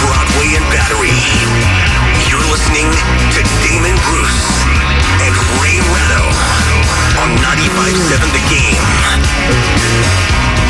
Broadway 0.00 0.56
and 0.56 0.64
Battery, 0.72 1.12
you're 2.32 2.44
listening 2.48 2.88
to 3.36 3.40
Damon 3.60 3.96
Bruce 4.08 4.64
and 5.20 5.34
Ray 5.60 5.76
Ratto 5.92 6.24
on 7.20 7.28
95.7 7.44 8.32
The 8.32 8.44
Game. 8.48 8.80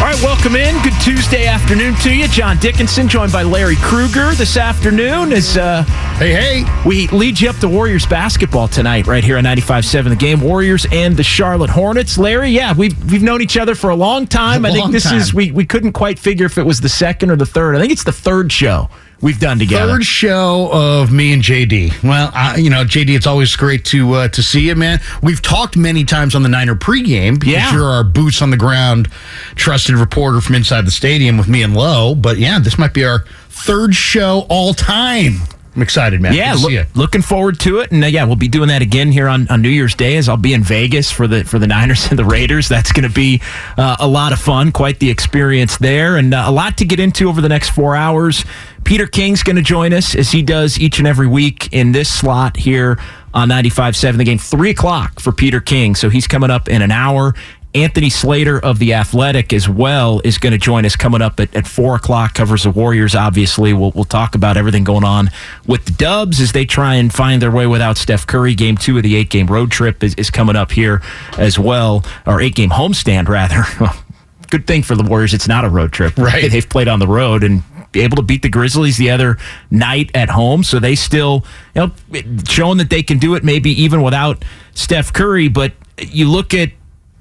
All 0.00 0.06
right, 0.06 0.22
welcome 0.22 0.56
in. 0.56 0.82
Good 0.82 0.98
Tuesday 1.00 1.46
afternoon 1.46 1.94
to 1.96 2.12
you. 2.12 2.26
John 2.26 2.56
Dickinson, 2.56 3.06
joined 3.06 3.32
by 3.32 3.42
Larry 3.42 3.76
Krueger 3.76 4.32
this 4.34 4.56
afternoon. 4.56 5.32
As 5.32 5.56
uh, 5.56 5.82
hey, 6.18 6.32
hey, 6.32 6.82
we 6.86 7.06
lead 7.08 7.38
you 7.40 7.50
up 7.50 7.56
to 7.56 7.68
Warriors 7.68 8.06
basketball 8.06 8.66
tonight, 8.66 9.06
right 9.06 9.22
here 9.22 9.36
on 9.36 9.44
95.7 9.44 10.08
The 10.08 10.16
Game. 10.16 10.40
Warriors 10.40 10.86
and 10.90 11.16
the 11.16 11.22
Charlotte 11.22 11.70
Hornets. 11.70 12.16
Larry, 12.16 12.48
yeah, 12.50 12.72
we've 12.72 13.12
we've 13.12 13.22
known 13.22 13.42
each 13.42 13.58
other 13.58 13.74
for 13.74 13.90
a 13.90 13.94
long 13.94 14.26
time. 14.26 14.64
I 14.64 14.72
think 14.72 14.90
this 14.90 15.04
time. 15.04 15.18
is 15.18 15.34
we 15.34 15.52
we 15.52 15.66
couldn't 15.66 15.92
quite 15.92 16.18
figure 16.18 16.46
if 16.46 16.56
it 16.56 16.64
was 16.64 16.80
the 16.80 16.88
second 16.88 17.30
or 17.30 17.36
the 17.36 17.46
third. 17.46 17.76
I 17.76 17.78
think 17.78 17.92
it's 17.92 18.04
the 18.04 18.10
third 18.10 18.50
show 18.50 18.88
we've 19.20 19.38
done 19.40 19.58
together. 19.58 19.92
Third 19.92 20.04
show 20.04 20.68
of 20.72 21.12
me 21.12 21.32
and 21.32 21.42
JD. 21.42 22.02
Well, 22.02 22.30
I, 22.34 22.56
you 22.56 22.70
know, 22.70 22.84
JD, 22.84 23.10
it's 23.16 23.26
always 23.26 23.54
great 23.56 23.84
to 23.86 24.12
uh, 24.14 24.28
to 24.28 24.42
see 24.42 24.60
you, 24.68 24.74
man. 24.74 25.00
We've 25.22 25.42
talked 25.42 25.76
many 25.76 26.04
times 26.04 26.34
on 26.34 26.42
the 26.42 26.48
Niner 26.48 26.74
pregame 26.74 27.34
because 27.38 27.52
Yeah. 27.54 27.72
you're 27.72 27.84
our 27.84 28.04
boots 28.04 28.42
on 28.42 28.50
the 28.50 28.56
ground, 28.56 29.08
trusted 29.54 29.94
reporter 29.96 30.40
from 30.40 30.54
inside 30.54 30.86
the 30.86 30.90
stadium 30.90 31.36
with 31.38 31.48
me 31.48 31.62
and 31.62 31.74
Lowe. 31.74 32.14
But 32.14 32.38
yeah, 32.38 32.58
this 32.58 32.78
might 32.78 32.94
be 32.94 33.04
our 33.04 33.24
third 33.48 33.94
show 33.94 34.46
all 34.48 34.74
time. 34.74 35.36
I'm 35.74 35.82
excited, 35.82 36.20
man. 36.20 36.34
Yeah, 36.34 36.54
look, 36.54 36.96
looking 36.96 37.22
forward 37.22 37.60
to 37.60 37.78
it, 37.78 37.92
and 37.92 38.02
uh, 38.02 38.08
yeah, 38.08 38.24
we'll 38.24 38.34
be 38.34 38.48
doing 38.48 38.68
that 38.68 38.82
again 38.82 39.12
here 39.12 39.28
on, 39.28 39.46
on 39.48 39.62
New 39.62 39.68
Year's 39.68 39.94
Day 39.94 40.16
as 40.16 40.28
I'll 40.28 40.36
be 40.36 40.52
in 40.52 40.64
Vegas 40.64 41.12
for 41.12 41.28
the 41.28 41.44
for 41.44 41.60
the 41.60 41.68
Niners 41.68 42.10
and 42.10 42.18
the 42.18 42.24
Raiders. 42.24 42.68
That's 42.68 42.90
going 42.90 43.08
to 43.08 43.14
be 43.14 43.40
uh, 43.78 43.96
a 44.00 44.08
lot 44.08 44.32
of 44.32 44.40
fun, 44.40 44.72
quite 44.72 44.98
the 44.98 45.10
experience 45.10 45.78
there, 45.78 46.16
and 46.16 46.34
uh, 46.34 46.44
a 46.46 46.50
lot 46.50 46.78
to 46.78 46.84
get 46.84 46.98
into 46.98 47.28
over 47.28 47.40
the 47.40 47.48
next 47.48 47.70
four 47.70 47.94
hours. 47.94 48.44
Peter 48.82 49.06
King's 49.06 49.42
going 49.42 49.56
to 49.56 49.62
join 49.62 49.92
us 49.92 50.14
as 50.16 50.32
he 50.32 50.42
does 50.42 50.78
each 50.78 50.98
and 50.98 51.06
every 51.06 51.26
week 51.26 51.72
in 51.72 51.92
this 51.92 52.12
slot 52.12 52.56
here 52.56 52.98
on 53.32 53.48
95.7 53.48 54.16
The 54.16 54.24
Game, 54.24 54.38
three 54.38 54.70
o'clock 54.70 55.20
for 55.20 55.32
Peter 55.32 55.60
King. 55.60 55.94
So 55.94 56.08
he's 56.08 56.26
coming 56.26 56.50
up 56.50 56.68
in 56.68 56.82
an 56.82 56.90
hour. 56.90 57.34
Anthony 57.74 58.10
Slater 58.10 58.58
of 58.58 58.80
The 58.80 58.94
Athletic 58.94 59.52
as 59.52 59.68
well 59.68 60.20
is 60.24 60.38
going 60.38 60.52
to 60.52 60.58
join 60.58 60.84
us 60.84 60.96
coming 60.96 61.22
up 61.22 61.38
at, 61.38 61.54
at 61.54 61.68
4 61.68 61.96
o'clock. 61.96 62.34
Covers 62.34 62.64
the 62.64 62.70
Warriors, 62.70 63.14
obviously. 63.14 63.72
We'll, 63.72 63.92
we'll 63.92 64.04
talk 64.04 64.34
about 64.34 64.56
everything 64.56 64.82
going 64.82 65.04
on 65.04 65.30
with 65.66 65.84
the 65.84 65.92
Dubs 65.92 66.40
as 66.40 66.50
they 66.50 66.64
try 66.64 66.96
and 66.96 67.12
find 67.12 67.40
their 67.40 67.50
way 67.50 67.66
without 67.68 67.96
Steph 67.96 68.26
Curry. 68.26 68.54
Game 68.54 68.76
two 68.76 68.96
of 68.96 69.04
the 69.04 69.14
eight 69.14 69.30
game 69.30 69.46
road 69.46 69.70
trip 69.70 70.02
is, 70.02 70.14
is 70.16 70.30
coming 70.30 70.56
up 70.56 70.72
here 70.72 71.00
as 71.38 71.58
well, 71.58 72.04
or 72.26 72.40
eight 72.40 72.56
game 72.56 72.70
homestand, 72.70 73.28
rather. 73.28 73.62
Good 74.50 74.66
thing 74.66 74.82
for 74.82 74.96
the 74.96 75.04
Warriors, 75.04 75.32
it's 75.32 75.46
not 75.46 75.64
a 75.64 75.68
road 75.68 75.92
trip. 75.92 76.18
Right. 76.18 76.50
They've 76.50 76.68
played 76.68 76.88
on 76.88 76.98
the 76.98 77.06
road 77.06 77.44
and 77.44 77.62
able 77.94 78.16
to 78.16 78.22
beat 78.22 78.42
the 78.42 78.48
Grizzlies 78.48 78.96
the 78.96 79.10
other 79.10 79.36
night 79.70 80.10
at 80.14 80.28
home. 80.28 80.64
So 80.64 80.80
they 80.80 80.96
still, 80.96 81.44
you 81.74 81.86
know, 81.86 82.22
showing 82.48 82.78
that 82.78 82.90
they 82.90 83.04
can 83.04 83.18
do 83.18 83.36
it 83.36 83.44
maybe 83.44 83.70
even 83.82 84.02
without 84.02 84.44
Steph 84.74 85.12
Curry. 85.12 85.46
But 85.46 85.72
you 85.98 86.28
look 86.28 86.52
at 86.52 86.70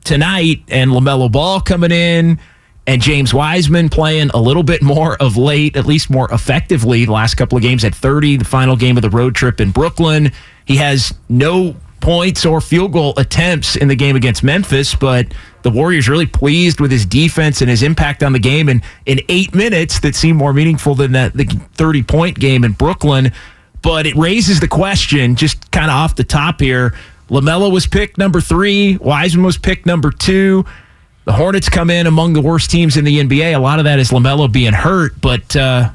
tonight 0.03 0.63
and 0.67 0.91
LaMelo 0.91 1.31
Ball 1.31 1.61
coming 1.61 1.91
in 1.91 2.39
and 2.89 3.01
James 3.01 3.33
Wiseman 3.33 3.89
playing 3.89 4.31
a 4.33 4.41
little 4.41 4.63
bit 4.63 4.81
more 4.81 5.15
of 5.21 5.37
late, 5.37 5.77
at 5.77 5.85
least 5.85 6.09
more 6.09 6.27
effectively 6.31 7.05
the 7.05 7.11
last 7.11 7.35
couple 7.35 7.55
of 7.55 7.61
games 7.61 7.83
at 7.83 7.93
30, 7.93 8.37
the 8.37 8.45
final 8.45 8.75
game 8.75 8.97
of 8.97 9.03
the 9.03 9.11
road 9.11 9.35
trip 9.35 9.61
in 9.61 9.69
Brooklyn. 9.69 10.31
He 10.65 10.77
has 10.77 11.13
no 11.29 11.75
points 11.99 12.45
or 12.45 12.61
field 12.61 12.93
goal 12.93 13.13
attempts 13.17 13.75
in 13.75 13.89
the 13.89 13.95
game 13.95 14.15
against 14.15 14.43
Memphis, 14.43 14.95
but 14.95 15.27
the 15.61 15.69
Warriors 15.69 16.09
really 16.09 16.25
pleased 16.25 16.79
with 16.79 16.91
his 16.91 17.05
defense 17.05 17.61
and 17.61 17.69
his 17.69 17.83
impact 17.83 18.23
on 18.23 18.33
the 18.33 18.39
game 18.39 18.69
and 18.69 18.81
in 19.05 19.19
eight 19.29 19.53
minutes 19.53 19.99
that 19.99 20.16
seemed 20.16 20.39
more 20.39 20.53
meaningful 20.53 20.95
than 20.95 21.11
that 21.11 21.33
the 21.33 21.45
30 21.75 22.03
point 22.03 22.39
game 22.39 22.63
in 22.63 22.71
Brooklyn. 22.71 23.31
But 23.81 24.05
it 24.07 24.16
raises 24.16 24.59
the 24.59 24.67
question, 24.67 25.35
just 25.35 25.71
kind 25.71 25.91
of 25.91 25.95
off 25.95 26.16
the 26.16 26.23
top 26.23 26.59
here. 26.59 26.93
LaMelo 27.29 27.72
was 27.72 27.88
picked 27.88 28.17
number 28.17 28.41
three, 28.41 28.97
Wiseman 28.97 29.45
was 29.45 29.57
picked 29.57 29.85
number 29.85 30.12
two. 30.12 30.66
The 31.25 31.34
Hornets 31.34 31.69
come 31.69 31.90
in 31.90 32.07
among 32.07 32.34
the 32.34 32.41
worst 32.41 32.72
teams 32.72 32.97
in 32.97 33.06
the 33.06 33.19
NBA. 33.19 33.56
A 33.56 33.59
lot 33.59 33.78
of 33.78 33.85
that 33.85 34.00
is 34.00 34.09
LaMelo 34.09 34.51
being 34.51 34.73
hurt, 34.73 35.22
but 35.22 35.56
uh, 35.56 35.91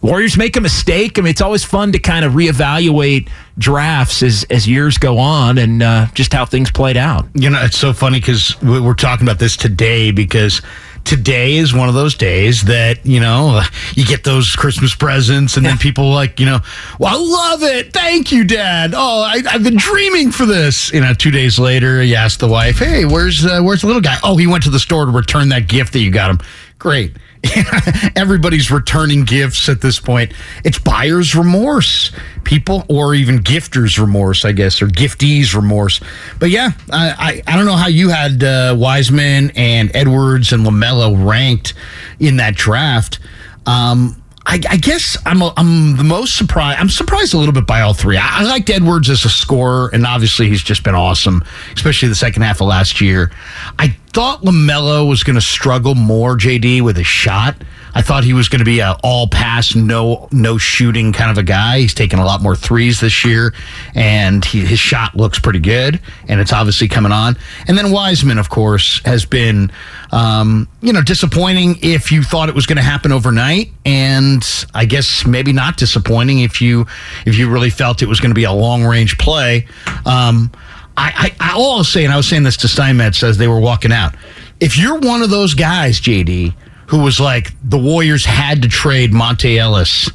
Warriors 0.00 0.36
make 0.36 0.56
a 0.56 0.60
mistake. 0.60 1.18
I 1.18 1.22
mean, 1.22 1.30
it's 1.30 1.40
always 1.40 1.64
fun 1.64 1.90
to 1.92 1.98
kind 1.98 2.24
of 2.24 2.34
reevaluate 2.34 3.28
drafts 3.58 4.22
as, 4.22 4.44
as 4.48 4.68
years 4.68 4.96
go 4.96 5.18
on 5.18 5.58
and 5.58 5.82
uh, 5.82 6.06
just 6.14 6.32
how 6.32 6.44
things 6.44 6.70
played 6.70 6.96
out. 6.96 7.26
You 7.34 7.50
know, 7.50 7.60
it's 7.64 7.76
so 7.76 7.92
funny 7.92 8.20
because 8.20 8.60
we're 8.62 8.94
talking 8.94 9.26
about 9.26 9.40
this 9.40 9.56
today 9.56 10.12
because 10.12 10.62
today 11.08 11.56
is 11.56 11.72
one 11.72 11.88
of 11.88 11.94
those 11.94 12.14
days 12.14 12.64
that, 12.64 13.04
you 13.06 13.18
know, 13.18 13.62
you 13.94 14.04
get 14.04 14.24
those 14.24 14.54
Christmas 14.54 14.94
presents 14.94 15.56
and 15.56 15.64
then 15.64 15.78
people 15.78 16.10
like, 16.10 16.38
you 16.38 16.44
know, 16.44 16.58
well, 16.98 17.16
I 17.16 17.18
love 17.18 17.62
it. 17.62 17.94
Thank 17.94 18.30
you, 18.30 18.44
Dad. 18.44 18.92
Oh, 18.94 19.22
I, 19.22 19.42
I've 19.50 19.64
been 19.64 19.78
dreaming 19.78 20.30
for 20.30 20.44
this. 20.44 20.92
You 20.92 21.00
know, 21.00 21.14
two 21.14 21.30
days 21.30 21.58
later, 21.58 22.02
you 22.02 22.14
ask 22.14 22.38
the 22.38 22.46
wife, 22.46 22.78
hey, 22.78 23.06
where's, 23.06 23.46
uh, 23.46 23.62
where's 23.62 23.80
the 23.80 23.86
little 23.86 24.02
guy? 24.02 24.16
Oh, 24.22 24.36
he 24.36 24.46
went 24.46 24.64
to 24.64 24.70
the 24.70 24.78
store 24.78 25.06
to 25.06 25.10
return 25.10 25.48
that 25.48 25.66
gift 25.66 25.94
that 25.94 26.00
you 26.00 26.10
got 26.10 26.30
him. 26.30 26.40
Great. 26.78 27.16
Everybody's 28.16 28.70
returning 28.70 29.24
gifts 29.24 29.68
at 29.68 29.80
this 29.80 30.00
point. 30.00 30.32
It's 30.64 30.78
buyer's 30.78 31.34
remorse, 31.34 32.12
people, 32.44 32.84
or 32.88 33.14
even 33.14 33.38
gifter's 33.38 33.98
remorse, 33.98 34.44
I 34.44 34.52
guess, 34.52 34.82
or 34.82 34.86
giftees 34.86 35.54
remorse. 35.54 36.00
But 36.38 36.50
yeah, 36.50 36.72
I, 36.90 37.42
I, 37.46 37.52
I 37.52 37.56
don't 37.56 37.66
know 37.66 37.76
how 37.76 37.88
you 37.88 38.08
had 38.08 38.42
uh, 38.42 38.76
Wiseman 38.78 39.52
and 39.54 39.90
Edwards 39.94 40.52
and 40.52 40.64
Lamelo 40.64 41.26
ranked 41.26 41.74
in 42.18 42.36
that 42.36 42.54
draft. 42.54 43.18
Um, 43.66 44.17
I, 44.48 44.58
I 44.70 44.76
guess 44.78 45.18
I'm 45.26 45.42
a, 45.42 45.52
I'm 45.58 45.98
the 45.98 46.04
most 46.04 46.36
surprised. 46.36 46.80
I'm 46.80 46.88
surprised 46.88 47.34
a 47.34 47.36
little 47.36 47.52
bit 47.52 47.66
by 47.66 47.82
all 47.82 47.92
three. 47.92 48.16
I, 48.16 48.40
I 48.40 48.42
liked 48.44 48.70
Edwards 48.70 49.10
as 49.10 49.26
a 49.26 49.28
scorer, 49.28 49.90
and 49.92 50.06
obviously 50.06 50.48
he's 50.48 50.62
just 50.62 50.82
been 50.84 50.94
awesome, 50.94 51.44
especially 51.76 52.08
the 52.08 52.14
second 52.14 52.42
half 52.42 52.62
of 52.62 52.66
last 52.66 52.98
year. 53.02 53.30
I 53.78 53.88
thought 54.14 54.40
Lamelo 54.40 55.06
was 55.06 55.22
going 55.22 55.36
to 55.36 55.42
struggle 55.42 55.94
more, 55.94 56.38
JD, 56.38 56.80
with 56.80 56.96
his 56.96 57.06
shot. 57.06 57.56
I 57.94 58.02
thought 58.02 58.24
he 58.24 58.32
was 58.32 58.48
going 58.48 58.60
to 58.60 58.64
be 58.64 58.80
a 58.80 58.96
all 59.02 59.28
pass, 59.28 59.74
no 59.74 60.28
no 60.30 60.58
shooting 60.58 61.12
kind 61.12 61.30
of 61.30 61.38
a 61.38 61.42
guy. 61.42 61.80
He's 61.80 61.94
taken 61.94 62.18
a 62.18 62.24
lot 62.24 62.42
more 62.42 62.54
threes 62.56 63.00
this 63.00 63.24
year, 63.24 63.54
and 63.94 64.44
he, 64.44 64.64
his 64.64 64.78
shot 64.78 65.14
looks 65.16 65.38
pretty 65.38 65.60
good, 65.60 66.00
and 66.28 66.40
it's 66.40 66.52
obviously 66.52 66.88
coming 66.88 67.12
on. 67.12 67.36
And 67.66 67.76
then 67.76 67.90
Wiseman, 67.90 68.38
of 68.38 68.50
course, 68.50 69.00
has 69.04 69.24
been 69.24 69.70
um, 70.12 70.68
you 70.80 70.92
know 70.92 71.02
disappointing 71.02 71.76
if 71.82 72.12
you 72.12 72.22
thought 72.22 72.48
it 72.48 72.54
was 72.54 72.66
going 72.66 72.76
to 72.76 72.82
happen 72.82 73.12
overnight, 73.12 73.70
and 73.84 74.44
I 74.74 74.84
guess 74.84 75.26
maybe 75.26 75.52
not 75.52 75.76
disappointing 75.76 76.40
if 76.40 76.60
you 76.60 76.86
if 77.26 77.36
you 77.36 77.50
really 77.50 77.70
felt 77.70 78.02
it 78.02 78.08
was 78.08 78.20
going 78.20 78.30
to 78.30 78.34
be 78.36 78.44
a 78.44 78.52
long 78.52 78.84
range 78.84 79.18
play. 79.18 79.66
Um, 80.06 80.50
I, 80.98 81.32
I, 81.40 81.50
I 81.52 81.54
all 81.54 81.78
was 81.78 81.88
saying, 81.88 82.10
I 82.10 82.16
was 82.16 82.28
saying 82.28 82.42
this 82.42 82.56
to 82.58 82.68
Steinmetz 82.68 83.22
as 83.22 83.38
they 83.38 83.46
were 83.46 83.60
walking 83.60 83.92
out. 83.92 84.16
If 84.58 84.76
you're 84.76 84.98
one 84.98 85.22
of 85.22 85.30
those 85.30 85.54
guys, 85.54 86.00
JD, 86.00 86.54
who 86.88 87.02
was 87.02 87.20
like 87.20 87.52
the 87.62 87.78
Warriors 87.78 88.24
had 88.24 88.62
to 88.62 88.68
trade 88.68 89.12
Monta 89.12 89.56
Ellis 89.58 90.10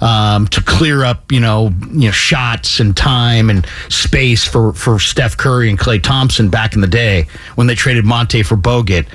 um, 0.00 0.46
to 0.48 0.60
clear 0.62 1.04
up, 1.04 1.30
you 1.32 1.40
know, 1.40 1.72
you 1.90 2.06
know, 2.06 2.10
shots 2.10 2.80
and 2.80 2.96
time 2.96 3.48
and 3.48 3.66
space 3.88 4.44
for 4.44 4.72
for 4.72 4.98
Steph 4.98 5.36
Curry 5.36 5.70
and 5.70 5.78
Klay 5.78 6.02
Thompson 6.02 6.48
back 6.48 6.74
in 6.74 6.80
the 6.80 6.86
day 6.86 7.26
when 7.54 7.66
they 7.66 7.74
traded 7.74 8.04
Monta 8.04 8.44
for 8.44 8.56
Bogut, 8.56 9.06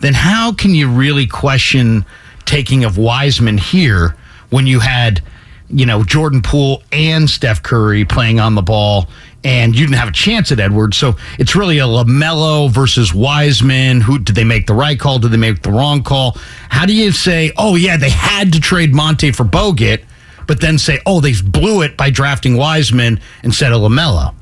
then 0.00 0.14
how 0.14 0.52
can 0.52 0.74
you 0.74 0.88
really 0.88 1.26
question 1.26 2.04
taking 2.46 2.84
of 2.84 2.96
Wiseman 2.96 3.58
here 3.58 4.16
when 4.50 4.66
you 4.66 4.80
had, 4.80 5.22
you 5.68 5.86
know, 5.86 6.04
Jordan 6.04 6.40
Poole 6.40 6.82
and 6.92 7.28
Steph 7.28 7.62
Curry 7.62 8.04
playing 8.04 8.40
on 8.40 8.54
the 8.54 8.62
ball? 8.62 9.08
And 9.42 9.74
you 9.74 9.86
didn't 9.86 9.98
have 9.98 10.08
a 10.08 10.12
chance 10.12 10.52
at 10.52 10.60
Edwards, 10.60 10.98
so 10.98 11.16
it's 11.38 11.56
really 11.56 11.78
a 11.78 11.84
Lamelo 11.84 12.70
versus 12.70 13.14
Wiseman. 13.14 14.02
Who 14.02 14.18
did 14.18 14.36
they 14.36 14.44
make 14.44 14.66
the 14.66 14.74
right 14.74 15.00
call? 15.00 15.18
Did 15.18 15.30
they 15.30 15.38
make 15.38 15.62
the 15.62 15.72
wrong 15.72 16.02
call? 16.02 16.36
How 16.68 16.84
do 16.84 16.94
you 16.94 17.10
say, 17.10 17.52
oh 17.56 17.74
yeah, 17.74 17.96
they 17.96 18.10
had 18.10 18.52
to 18.52 18.60
trade 18.60 18.92
Monta 18.92 19.34
for 19.34 19.44
Bogut? 19.44 20.02
but 20.50 20.60
then 20.60 20.78
say, 20.78 20.98
oh, 21.06 21.20
they 21.20 21.32
blew 21.44 21.82
it 21.82 21.96
by 21.96 22.10
drafting 22.10 22.56
Wiseman 22.56 23.20
instead 23.44 23.70
of 23.70 23.82
LaMelo. 23.82 24.34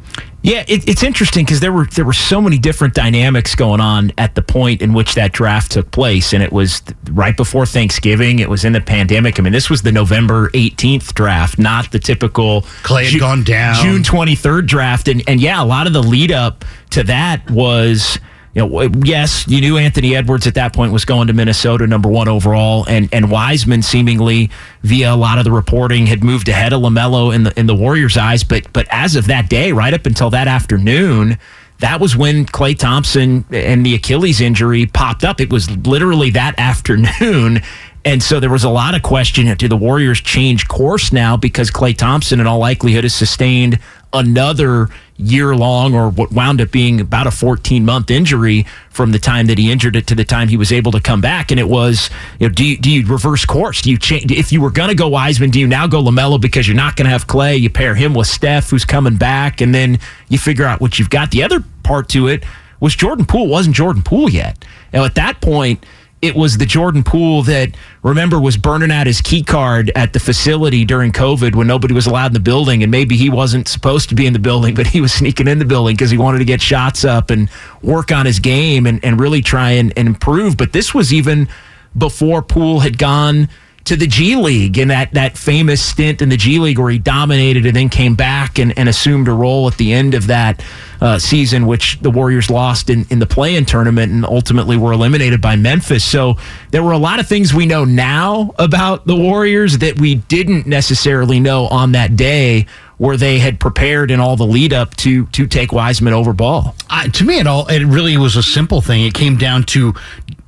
Yeah, 0.48 0.64
it, 0.66 0.88
it's 0.88 1.02
interesting 1.02 1.44
because 1.44 1.60
there 1.60 1.74
were 1.74 1.84
there 1.84 2.06
were 2.06 2.14
so 2.14 2.40
many 2.40 2.58
different 2.58 2.94
dynamics 2.94 3.54
going 3.54 3.82
on 3.82 4.12
at 4.16 4.34
the 4.34 4.40
point 4.40 4.80
in 4.80 4.94
which 4.94 5.14
that 5.14 5.32
draft 5.32 5.72
took 5.72 5.90
place, 5.90 6.32
and 6.32 6.42
it 6.42 6.50
was 6.50 6.82
right 7.10 7.36
before 7.36 7.66
Thanksgiving. 7.66 8.38
It 8.38 8.48
was 8.48 8.64
in 8.64 8.72
the 8.72 8.80
pandemic. 8.80 9.38
I 9.38 9.42
mean, 9.42 9.52
this 9.52 9.68
was 9.68 9.82
the 9.82 9.92
November 9.92 10.50
eighteenth 10.54 11.12
draft, 11.12 11.58
not 11.58 11.92
the 11.92 11.98
typical 11.98 12.62
Klay 12.82 13.04
had 13.04 13.12
Ju- 13.12 13.18
gone 13.18 13.44
down 13.44 13.84
June 13.84 14.02
twenty 14.02 14.34
third 14.34 14.66
draft, 14.66 15.08
and 15.08 15.22
and 15.28 15.38
yeah, 15.38 15.62
a 15.62 15.66
lot 15.66 15.86
of 15.86 15.92
the 15.92 16.02
lead 16.02 16.32
up 16.32 16.64
to 16.90 17.02
that 17.04 17.50
was 17.50 18.18
you 18.58 18.68
know, 18.68 18.90
yes, 19.04 19.46
you 19.46 19.60
knew 19.60 19.78
Anthony 19.78 20.16
Edwards 20.16 20.46
at 20.48 20.54
that 20.54 20.74
point 20.74 20.92
was 20.92 21.04
going 21.04 21.28
to 21.28 21.32
Minnesota, 21.32 21.86
number 21.86 22.08
one 22.08 22.26
overall, 22.26 22.84
and 22.88 23.08
and 23.12 23.30
Wiseman 23.30 23.82
seemingly 23.82 24.50
via 24.82 25.14
a 25.14 25.16
lot 25.16 25.38
of 25.38 25.44
the 25.44 25.52
reporting 25.52 26.06
had 26.06 26.24
moved 26.24 26.48
ahead 26.48 26.72
of 26.72 26.80
Lamelo 26.80 27.32
in 27.32 27.44
the 27.44 27.56
in 27.58 27.66
the 27.66 27.74
Warriors' 27.74 28.16
eyes. 28.16 28.42
But 28.42 28.72
but 28.72 28.88
as 28.90 29.14
of 29.14 29.28
that 29.28 29.48
day, 29.48 29.70
right 29.70 29.94
up 29.94 30.06
until 30.06 30.30
that 30.30 30.48
afternoon, 30.48 31.38
that 31.78 32.00
was 32.00 32.16
when 32.16 32.46
Klay 32.46 32.76
Thompson 32.76 33.44
and 33.52 33.86
the 33.86 33.94
Achilles 33.94 34.40
injury 34.40 34.86
popped 34.86 35.22
up. 35.22 35.40
It 35.40 35.52
was 35.52 35.70
literally 35.86 36.30
that 36.30 36.58
afternoon. 36.58 37.62
And 38.04 38.22
so 38.22 38.40
there 38.40 38.48
was 38.48 38.64
a 38.64 38.70
lot 38.70 38.94
of 38.94 39.02
question 39.02 39.54
do 39.56 39.68
the 39.68 39.76
Warriors 39.76 40.20
change 40.20 40.66
course 40.66 41.12
now 41.12 41.36
because 41.36 41.70
Klay 41.70 41.94
Thompson, 41.94 42.40
in 42.40 42.46
all 42.46 42.58
likelihood, 42.58 43.04
has 43.04 43.14
sustained 43.14 43.78
another 44.12 44.88
year 45.16 45.54
long 45.54 45.94
or 45.94 46.08
what 46.08 46.32
wound 46.32 46.60
up 46.60 46.70
being 46.70 47.00
about 47.00 47.26
a 47.26 47.30
14 47.30 47.84
month 47.84 48.10
injury 48.10 48.64
from 48.90 49.12
the 49.12 49.18
time 49.18 49.46
that 49.46 49.58
he 49.58 49.70
injured 49.70 49.96
it 49.96 50.06
to 50.06 50.14
the 50.14 50.24
time 50.24 50.48
he 50.48 50.56
was 50.56 50.72
able 50.72 50.92
to 50.92 51.00
come 51.00 51.20
back. 51.20 51.50
And 51.50 51.58
it 51.58 51.68
was, 51.68 52.08
you 52.38 52.48
know, 52.48 52.54
do 52.54 52.64
you, 52.64 52.78
do 52.78 52.90
you 52.90 53.06
reverse 53.06 53.44
course? 53.44 53.82
Do 53.82 53.90
you 53.90 53.98
change? 53.98 54.30
If 54.30 54.52
you 54.52 54.60
were 54.60 54.70
going 54.70 54.88
to 54.88 54.94
go 54.94 55.08
Wiseman, 55.08 55.50
do 55.50 55.60
you 55.60 55.66
now 55.66 55.86
go 55.86 56.02
LaMelo 56.02 56.40
because 56.40 56.66
you're 56.66 56.76
not 56.76 56.96
going 56.96 57.06
to 57.06 57.10
have 57.10 57.26
Klay? 57.26 57.60
You 57.60 57.70
pair 57.70 57.94
him 57.94 58.14
with 58.14 58.28
Steph, 58.28 58.70
who's 58.70 58.84
coming 58.84 59.16
back, 59.16 59.60
and 59.60 59.74
then 59.74 59.98
you 60.28 60.38
figure 60.38 60.64
out 60.64 60.80
what 60.80 60.98
you've 60.98 61.10
got. 61.10 61.30
The 61.30 61.42
other 61.42 61.62
part 61.82 62.08
to 62.10 62.28
it 62.28 62.44
was 62.80 62.94
Jordan 62.94 63.26
Poole 63.26 63.48
wasn't 63.48 63.74
Jordan 63.74 64.02
Poole 64.02 64.30
yet. 64.30 64.64
Now, 64.92 65.04
at 65.04 65.16
that 65.16 65.40
point, 65.40 65.84
it 66.20 66.34
was 66.34 66.58
the 66.58 66.66
Jordan 66.66 67.04
Poole 67.04 67.42
that 67.44 67.76
remember 68.02 68.40
was 68.40 68.56
burning 68.56 68.90
out 68.90 69.06
his 69.06 69.20
key 69.20 69.42
card 69.42 69.92
at 69.94 70.12
the 70.12 70.20
facility 70.20 70.84
during 70.84 71.12
COVID 71.12 71.54
when 71.54 71.66
nobody 71.66 71.94
was 71.94 72.06
allowed 72.06 72.28
in 72.28 72.32
the 72.32 72.40
building, 72.40 72.82
and 72.82 72.90
maybe 72.90 73.16
he 73.16 73.30
wasn't 73.30 73.68
supposed 73.68 74.08
to 74.08 74.14
be 74.14 74.26
in 74.26 74.32
the 74.32 74.38
building, 74.38 74.74
but 74.76 74.86
he 74.86 75.00
was 75.00 75.12
sneaking 75.12 75.46
in 75.46 75.58
the 75.58 75.64
building 75.64 75.94
because 75.94 76.10
he 76.10 76.18
wanted 76.18 76.38
to 76.38 76.44
get 76.44 76.60
shots 76.60 77.04
up 77.04 77.30
and 77.30 77.48
work 77.82 78.10
on 78.10 78.26
his 78.26 78.40
game 78.40 78.86
and, 78.86 79.04
and 79.04 79.20
really 79.20 79.40
try 79.40 79.70
and, 79.70 79.92
and 79.96 80.08
improve. 80.08 80.56
But 80.56 80.72
this 80.72 80.92
was 80.92 81.12
even 81.12 81.48
before 81.96 82.42
Poole 82.42 82.80
had 82.80 82.98
gone 82.98 83.48
to 83.84 83.96
the 83.96 84.06
G 84.06 84.36
League 84.36 84.76
in 84.76 84.88
that, 84.88 85.12
that 85.14 85.38
famous 85.38 85.82
stint 85.82 86.20
in 86.20 86.28
the 86.28 86.36
G 86.36 86.58
League 86.58 86.78
where 86.78 86.90
he 86.90 86.98
dominated 86.98 87.64
and 87.64 87.74
then 87.74 87.88
came 87.88 88.14
back 88.14 88.58
and, 88.58 88.78
and 88.78 88.88
assumed 88.88 89.28
a 89.28 89.32
role 89.32 89.66
at 89.66 89.76
the 89.76 89.92
end 89.92 90.14
of 90.14 90.26
that 90.26 90.62
uh, 91.00 91.18
season, 91.18 91.66
which 91.66 91.98
the 92.00 92.10
Warriors 92.10 92.50
lost 92.50 92.90
in, 92.90 93.06
in 93.10 93.18
the 93.18 93.26
play 93.26 93.56
in 93.56 93.64
tournament 93.64 94.12
and 94.12 94.24
ultimately 94.24 94.76
were 94.76 94.92
eliminated 94.92 95.40
by 95.40 95.56
Memphis. 95.56 96.04
So 96.04 96.36
there 96.70 96.82
were 96.82 96.92
a 96.92 96.98
lot 96.98 97.18
of 97.18 97.26
things 97.26 97.54
we 97.54 97.66
know 97.66 97.84
now 97.84 98.54
about 98.58 99.06
the 99.06 99.16
Warriors 99.16 99.78
that 99.78 99.98
we 99.98 100.16
didn't 100.16 100.66
necessarily 100.66 101.40
know 101.40 101.66
on 101.68 101.92
that 101.92 102.16
day 102.16 102.66
where 102.98 103.16
they 103.16 103.38
had 103.38 103.60
prepared 103.60 104.10
in 104.10 104.20
all 104.20 104.36
the 104.36 104.46
lead 104.46 104.72
up 104.72 104.94
to 104.96 105.26
to 105.26 105.46
take 105.46 105.72
Wiseman 105.72 106.12
over 106.12 106.32
Ball. 106.32 106.74
Uh, 106.90 107.08
to 107.08 107.24
me, 107.24 107.38
it 107.38 107.46
all 107.46 107.66
it 107.68 107.84
really 107.84 108.16
was 108.16 108.36
a 108.36 108.42
simple 108.42 108.80
thing. 108.80 109.04
It 109.04 109.14
came 109.14 109.36
down 109.36 109.62
to 109.64 109.94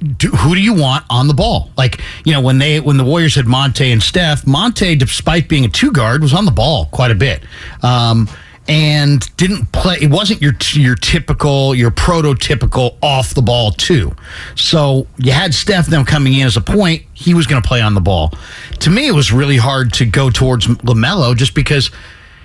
do, 0.01 0.29
who 0.29 0.55
do 0.55 0.61
you 0.61 0.75
want 0.75 1.05
on 1.11 1.29
the 1.29 1.35
ball? 1.35 1.71
Like 1.77 2.01
you 2.25 2.33
know 2.33 2.41
when 2.41 2.59
they 2.59 2.81
when 2.81 2.97
the 2.97 3.05
Warriors 3.05 3.35
had 3.35 3.47
Monta 3.47 3.93
and 3.93 4.03
Steph, 4.03 4.45
Monta, 4.45 4.99
despite 4.99 5.49
being 5.49 5.65
a 5.65 5.69
two 5.69 5.93
guard, 5.93 6.23
was 6.23 6.35
on 6.35 6.45
the 6.45 6.51
ball 6.51 6.87
quite 6.87 7.11
a 7.11 7.15
bit. 7.15 7.43
Um, 7.83 8.29
and 8.69 9.37
didn't 9.37 9.73
play. 9.73 9.99
It 10.01 10.11
wasn't 10.11 10.41
your 10.41 10.55
your 10.73 10.95
typical, 10.95 11.75
your 11.75 11.91
prototypical 11.91 12.97
off 13.03 13.35
the 13.35 13.43
ball 13.43 13.73
two. 13.73 14.15
So 14.55 15.07
you 15.17 15.33
had 15.33 15.53
Steph 15.55 15.87
them 15.87 16.05
coming 16.05 16.35
in 16.35 16.47
as 16.47 16.57
a 16.57 16.61
point. 16.61 17.03
He 17.13 17.35
was 17.35 17.47
going 17.47 17.61
to 17.61 17.67
play 17.67 17.81
on 17.81 17.95
the 17.95 18.01
ball. 18.01 18.33
To 18.81 18.91
me, 18.91 19.09
it 19.09 19.13
was 19.13 19.33
really 19.33 19.57
hard 19.57 19.93
to 19.95 20.07
go 20.07 20.31
towards 20.31 20.69
Lamelo 20.69 21.37
just 21.37 21.55
because 21.55 21.91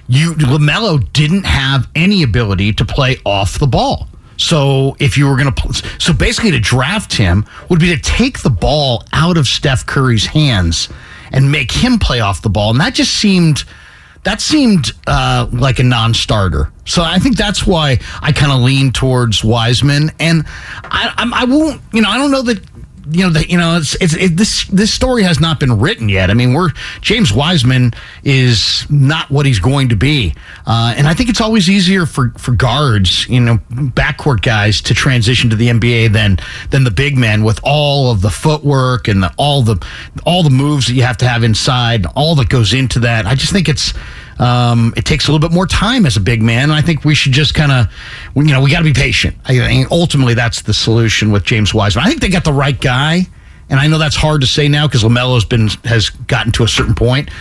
you 0.08 0.34
Lamelo 0.34 1.12
didn't 1.14 1.46
have 1.46 1.88
any 1.96 2.24
ability 2.24 2.74
to 2.74 2.86
play 2.86 3.18
off 3.24 3.60
the 3.60 3.68
ball. 3.68 4.08
So 4.38 4.96
if 5.00 5.18
you 5.18 5.28
were 5.28 5.38
going 5.38 5.54
to, 5.54 5.74
so 6.00 6.14
basically 6.14 6.52
to 6.52 6.60
draft 6.60 7.14
him 7.14 7.46
would 7.70 7.80
be 7.80 7.96
to 7.96 8.02
take 8.02 8.40
the 8.40 8.50
ball 8.50 9.04
out 9.14 9.38
of 9.38 9.48
Steph 9.48 9.86
Curry's 9.86 10.26
hands 10.26 10.90
and 11.32 11.52
make 11.52 11.72
him 11.72 12.00
play 12.00 12.20
off 12.20 12.42
the 12.42 12.50
ball, 12.50 12.72
and 12.72 12.80
that 12.80 12.94
just 12.94 13.14
seemed 13.16 13.64
that 14.24 14.42
seemed 14.42 14.92
uh, 15.06 15.48
like 15.52 15.78
a 15.78 15.84
non-starter. 15.84 16.72
So 16.86 17.04
I 17.04 17.20
think 17.20 17.38
that's 17.38 17.66
why 17.66 18.00
I 18.22 18.32
kind 18.32 18.52
of 18.52 18.62
lean 18.62 18.92
towards 18.92 19.44
Wiseman, 19.44 20.12
and 20.20 20.46
I, 20.84 21.14
I, 21.16 21.42
I 21.42 21.46
won't, 21.46 21.82
you 21.94 22.02
know, 22.02 22.10
I 22.10 22.18
don't 22.18 22.32
know 22.32 22.42
that 22.42 22.60
you 23.10 23.24
know, 23.24 23.30
the, 23.30 23.50
you 23.50 23.58
know, 23.58 23.78
it's, 23.78 23.96
it's 24.02 24.16
it, 24.16 24.38
this 24.38 24.66
this 24.66 24.94
story 24.94 25.24
has 25.24 25.40
not 25.40 25.60
been 25.60 25.80
written 25.80 26.10
yet. 26.10 26.30
I 26.30 26.34
mean, 26.34 26.54
we're 26.54 26.72
James 27.02 27.34
Wiseman 27.34 27.94
is 28.24 28.86
not 28.90 29.30
what 29.30 29.46
he's 29.46 29.60
going 29.60 29.90
to 29.90 29.96
be, 29.96 30.34
uh, 30.66 30.94
and 30.98 31.08
I 31.08 31.14
think 31.14 31.30
it's 31.30 31.42
always 31.42 31.70
easier 31.70 32.06
for 32.06 32.32
for 32.38 32.52
guards, 32.52 33.28
you 33.28 33.40
know, 33.40 33.58
backcourt 33.72 34.42
guys 34.42 34.82
to 34.82 34.94
transition 34.94 35.50
to 35.50 35.56
the 35.56 35.70
NBA 35.70 36.14
than 36.14 36.38
than 36.70 36.84
the 36.84 36.92
big 36.92 37.18
men 37.18 37.44
with 37.44 37.60
all 37.64 38.12
of 38.12 38.22
the 38.22 38.30
footwork 38.30 39.08
and 39.08 39.24
the, 39.24 39.34
all 39.38 39.62
the 39.62 39.84
all 40.26 40.44
the 40.44 40.50
moves 40.50 40.88
that 40.88 40.94
you 40.94 41.04
have 41.04 41.18
to 41.18 41.28
have 41.28 41.44
inside, 41.44 42.06
all 42.16 42.36
that 42.36 42.50
goes 42.50 42.74
into 42.74 43.00
that. 43.00 43.26
I 43.26 43.36
just 43.36 43.52
think 43.52 43.70
it's 43.70 43.94
um, 44.40 44.94
it 44.98 45.06
takes 45.06 45.28
a 45.28 45.32
little 45.32 45.48
bit 45.48 45.54
more 45.54 45.68
time 45.68 46.06
as 46.06 46.18
a 46.18 46.20
big 46.20 46.42
man. 46.42 46.64
And 46.64 46.74
I 46.74 46.82
think 46.82 47.06
we 47.06 47.16
should 47.16 47.32
just 47.32 47.54
kind 47.54 47.72
of, 47.72 47.88
you 48.36 48.44
know, 48.44 48.62
we 48.62 48.70
got 48.70 48.80
to 48.80 48.84
be 48.84 48.94
patient. 48.94 49.38
I 49.46 49.58
think 49.58 49.92
ultimately 49.92 50.34
that's 50.34 50.62
the 50.62 50.74
solution 50.74 51.32
with 51.32 51.44
James 51.44 51.74
Wiseman. 51.74 52.06
I 52.06 52.10
think 52.10 52.22
they 52.22 52.30
got 52.30 52.44
the 52.44 52.54
right 52.54 52.80
guy. 52.80 53.28
And 53.70 53.80
I 53.80 53.88
know 53.88 53.98
that's 53.98 54.16
hard 54.16 54.42
to 54.42 54.48
say 54.48 54.68
now 54.68 54.88
because 54.88 55.04
LaMelo's 55.04 55.46
been 55.46 55.70
has 55.86 56.10
gotten 56.10 56.52
to 56.54 56.64
a 56.64 56.68
certain 56.68 56.94
point, 56.94 57.32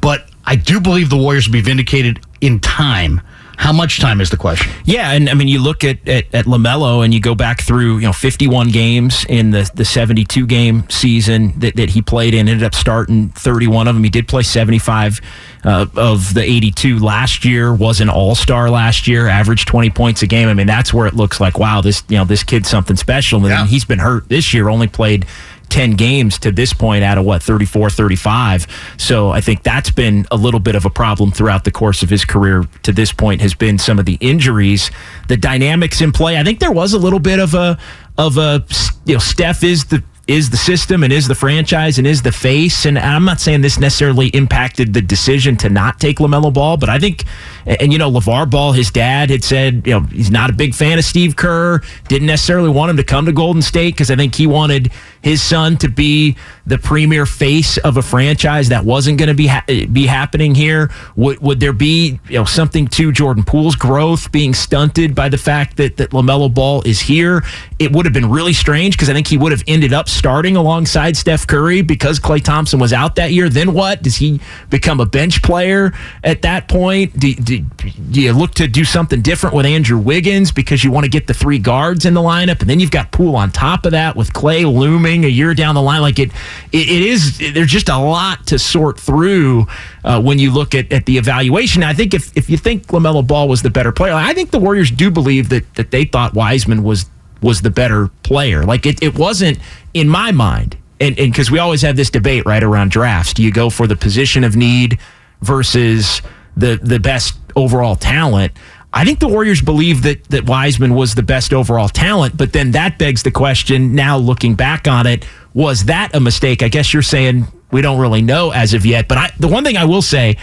but 0.00 0.30
I 0.46 0.56
do 0.56 0.80
believe 0.80 1.10
the 1.10 1.16
Warriors 1.16 1.46
will 1.46 1.52
be 1.52 1.60
vindicated 1.60 2.20
in 2.40 2.58
time 2.60 3.20
how 3.56 3.72
much 3.72 4.00
time 4.00 4.20
is 4.20 4.30
the 4.30 4.36
question? 4.36 4.72
Yeah, 4.84 5.12
and 5.12 5.28
I 5.28 5.34
mean, 5.34 5.48
you 5.48 5.62
look 5.62 5.84
at, 5.84 6.06
at, 6.08 6.34
at 6.34 6.44
Lamelo, 6.46 7.04
and 7.04 7.14
you 7.14 7.20
go 7.20 7.34
back 7.34 7.62
through 7.62 7.98
you 7.98 8.06
know 8.06 8.12
51 8.12 8.68
games 8.68 9.24
in 9.28 9.50
the 9.50 9.70
the 9.74 9.84
72 9.84 10.46
game 10.46 10.88
season 10.90 11.58
that, 11.60 11.76
that 11.76 11.90
he 11.90 12.02
played 12.02 12.34
in. 12.34 12.48
Ended 12.48 12.64
up 12.64 12.74
starting 12.74 13.28
31 13.30 13.88
of 13.88 13.94
them. 13.94 14.04
He 14.04 14.10
did 14.10 14.28
play 14.28 14.42
75 14.42 15.20
uh, 15.64 15.86
of 15.96 16.34
the 16.34 16.42
82 16.42 16.98
last 16.98 17.44
year. 17.44 17.74
Was 17.74 18.00
an 18.00 18.08
All 18.08 18.34
Star 18.34 18.70
last 18.70 19.06
year. 19.06 19.28
Averaged 19.28 19.68
20 19.68 19.90
points 19.90 20.22
a 20.22 20.26
game. 20.26 20.48
I 20.48 20.54
mean, 20.54 20.66
that's 20.66 20.92
where 20.92 21.06
it 21.06 21.14
looks 21.14 21.40
like 21.40 21.58
wow, 21.58 21.80
this 21.80 22.02
you 22.08 22.16
know 22.16 22.24
this 22.24 22.42
kid's 22.42 22.68
something 22.68 22.96
special. 22.96 23.40
And 23.40 23.48
yeah. 23.48 23.66
he's 23.66 23.84
been 23.84 23.98
hurt 23.98 24.28
this 24.28 24.52
year. 24.52 24.68
Only 24.68 24.88
played 24.88 25.26
10 25.74 25.96
games 25.96 26.38
to 26.38 26.52
this 26.52 26.72
point 26.72 27.02
out 27.02 27.18
of 27.18 27.24
what 27.24 27.42
34 27.42 27.90
35 27.90 28.94
so 28.96 29.30
i 29.30 29.40
think 29.40 29.64
that's 29.64 29.90
been 29.90 30.24
a 30.30 30.36
little 30.36 30.60
bit 30.60 30.76
of 30.76 30.84
a 30.84 30.90
problem 30.90 31.32
throughout 31.32 31.64
the 31.64 31.72
course 31.72 32.00
of 32.00 32.08
his 32.08 32.24
career 32.24 32.64
to 32.84 32.92
this 32.92 33.10
point 33.10 33.40
has 33.40 33.54
been 33.54 33.76
some 33.76 33.98
of 33.98 34.04
the 34.04 34.16
injuries 34.20 34.92
the 35.26 35.36
dynamics 35.36 36.00
in 36.00 36.12
play 36.12 36.38
i 36.38 36.44
think 36.44 36.60
there 36.60 36.70
was 36.70 36.92
a 36.92 36.98
little 36.98 37.18
bit 37.18 37.40
of 37.40 37.54
a 37.54 37.76
of 38.16 38.38
a 38.38 38.64
you 39.04 39.14
know 39.14 39.18
steph 39.18 39.64
is 39.64 39.86
the 39.86 40.00
is 40.26 40.48
the 40.48 40.56
system 40.56 41.02
and 41.02 41.12
is 41.12 41.28
the 41.28 41.34
franchise 41.34 41.98
and 41.98 42.06
is 42.06 42.22
the 42.22 42.32
face. 42.32 42.86
And 42.86 42.98
I'm 42.98 43.24
not 43.26 43.40
saying 43.40 43.60
this 43.60 43.78
necessarily 43.78 44.28
impacted 44.28 44.94
the 44.94 45.02
decision 45.02 45.56
to 45.58 45.68
not 45.68 46.00
take 46.00 46.16
LaMelo 46.16 46.52
Ball, 46.52 46.76
but 46.78 46.88
I 46.88 46.98
think 46.98 47.24
And, 47.66 47.82
and, 47.82 47.92
you 47.92 47.98
know, 47.98 48.10
LeVar 48.10 48.50
Ball, 48.50 48.72
his 48.72 48.90
dad, 48.90 49.30
had 49.30 49.44
said, 49.44 49.86
you 49.86 49.92
know, 49.92 50.00
he's 50.00 50.30
not 50.30 50.50
a 50.50 50.52
big 50.52 50.74
fan 50.74 50.98
of 50.98 51.04
Steve 51.04 51.36
Kerr, 51.36 51.80
didn't 52.08 52.26
necessarily 52.26 52.68
want 52.70 52.90
him 52.90 52.96
to 52.96 53.04
come 53.04 53.26
to 53.26 53.32
Golden 53.32 53.62
State 53.62 53.94
because 53.94 54.10
I 54.10 54.16
think 54.16 54.34
he 54.34 54.46
wanted 54.46 54.92
his 55.22 55.42
son 55.42 55.76
to 55.78 55.88
be 55.88 56.36
the 56.66 56.78
premier 56.78 57.26
face 57.26 57.78
of 57.78 57.96
a 57.96 58.02
franchise 58.02 58.68
that 58.68 58.84
wasn't 58.84 59.18
going 59.18 59.28
to 59.28 59.34
be 59.34 59.46
ha- 59.46 59.64
be 59.66 60.06
happening 60.06 60.54
here. 60.54 60.90
Would, 61.16 61.40
would 61.40 61.60
there 61.60 61.72
be 61.72 62.20
you 62.28 62.38
know 62.38 62.44
something 62.44 62.86
to 62.88 63.12
Jordan 63.12 63.42
Poole's 63.42 63.76
growth 63.76 64.32
being 64.32 64.54
stunted 64.54 65.14
by 65.14 65.28
the 65.28 65.38
fact 65.38 65.76
that, 65.78 65.96
that 65.96 66.10
LaMelo 66.10 66.52
Ball 66.52 66.82
is 66.82 67.00
here? 67.00 67.42
It 67.78 67.92
would 67.92 68.06
have 68.06 68.12
been 68.12 68.30
really 68.30 68.52
strange 68.52 68.96
because 68.96 69.10
I 69.10 69.14
think 69.14 69.26
he 69.26 69.36
would 69.36 69.52
have 69.52 69.62
ended 69.66 69.92
up 69.92 70.08
starting 70.08 70.56
alongside 70.56 71.16
Steph 71.16 71.46
Curry 71.46 71.82
because 71.82 72.18
Klay 72.20 72.42
Thompson 72.42 72.78
was 72.78 72.92
out 72.92 73.16
that 73.16 73.32
year. 73.32 73.48
Then 73.48 73.72
what? 73.72 74.02
Does 74.02 74.16
he 74.16 74.40
become 74.70 75.00
a 75.00 75.06
bench 75.06 75.42
player 75.42 75.92
at 76.22 76.42
that 76.42 76.68
point? 76.68 77.18
Do, 77.18 77.34
do, 77.34 77.53
do 77.58 78.20
you 78.20 78.32
look 78.32 78.52
to 78.54 78.68
do 78.68 78.84
something 78.84 79.22
different 79.22 79.54
with 79.54 79.66
Andrew 79.66 79.98
Wiggins 79.98 80.52
because 80.52 80.84
you 80.84 80.90
want 80.90 81.04
to 81.04 81.10
get 81.10 81.26
the 81.26 81.34
three 81.34 81.58
guards 81.58 82.04
in 82.04 82.14
the 82.14 82.20
lineup? 82.20 82.60
And 82.60 82.70
then 82.70 82.80
you've 82.80 82.90
got 82.90 83.12
Poole 83.12 83.36
on 83.36 83.50
top 83.50 83.86
of 83.86 83.92
that 83.92 84.16
with 84.16 84.32
Klay 84.32 84.64
looming 84.64 85.24
a 85.24 85.28
year 85.28 85.54
down 85.54 85.74
the 85.74 85.82
line. 85.82 86.00
Like 86.00 86.18
it, 86.18 86.30
it, 86.72 86.88
it 86.88 87.02
is, 87.02 87.38
there's 87.54 87.70
just 87.70 87.88
a 87.88 87.98
lot 87.98 88.46
to 88.48 88.58
sort 88.58 88.98
through 88.98 89.66
uh, 90.04 90.20
when 90.20 90.38
you 90.38 90.50
look 90.52 90.74
at, 90.74 90.92
at 90.92 91.06
the 91.06 91.18
evaluation. 91.18 91.82
I 91.82 91.94
think 91.94 92.14
if, 92.14 92.36
if 92.36 92.48
you 92.48 92.56
think 92.56 92.86
LaMelo 92.88 93.26
Ball 93.26 93.48
was 93.48 93.62
the 93.62 93.70
better 93.70 93.92
player, 93.92 94.14
I 94.14 94.34
think 94.34 94.50
the 94.50 94.58
Warriors 94.58 94.90
do 94.90 95.10
believe 95.10 95.48
that, 95.50 95.74
that 95.74 95.90
they 95.90 96.04
thought 96.04 96.34
Wiseman 96.34 96.82
was 96.82 97.06
was 97.42 97.60
the 97.60 97.70
better 97.70 98.08
player. 98.22 98.64
Like 98.64 98.86
it, 98.86 99.02
it 99.02 99.18
wasn't 99.18 99.58
in 99.92 100.08
my 100.08 100.32
mind. 100.32 100.78
and 100.98 101.18
And 101.18 101.30
because 101.30 101.50
we 101.50 101.58
always 101.58 101.82
have 101.82 101.94
this 101.94 102.08
debate 102.08 102.46
right 102.46 102.62
around 102.62 102.90
drafts. 102.90 103.34
Do 103.34 103.42
you 103.42 103.52
go 103.52 103.68
for 103.68 103.86
the 103.86 103.96
position 103.96 104.44
of 104.44 104.56
need 104.56 104.98
versus 105.42 106.22
the 106.56 106.78
the 106.82 106.98
best 106.98 107.36
overall 107.56 107.96
talent? 107.96 108.52
I 108.92 109.04
think 109.04 109.18
the 109.18 109.28
Warriors 109.28 109.60
believe 109.60 110.02
that 110.02 110.24
that 110.30 110.46
Wiseman 110.46 110.94
was 110.94 111.16
the 111.16 111.22
best 111.22 111.52
overall 111.52 111.88
talent, 111.88 112.36
but 112.36 112.52
then 112.52 112.70
that 112.72 112.98
begs 112.98 113.24
the 113.24 113.32
question. 113.32 113.94
Now 113.94 114.16
looking 114.16 114.54
back 114.54 114.86
on 114.86 115.06
it, 115.06 115.26
was 115.52 115.86
that 115.86 116.14
a 116.14 116.20
mistake? 116.20 116.62
I 116.62 116.68
guess 116.68 116.92
you're 116.92 117.02
saying 117.02 117.46
we 117.72 117.82
don't 117.82 117.98
really 117.98 118.22
know 118.22 118.50
as 118.52 118.72
of 118.72 118.86
yet. 118.86 119.08
But 119.08 119.18
I, 119.18 119.30
the 119.40 119.48
one 119.48 119.64
thing 119.64 119.76
I 119.76 119.84
will 119.84 120.02
say, 120.02 120.36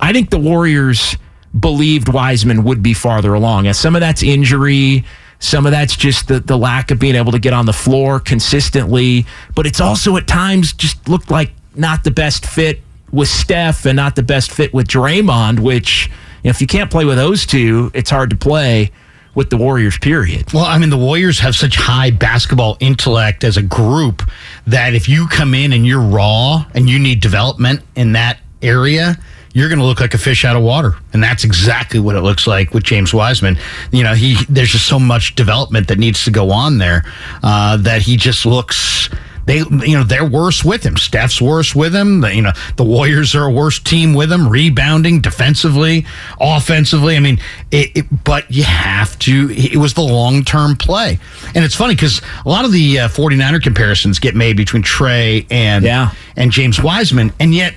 I 0.00 0.12
think 0.14 0.30
the 0.30 0.38
Warriors 0.38 1.16
believed 1.58 2.08
Wiseman 2.08 2.64
would 2.64 2.82
be 2.82 2.94
farther 2.94 3.34
along. 3.34 3.66
As 3.66 3.78
some 3.78 3.94
of 3.94 4.00
that's 4.00 4.22
injury, 4.22 5.04
some 5.38 5.66
of 5.66 5.72
that's 5.72 5.94
just 5.94 6.28
the, 6.28 6.40
the 6.40 6.56
lack 6.56 6.90
of 6.90 6.98
being 6.98 7.14
able 7.14 7.32
to 7.32 7.38
get 7.38 7.52
on 7.52 7.66
the 7.66 7.74
floor 7.74 8.20
consistently. 8.20 9.26
But 9.54 9.66
it's 9.66 9.80
also 9.80 10.16
at 10.16 10.26
times 10.26 10.72
just 10.72 11.08
looked 11.10 11.30
like 11.30 11.52
not 11.74 12.04
the 12.04 12.10
best 12.10 12.46
fit 12.46 12.80
with 13.10 13.28
Steph 13.28 13.84
and 13.84 13.96
not 13.96 14.16
the 14.16 14.22
best 14.22 14.50
fit 14.50 14.72
with 14.72 14.88
Draymond, 14.88 15.60
which 15.60 16.10
know, 16.44 16.50
if 16.50 16.60
you 16.60 16.66
can't 16.66 16.90
play 16.90 17.04
with 17.04 17.16
those 17.16 17.46
two, 17.46 17.90
it's 17.94 18.10
hard 18.10 18.30
to 18.30 18.36
play 18.36 18.90
with 19.34 19.50
the 19.50 19.56
Warriors, 19.56 19.96
period. 19.98 20.52
Well, 20.52 20.64
I 20.64 20.78
mean, 20.78 20.90
the 20.90 20.98
Warriors 20.98 21.38
have 21.38 21.54
such 21.54 21.76
high 21.76 22.10
basketball 22.10 22.76
intellect 22.80 23.44
as 23.44 23.56
a 23.56 23.62
group 23.62 24.22
that 24.66 24.94
if 24.94 25.08
you 25.08 25.26
come 25.28 25.54
in 25.54 25.72
and 25.72 25.86
you're 25.86 26.02
raw 26.02 26.66
and 26.74 26.88
you 26.88 26.98
need 26.98 27.20
development 27.20 27.80
in 27.96 28.12
that 28.12 28.40
area, 28.60 29.16
you're 29.54 29.68
going 29.68 29.78
to 29.78 29.84
look 29.84 30.00
like 30.00 30.14
a 30.14 30.18
fish 30.18 30.44
out 30.44 30.56
of 30.56 30.62
water. 30.62 30.94
And 31.12 31.22
that's 31.22 31.44
exactly 31.44 32.00
what 32.00 32.16
it 32.16 32.20
looks 32.20 32.46
like 32.46 32.72
with 32.72 32.84
James 32.84 33.12
Wiseman. 33.12 33.58
You 33.90 34.02
know, 34.02 34.14
he 34.14 34.36
there's 34.48 34.70
just 34.70 34.86
so 34.86 34.98
much 34.98 35.34
development 35.34 35.88
that 35.88 35.98
needs 35.98 36.24
to 36.24 36.30
go 36.30 36.50
on 36.50 36.78
there 36.78 37.04
uh, 37.42 37.76
that 37.78 38.02
he 38.02 38.16
just 38.16 38.46
looks 38.46 39.08
they 39.46 39.58
you 39.58 39.96
know 39.96 40.04
they're 40.04 40.24
worse 40.24 40.64
with 40.64 40.84
him. 40.84 40.96
Steph's 40.96 41.40
worse 41.40 41.74
with 41.74 41.94
him. 41.94 42.20
The, 42.20 42.34
you 42.34 42.42
know 42.42 42.52
the 42.76 42.84
Warriors 42.84 43.34
are 43.34 43.44
a 43.44 43.50
worse 43.50 43.78
team 43.78 44.14
with 44.14 44.32
him, 44.32 44.48
rebounding, 44.48 45.20
defensively, 45.20 46.06
offensively. 46.40 47.16
I 47.16 47.20
mean, 47.20 47.38
it, 47.70 47.96
it, 47.96 48.24
but 48.24 48.50
you 48.50 48.64
have 48.64 49.18
to. 49.20 49.50
It 49.50 49.76
was 49.76 49.94
the 49.94 50.02
long 50.02 50.44
term 50.44 50.76
play, 50.76 51.18
and 51.54 51.64
it's 51.64 51.74
funny 51.74 51.94
because 51.94 52.20
a 52.44 52.48
lot 52.48 52.64
of 52.64 52.72
the 52.72 53.00
uh, 53.00 53.08
49er 53.08 53.62
comparisons 53.62 54.18
get 54.18 54.34
made 54.34 54.56
between 54.56 54.82
Trey 54.82 55.46
and 55.50 55.84
yeah. 55.84 56.12
and 56.36 56.50
James 56.50 56.82
Wiseman, 56.82 57.32
and 57.40 57.54
yet. 57.54 57.74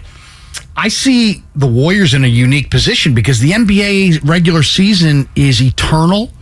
I 0.77 0.89
see 0.89 1.41
the 1.55 1.67
Warriors 1.67 2.13
in 2.13 2.25
a 2.25 2.27
unique 2.27 2.69
position 2.69 3.13
because 3.13 3.39
the 3.39 3.51
NBA 3.51 4.27
regular 4.27 4.61
season 4.61 5.29
is 5.33 5.61
eternal 5.61 6.33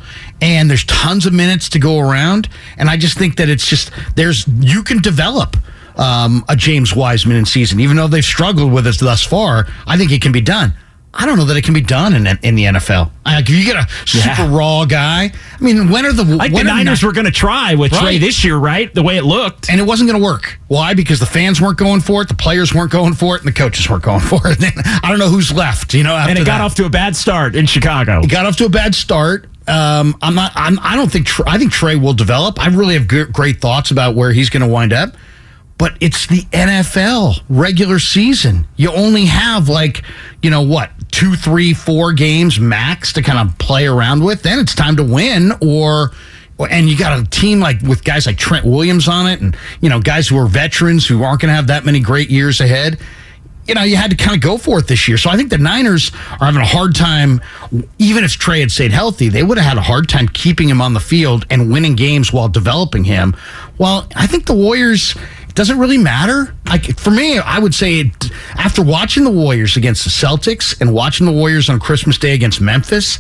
and 0.44 0.70
there's 0.70 0.84
tons 0.84 1.26
of 1.26 1.34
minutes 1.34 1.70
to 1.70 1.80
go 1.80 2.00
around. 2.00 2.50
And 2.78 2.90
I 2.90 2.98
just 2.98 3.18
think 3.18 3.38
that 3.38 3.50
it's 3.50 3.66
just 3.66 3.92
there's 4.16 4.46
you 4.60 4.84
can 4.84 5.00
develop 5.00 5.56
um, 5.96 6.44
a 6.50 6.56
James 6.56 6.94
Wiseman 6.94 7.38
in 7.38 7.46
season, 7.46 7.80
even 7.80 7.96
though 7.96 8.08
they've 8.08 8.24
struggled 8.24 8.74
with 8.74 8.86
us 8.86 9.00
thus 9.00 9.24
far. 9.24 9.68
I 9.88 9.98
think 9.98 10.12
it 10.12 10.22
can 10.22 10.34
be 10.34 10.42
done. 10.42 10.74
I 11.16 11.28
don't 11.28 11.38
know 11.38 11.46
that 11.46 11.58
it 11.58 11.64
can 11.64 11.76
be 11.76 11.82
done 11.82 12.16
in 12.16 12.26
in 12.42 12.56
the 12.56 12.64
NFL. 12.64 13.12
Like 13.24 13.48
you 13.48 13.64
get 13.64 13.76
a 13.76 13.88
super 14.06 14.44
yeah. 14.44 14.58
raw 14.58 14.84
guy, 14.86 15.32
I 15.32 15.64
mean, 15.64 15.90
when 15.90 16.06
are 16.08 16.12
the 16.12 16.24
like 16.24 16.52
the 16.52 16.64
Niners 16.64 17.04
were 17.04 17.12
going 17.12 17.26
to 17.26 17.32
try 17.32 17.76
with 17.76 17.92
right. 17.92 18.02
Trey 18.02 18.18
this 18.18 18.44
year, 18.44 18.58
right? 18.58 18.92
The 18.94 19.04
way 19.04 19.18
it 19.18 19.24
looked, 19.24 19.70
and 19.70 19.80
it 19.80 19.84
wasn't 19.84 20.10
going 20.10 20.20
to 20.20 20.26
work. 20.26 20.60
Why? 20.68 20.96
Because 20.96 21.20
the 21.20 21.28
fans 21.28 21.62
weren't 21.62 21.78
going 21.78 22.02
for 22.02 22.24
it, 22.24 22.30
the 22.30 22.34
players 22.34 22.74
weren't 22.74 22.92
going 22.92 23.14
for 23.14 23.36
it, 23.36 23.42
and 23.42 23.48
the 23.48 23.54
coaches 23.54 23.88
weren't 23.88 24.04
going 24.04 24.22
for 24.22 24.42
it. 24.46 24.58
I 25.04 25.10
don't 25.10 25.20
know 25.20 25.30
who's 25.30 25.54
left. 25.54 25.94
You 25.94 26.04
know, 26.04 26.16
and 26.16 26.32
it 26.32 26.46
got 26.46 26.58
that. 26.58 26.62
off 26.62 26.76
to 26.76 26.86
a 26.86 26.90
bad 26.90 27.16
start 27.16 27.56
in 27.56 27.68
Chicago. 27.68 28.22
It 28.22 28.32
got 28.32 28.48
off 28.48 28.58
to 28.58 28.66
a 28.66 28.70
bad 28.70 28.96
start. 28.96 29.48
Um, 29.68 30.18
I'm 30.22 30.36
not. 30.36 30.52
I'm, 30.56 30.78
I 30.82 30.96
don't 30.96 31.12
think. 31.12 31.28
I 31.48 31.58
think 31.58 31.72
Trey 31.72 31.96
will 31.96 32.14
develop. 32.14 32.60
I 32.60 32.68
really 32.68 32.96
have 32.96 33.08
great 33.08 33.62
thoughts 33.62 33.92
about 33.92 34.16
where 34.16 34.32
he's 34.32 34.50
going 34.50 34.62
to 34.62 34.68
wind 34.68 34.94
up. 34.94 35.16
But 35.78 35.98
it's 36.00 36.28
the 36.28 36.42
NFL 36.52 37.42
regular 37.50 38.00
season. 38.00 38.68
You 38.76 38.92
only 38.92 39.26
have 39.26 39.70
like, 39.70 40.04
you 40.42 40.50
know 40.50 40.62
what, 40.62 40.92
two, 41.12 41.36
three, 41.36 41.74
four 41.74 42.14
games 42.14 42.60
max 42.60 43.12
to 43.14 43.22
kind 43.22 43.50
of 43.50 43.58
play 43.58 43.88
around 43.88 44.24
with. 44.24 44.44
Then 44.44 44.60
it's 44.60 44.76
time 44.76 44.96
to 44.98 45.04
win, 45.04 45.52
or 45.62 46.12
and 46.60 46.88
you 46.88 46.98
got 46.98 47.20
a 47.20 47.26
team 47.26 47.60
like 47.60 47.82
with 47.82 48.04
guys 48.04 48.26
like 48.26 48.38
Trent 48.38 48.66
Williams 48.66 49.08
on 49.08 49.28
it, 49.28 49.42
and 49.42 49.58
you 49.82 49.90
know 49.90 50.00
guys 50.00 50.28
who 50.28 50.38
are 50.38 50.46
veterans 50.46 51.08
who 51.08 51.24
aren't 51.24 51.42
going 51.42 51.50
to 51.50 51.56
have 51.56 51.68
that 51.68 51.86
many 51.86 52.00
great 52.00 52.30
years 52.30 52.62
ahead 52.62 53.00
you 53.68 53.76
know, 53.76 53.84
you 53.84 53.96
had 53.96 54.12
to 54.12 54.18
kind 54.18 54.36
of 54.36 54.42
go 54.42 54.58
for 54.58 54.80
it 54.80 54.88
this 54.88 55.08
year. 55.08 55.18
So 55.18 55.30
I 55.30 55.38
think 55.38 55.50
the 55.50 55.58
Niners 55.58 56.12
are 56.40 56.46
having 56.46 56.62
a 56.62 56.66
hard 56.66 56.96
time, 56.96 57.42
even 57.98 58.24
if 58.24 58.34
Trey 58.34 58.60
had 58.60 58.72
stayed 58.72 58.92
healthy, 58.92 59.30
they 59.30 59.44
would 59.44 59.58
have 59.58 59.68
had 59.68 59.78
a 59.78 59.82
hard 59.82 60.10
time 60.10 60.28
keeping 60.28 60.70
him 60.70 60.82
on 60.82 60.94
the 60.94 61.00
field 61.00 61.46
and 61.50 61.72
winning 61.72 61.96
games 61.96 62.34
while 62.34 62.50
developing 62.50 63.04
him. 63.04 63.36
Well, 63.78 64.08
I 64.16 64.28
think 64.28 64.46
the 64.46 64.54
Warriors 64.54 65.16
doesn't 65.56 65.80
really 65.80 65.98
matter. 65.98 66.56
Like 66.68 66.98
for 66.98 67.12
me, 67.12 67.38
I 67.38 67.60
would 67.60 67.76
say 67.76 68.02
it, 68.02 68.32
after 68.56 68.84
watching 68.84 69.24
the 69.24 69.32
Warriors 69.32 69.78
against 69.78 70.04
the 70.04 70.10
Celtics 70.10 70.80
and 70.82 70.94
watching 70.94 71.26
the 71.26 71.32
Warriors 71.32 71.70
on 71.70 71.80
Christmas 71.80 72.18
Day 72.18 72.34
against 72.34 72.60
Memphis, 72.60 73.20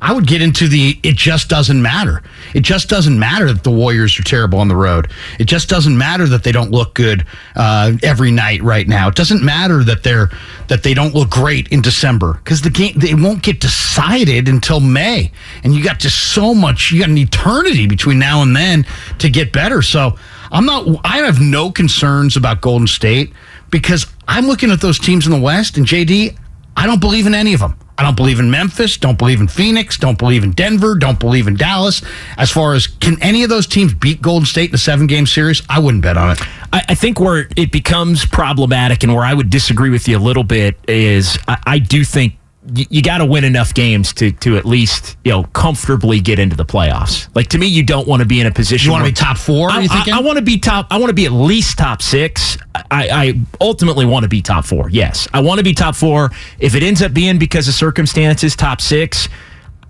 I 0.00 0.12
would 0.12 0.26
get 0.26 0.42
into 0.42 0.68
the 0.68 0.98
it 1.02 1.16
just 1.16 1.48
doesn't 1.48 1.80
matter. 1.80 2.22
It 2.54 2.60
just 2.60 2.88
doesn't 2.88 3.18
matter 3.18 3.52
that 3.52 3.64
the 3.64 3.70
Warriors 3.70 4.18
are 4.18 4.22
terrible 4.22 4.60
on 4.60 4.68
the 4.68 4.76
road. 4.76 5.10
It 5.38 5.44
just 5.44 5.68
doesn't 5.68 5.96
matter 5.96 6.26
that 6.26 6.44
they 6.44 6.52
don't 6.52 6.70
look 6.70 6.94
good 6.94 7.26
uh, 7.56 7.92
every 8.02 8.30
night 8.30 8.62
right 8.62 8.86
now. 8.86 9.08
It 9.08 9.16
doesn't 9.16 9.42
matter 9.42 9.82
that 9.84 10.04
they're 10.04 10.30
that 10.68 10.82
they 10.82 10.94
don't 10.94 11.14
look 11.14 11.30
great 11.30 11.68
in 11.68 11.82
December 11.82 12.34
because 12.34 12.62
the 12.62 12.70
game 12.70 12.94
they 12.96 13.14
won't 13.14 13.42
get 13.42 13.60
decided 13.60 14.48
until 14.48 14.80
May, 14.80 15.32
and 15.64 15.74
you 15.74 15.82
got 15.82 15.98
just 15.98 16.32
so 16.32 16.54
much. 16.54 16.92
You 16.92 17.00
got 17.00 17.08
an 17.10 17.18
eternity 17.18 17.86
between 17.86 18.18
now 18.18 18.42
and 18.42 18.54
then 18.54 18.86
to 19.18 19.28
get 19.28 19.52
better. 19.52 19.82
So 19.82 20.16
I'm 20.52 20.64
not. 20.64 20.86
I 21.04 21.18
have 21.18 21.40
no 21.40 21.72
concerns 21.72 22.36
about 22.36 22.60
Golden 22.60 22.86
State 22.86 23.32
because 23.70 24.06
I'm 24.28 24.46
looking 24.46 24.70
at 24.70 24.80
those 24.80 24.98
teams 24.98 25.26
in 25.26 25.32
the 25.32 25.40
West 25.40 25.76
and 25.76 25.86
JD. 25.86 26.36
I 26.76 26.86
don't 26.86 27.00
believe 27.00 27.26
in 27.26 27.34
any 27.34 27.54
of 27.54 27.60
them. 27.60 27.76
I 27.98 28.04
don't 28.04 28.16
believe 28.16 28.38
in 28.38 28.48
Memphis, 28.48 28.96
don't 28.96 29.18
believe 29.18 29.40
in 29.40 29.48
Phoenix, 29.48 29.98
don't 29.98 30.16
believe 30.16 30.44
in 30.44 30.52
Denver, 30.52 30.94
don't 30.94 31.18
believe 31.18 31.48
in 31.48 31.56
Dallas. 31.56 32.00
As 32.36 32.48
far 32.48 32.74
as 32.74 32.86
can 32.86 33.20
any 33.20 33.42
of 33.42 33.50
those 33.50 33.66
teams 33.66 33.92
beat 33.92 34.22
Golden 34.22 34.46
State 34.46 34.70
in 34.70 34.76
a 34.76 34.78
seven 34.78 35.08
game 35.08 35.26
series, 35.26 35.62
I 35.68 35.80
wouldn't 35.80 36.04
bet 36.04 36.16
on 36.16 36.30
it. 36.30 36.40
I, 36.72 36.84
I, 36.90 36.94
think 36.94 37.18
where 37.18 37.48
it 37.56 37.72
becomes 37.72 38.24
problematic 38.24 39.02
and 39.02 39.12
where 39.12 39.24
I 39.24 39.34
would 39.34 39.50
disagree 39.50 39.90
with 39.90 40.06
you 40.06 40.16
a 40.16 40.20
little 40.20 40.44
bit 40.44 40.76
is 40.86 41.38
I, 41.48 41.58
I 41.66 41.78
do 41.80 42.04
think 42.04 42.34
you, 42.74 42.86
you 42.90 43.02
got 43.02 43.18
to 43.18 43.24
win 43.24 43.44
enough 43.44 43.74
games 43.74 44.12
to 44.14 44.32
to 44.32 44.56
at 44.56 44.64
least 44.64 45.16
you 45.24 45.32
know 45.32 45.44
comfortably 45.44 46.20
get 46.20 46.38
into 46.38 46.56
the 46.56 46.64
playoffs. 46.64 47.28
Like 47.34 47.48
to 47.48 47.58
me, 47.58 47.66
you 47.66 47.82
don't 47.82 48.06
want 48.06 48.20
to 48.20 48.26
be 48.26 48.40
in 48.40 48.46
a 48.46 48.50
position. 48.50 48.86
You 48.86 48.92
want 48.92 49.04
to 49.04 49.10
be 49.10 49.14
top 49.14 49.38
four? 49.38 49.70
I, 49.70 49.86
I, 49.90 50.18
I 50.18 50.20
want 50.20 50.38
to 50.38 50.44
be 50.44 50.58
top. 50.58 50.86
I 50.90 50.98
want 50.98 51.10
to 51.10 51.14
be 51.14 51.26
at 51.26 51.32
least 51.32 51.78
top 51.78 52.02
six. 52.02 52.58
I, 52.74 53.08
I 53.10 53.40
ultimately 53.60 54.06
want 54.06 54.24
to 54.24 54.28
be 54.28 54.42
top 54.42 54.64
four. 54.64 54.90
Yes, 54.90 55.28
I 55.32 55.40
want 55.40 55.58
to 55.58 55.64
be 55.64 55.74
top 55.74 55.94
four. 55.94 56.30
If 56.58 56.74
it 56.74 56.82
ends 56.82 57.02
up 57.02 57.12
being 57.12 57.38
because 57.38 57.68
of 57.68 57.74
circumstances, 57.74 58.56
top 58.56 58.80
six. 58.80 59.28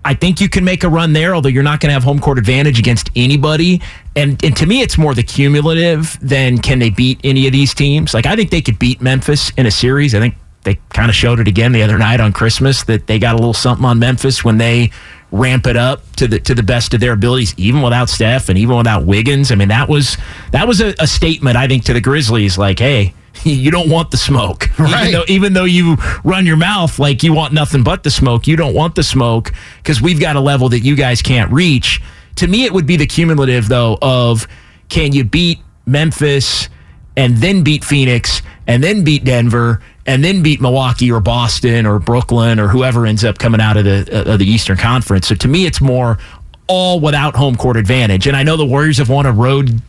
I 0.05 0.13
think 0.13 0.39
you 0.39 0.47
can 0.47 0.63
make 0.63 0.85
a 0.85 0.89
run 0.89 1.11
there, 1.11 1.35
although 1.35 1.49
you're 1.49 1.61
not 1.61 1.81
going 1.81 1.89
to 1.89 1.93
have 1.93 2.03
home 2.03 2.19
court 2.19 2.39
advantage 2.39 2.79
against 2.79 3.09
anybody. 3.17 3.81
And 4.15 4.41
and 4.43 4.55
to 4.55 4.65
me, 4.65 4.81
it's 4.81 4.97
more 4.97 5.13
the 5.13 5.23
cumulative 5.23 6.17
than 6.21 6.57
can 6.57 6.79
they 6.79 6.89
beat 6.89 7.19
any 7.25 7.47
of 7.47 7.53
these 7.53 7.73
teams. 7.73 8.13
Like 8.13 8.25
I 8.25 8.35
think 8.37 8.49
they 8.49 8.61
could 8.61 8.79
beat 8.79 9.01
Memphis 9.01 9.51
in 9.57 9.65
a 9.65 9.71
series. 9.71 10.15
I 10.15 10.19
think 10.19 10.35
they 10.63 10.79
kind 10.89 11.09
of 11.09 11.15
showed 11.15 11.39
it 11.39 11.47
again 11.47 11.71
the 11.71 11.83
other 11.83 11.97
night 11.97 12.19
on 12.19 12.33
Christmas 12.33 12.83
that 12.83 13.07
they 13.07 13.17
got 13.17 13.35
a 13.35 13.37
little 13.37 13.53
something 13.53 13.85
on 13.85 13.99
Memphis 13.99 14.43
when 14.43 14.57
they 14.57 14.91
ramp 15.31 15.67
it 15.67 15.77
up 15.77 16.01
to 16.15 16.27
the 16.27 16.39
to 16.39 16.53
the 16.53 16.63
best 16.63 16.93
of 16.93 16.99
their 16.99 17.13
abilities, 17.13 17.53
even 17.57 17.81
without 17.81 18.09
Steph 18.09 18.49
and 18.49 18.57
even 18.57 18.75
without 18.75 19.05
Wiggins. 19.05 19.51
I 19.51 19.55
mean, 19.55 19.69
that 19.69 19.87
was 19.87 20.17
that 20.51 20.67
was 20.67 20.81
a, 20.81 20.93
a 20.99 21.07
statement 21.07 21.55
I 21.55 21.67
think 21.67 21.85
to 21.85 21.93
the 21.93 22.01
Grizzlies, 22.01 22.57
like, 22.57 22.79
hey. 22.79 23.13
You 23.45 23.71
don't 23.71 23.89
want 23.89 24.11
the 24.11 24.17
smoke, 24.17 24.67
right? 24.79 25.07
Even 25.07 25.13
though, 25.13 25.25
even 25.29 25.53
though 25.53 25.63
you 25.63 25.95
run 26.25 26.45
your 26.45 26.57
mouth 26.57 26.99
like 26.99 27.23
you 27.23 27.31
want 27.31 27.53
nothing 27.53 27.83
but 27.83 28.03
the 28.03 28.11
smoke, 28.11 28.47
you 28.47 28.57
don't 28.57 28.73
want 28.73 28.95
the 28.95 29.03
smoke 29.03 29.53
because 29.77 30.01
we've 30.01 30.19
got 30.19 30.35
a 30.35 30.41
level 30.41 30.67
that 30.69 30.81
you 30.81 30.97
guys 30.97 31.21
can't 31.21 31.49
reach. 31.49 32.01
To 32.35 32.47
me, 32.47 32.65
it 32.65 32.73
would 32.73 32.85
be 32.85 32.97
the 32.97 33.05
cumulative 33.05 33.69
though 33.69 33.97
of 34.01 34.45
can 34.89 35.13
you 35.13 35.23
beat 35.23 35.59
Memphis 35.85 36.67
and 37.15 37.37
then 37.37 37.63
beat 37.63 37.85
Phoenix 37.85 38.41
and 38.67 38.83
then 38.83 39.05
beat 39.05 39.23
Denver 39.23 39.81
and 40.09 40.23
then 40.23 40.41
beat 40.41 40.59
Milwaukee 40.59 41.11
or 41.11 41.19
Boston 41.19 41.85
or 41.85 41.99
Brooklyn 41.99 42.59
or 42.59 42.67
whoever 42.67 43.05
ends 43.05 43.23
up 43.23 43.37
coming 43.37 43.61
out 43.61 43.77
of 43.77 43.85
the 43.85 44.09
uh, 44.11 44.33
of 44.33 44.39
the 44.39 44.45
Eastern 44.45 44.75
Conference. 44.75 45.27
So 45.27 45.35
to 45.35 45.47
me, 45.47 45.67
it's 45.67 45.79
more 45.79 46.17
all 46.65 46.99
without 46.99 47.35
home 47.35 47.55
court 47.55 47.77
advantage. 47.77 48.25
And 48.25 48.35
I 48.35 48.41
know 48.41 48.57
the 48.57 48.65
Warriors 48.65 48.97
have 48.97 49.09
won 49.09 49.27
a 49.27 49.31
road 49.31 49.83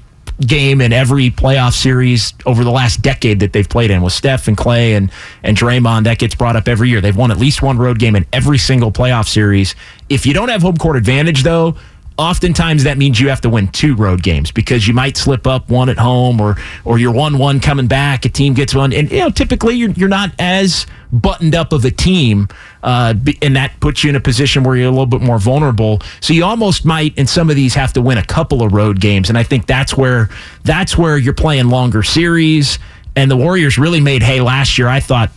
game 0.46 0.82
in 0.82 0.92
every 0.92 1.30
playoff 1.30 1.72
series 1.72 2.34
over 2.44 2.64
the 2.64 2.70
last 2.70 3.00
decade 3.00 3.40
that 3.40 3.54
they've 3.54 3.68
played 3.68 3.90
in 3.90 4.02
with 4.02 4.12
Steph 4.12 4.46
and 4.46 4.58
Klay 4.58 4.94
and 4.94 5.10
and 5.42 5.56
Draymond. 5.56 6.04
That 6.04 6.18
gets 6.18 6.34
brought 6.34 6.54
up 6.54 6.68
every 6.68 6.90
year. 6.90 7.00
They've 7.00 7.16
won 7.16 7.30
at 7.30 7.38
least 7.38 7.62
one 7.62 7.78
road 7.78 7.98
game 7.98 8.14
in 8.14 8.26
every 8.30 8.58
single 8.58 8.92
playoff 8.92 9.26
series. 9.26 9.74
If 10.10 10.26
you 10.26 10.34
don't 10.34 10.50
have 10.50 10.60
home 10.60 10.76
court 10.76 10.96
advantage, 10.96 11.44
though, 11.44 11.76
oftentimes 12.20 12.84
that 12.84 12.98
means 12.98 13.18
you 13.18 13.30
have 13.30 13.40
to 13.40 13.48
win 13.48 13.66
two 13.68 13.96
road 13.96 14.22
games 14.22 14.50
because 14.50 14.86
you 14.86 14.92
might 14.92 15.16
slip 15.16 15.46
up 15.46 15.70
one 15.70 15.88
at 15.88 15.96
home 15.96 16.38
or 16.38 16.54
or 16.84 16.98
you're 16.98 17.12
one 17.12 17.38
one 17.38 17.60
coming 17.60 17.86
back. 17.86 18.26
A 18.26 18.28
team 18.28 18.52
gets 18.52 18.74
one, 18.74 18.92
and 18.92 19.10
you 19.10 19.20
know 19.20 19.30
typically 19.30 19.74
you're 19.74 19.90
you're 19.92 20.08
not 20.08 20.30
as 20.38 20.86
buttoned 21.10 21.54
up 21.54 21.72
of 21.72 21.82
a 21.86 21.90
team, 21.90 22.46
uh, 22.82 23.14
and 23.40 23.56
that 23.56 23.80
puts 23.80 24.04
you 24.04 24.10
in 24.10 24.16
a 24.16 24.20
position 24.20 24.62
where 24.62 24.76
you're 24.76 24.86
a 24.86 24.90
little 24.90 25.06
bit 25.06 25.22
more 25.22 25.38
vulnerable. 25.38 26.02
So 26.20 26.34
you 26.34 26.44
almost 26.44 26.84
might 26.84 27.16
in 27.16 27.26
some 27.26 27.48
of 27.48 27.56
these 27.56 27.74
have 27.74 27.94
to 27.94 28.02
win 28.02 28.18
a 28.18 28.24
couple 28.24 28.62
of 28.62 28.74
road 28.74 29.00
games, 29.00 29.30
and 29.30 29.38
I 29.38 29.42
think 29.42 29.64
that's 29.64 29.96
where 29.96 30.28
that's 30.62 30.98
where 30.98 31.16
you're 31.16 31.32
playing 31.32 31.70
longer 31.70 32.02
series. 32.02 32.78
And 33.16 33.30
the 33.30 33.36
Warriors 33.36 33.78
really 33.78 34.00
made 34.00 34.22
hay 34.22 34.40
last 34.42 34.76
year. 34.78 34.88
I 34.88 35.00
thought 35.00 35.30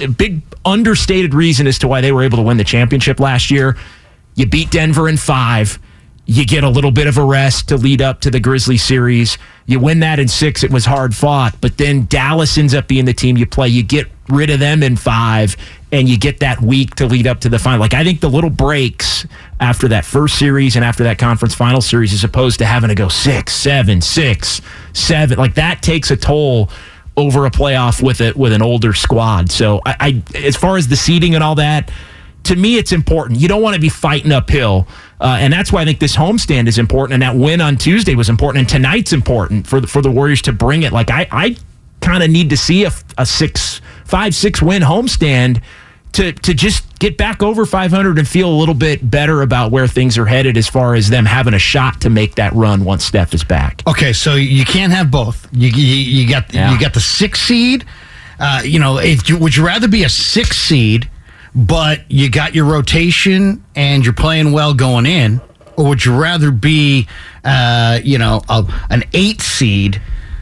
a 0.00 0.08
big 0.08 0.40
understated 0.64 1.34
reason 1.34 1.66
as 1.66 1.78
to 1.80 1.88
why 1.88 2.00
they 2.00 2.12
were 2.12 2.22
able 2.22 2.38
to 2.38 2.42
win 2.42 2.56
the 2.56 2.64
championship 2.64 3.20
last 3.20 3.50
year. 3.50 3.76
You 4.36 4.46
beat 4.46 4.70
Denver 4.70 5.06
in 5.06 5.18
five 5.18 5.78
you 6.30 6.46
get 6.46 6.62
a 6.62 6.68
little 6.68 6.92
bit 6.92 7.08
of 7.08 7.18
a 7.18 7.24
rest 7.24 7.70
to 7.70 7.76
lead 7.76 8.00
up 8.00 8.20
to 8.20 8.30
the 8.30 8.38
Grizzly 8.38 8.76
series. 8.76 9.36
You 9.66 9.80
win 9.80 9.98
that 9.98 10.20
in 10.20 10.28
six. 10.28 10.62
It 10.62 10.70
was 10.70 10.84
hard 10.84 11.12
fought, 11.12 11.56
but 11.60 11.76
then 11.76 12.06
Dallas 12.06 12.56
ends 12.56 12.72
up 12.72 12.86
being 12.86 13.04
the 13.04 13.12
team 13.12 13.36
you 13.36 13.46
play. 13.46 13.66
You 13.66 13.82
get 13.82 14.06
rid 14.28 14.48
of 14.48 14.60
them 14.60 14.84
in 14.84 14.94
five, 14.94 15.56
and 15.90 16.08
you 16.08 16.16
get 16.16 16.38
that 16.38 16.60
week 16.60 16.94
to 16.94 17.06
lead 17.06 17.26
up 17.26 17.40
to 17.40 17.48
the 17.48 17.58
final. 17.58 17.80
Like 17.80 17.94
I 17.94 18.04
think 18.04 18.20
the 18.20 18.30
little 18.30 18.48
breaks 18.48 19.26
after 19.58 19.88
that 19.88 20.04
first 20.04 20.38
series 20.38 20.76
and 20.76 20.84
after 20.84 21.02
that 21.02 21.18
conference 21.18 21.52
final 21.52 21.80
series, 21.80 22.14
as 22.14 22.22
opposed 22.22 22.60
to 22.60 22.64
having 22.64 22.90
to 22.90 22.94
go 22.94 23.08
six, 23.08 23.52
seven, 23.52 24.00
six, 24.00 24.60
seven, 24.92 25.36
like 25.36 25.54
that 25.54 25.82
takes 25.82 26.12
a 26.12 26.16
toll 26.16 26.70
over 27.16 27.44
a 27.44 27.50
playoff 27.50 28.00
with 28.00 28.20
it 28.20 28.36
with 28.36 28.52
an 28.52 28.62
older 28.62 28.92
squad. 28.92 29.50
So 29.50 29.80
I, 29.84 30.22
I 30.34 30.38
as 30.38 30.54
far 30.54 30.76
as 30.76 30.86
the 30.86 30.96
seeding 30.96 31.34
and 31.34 31.42
all 31.42 31.56
that 31.56 31.90
to 32.44 32.56
me, 32.56 32.78
it's 32.78 32.92
important. 32.92 33.40
You 33.40 33.48
don't 33.48 33.62
want 33.62 33.74
to 33.74 33.80
be 33.80 33.88
fighting 33.88 34.32
uphill. 34.32 34.88
Uh, 35.20 35.36
and 35.38 35.52
that's 35.52 35.70
why 35.70 35.82
I 35.82 35.84
think 35.84 35.98
this 35.98 36.16
homestand 36.16 36.66
is 36.66 36.78
important. 36.78 37.14
And 37.14 37.22
that 37.22 37.36
win 37.36 37.60
on 37.60 37.76
Tuesday 37.76 38.14
was 38.14 38.28
important. 38.28 38.60
And 38.60 38.68
tonight's 38.68 39.12
important 39.12 39.66
for 39.66 39.80
the, 39.80 39.86
for 39.86 40.00
the 40.00 40.10
Warriors 40.10 40.42
to 40.42 40.52
bring 40.52 40.82
it. 40.82 40.92
Like, 40.92 41.10
I, 41.10 41.28
I 41.30 41.56
kind 42.00 42.22
of 42.22 42.30
need 42.30 42.50
to 42.50 42.56
see 42.56 42.84
a, 42.84 42.90
a 43.18 43.26
six, 43.26 43.82
five, 44.04 44.34
six 44.34 44.62
win 44.62 44.82
homestand 44.82 45.62
to, 46.12 46.32
to 46.32 46.54
just 46.54 46.98
get 46.98 47.16
back 47.16 47.42
over 47.42 47.64
500 47.64 48.18
and 48.18 48.26
feel 48.26 48.48
a 48.48 48.56
little 48.56 48.74
bit 48.74 49.08
better 49.08 49.42
about 49.42 49.70
where 49.70 49.86
things 49.86 50.18
are 50.18 50.26
headed 50.26 50.56
as 50.56 50.68
far 50.68 50.94
as 50.94 51.08
them 51.08 51.24
having 51.24 51.54
a 51.54 51.58
shot 51.58 52.00
to 52.00 52.10
make 52.10 52.34
that 52.34 52.52
run 52.52 52.84
once 52.84 53.04
Steph 53.04 53.32
is 53.34 53.44
back. 53.44 53.82
Okay, 53.86 54.12
so 54.12 54.34
you 54.34 54.64
can't 54.64 54.92
have 54.92 55.10
both. 55.10 55.48
You, 55.52 55.68
you, 55.68 56.22
you 56.22 56.28
got 56.28 56.52
yeah. 56.52 56.72
you 56.72 56.80
got 56.80 56.94
the 56.94 57.00
six 57.00 57.40
seed. 57.40 57.84
Uh, 58.38 58.62
you 58.64 58.78
know, 58.78 58.98
if 58.98 59.28
you, 59.28 59.36
would 59.36 59.56
you 59.56 59.64
rather 59.64 59.86
be 59.86 60.02
a 60.04 60.08
six 60.08 60.56
seed? 60.56 61.08
But 61.54 62.10
you 62.10 62.30
got 62.30 62.54
your 62.54 62.64
rotation 62.64 63.64
and 63.74 64.04
you're 64.04 64.14
playing 64.14 64.52
well 64.52 64.74
going 64.74 65.06
in, 65.06 65.40
or 65.76 65.88
would 65.88 66.04
you 66.04 66.16
rather 66.16 66.50
be, 66.50 67.08
uh, 67.44 68.00
you 68.04 68.18
know, 68.18 68.42
a, 68.48 68.64
an 68.90 69.04
eight 69.12 69.40
seed? 69.40 70.00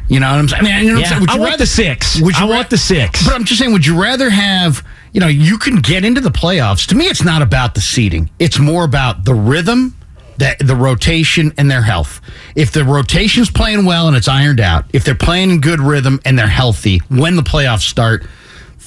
You 0.09 0.21
know 0.21 0.31
what 0.31 0.39
I'm 0.39 0.49
saying? 0.49 0.65
I 0.65 0.67
mean, 0.67 0.85
you 0.87 0.95
know 0.95 1.01
yeah, 1.01 1.21
would 1.21 1.29
you 1.29 1.35
I 1.35 1.39
rather, 1.39 1.49
want 1.51 1.59
the 1.59 1.67
six. 1.67 2.21
Would 2.21 2.37
you 2.37 2.45
I 2.45 2.49
ra- 2.49 2.57
want 2.57 2.71
the 2.71 2.79
six. 2.79 3.25
But 3.25 3.35
I'm 3.35 3.45
just 3.45 3.61
saying, 3.61 3.73
would 3.73 3.87
you 3.87 4.01
rather 4.01 4.31
have? 4.31 4.87
You 5.13 5.21
know, 5.21 5.27
you 5.27 5.59
can 5.59 5.77
get 5.77 6.05
into 6.05 6.21
the 6.21 6.31
playoffs. 6.31 6.87
To 6.89 6.95
me, 6.95 7.07
it's 7.07 7.25
not 7.25 7.43
about 7.43 7.75
the 7.75 7.81
seeding. 7.81 8.31
It's 8.39 8.59
more 8.59 8.85
about 8.85 9.25
the 9.25 9.35
rhythm, 9.35 9.95
the, 10.37 10.57
the 10.61 10.77
rotation, 10.77 11.53
and 11.59 11.71
their 11.71 11.83
health. 11.83 12.21
If 12.55 12.73
the 12.73 12.85
rotation's 12.85 13.51
playing 13.51 13.85
well 13.85 14.09
and 14.09 14.17
it's 14.17 14.29
ironed 14.29 14.61
out, 14.61 14.85
if 14.93 15.05
they're 15.05 15.15
playing 15.15 15.51
in 15.51 15.61
good 15.61 15.81
rhythm 15.81 16.21
and 16.25 16.39
they're 16.39 16.47
healthy 16.47 16.99
when 17.09 17.37
the 17.37 17.43
playoffs 17.43 17.89
start, 17.89 18.27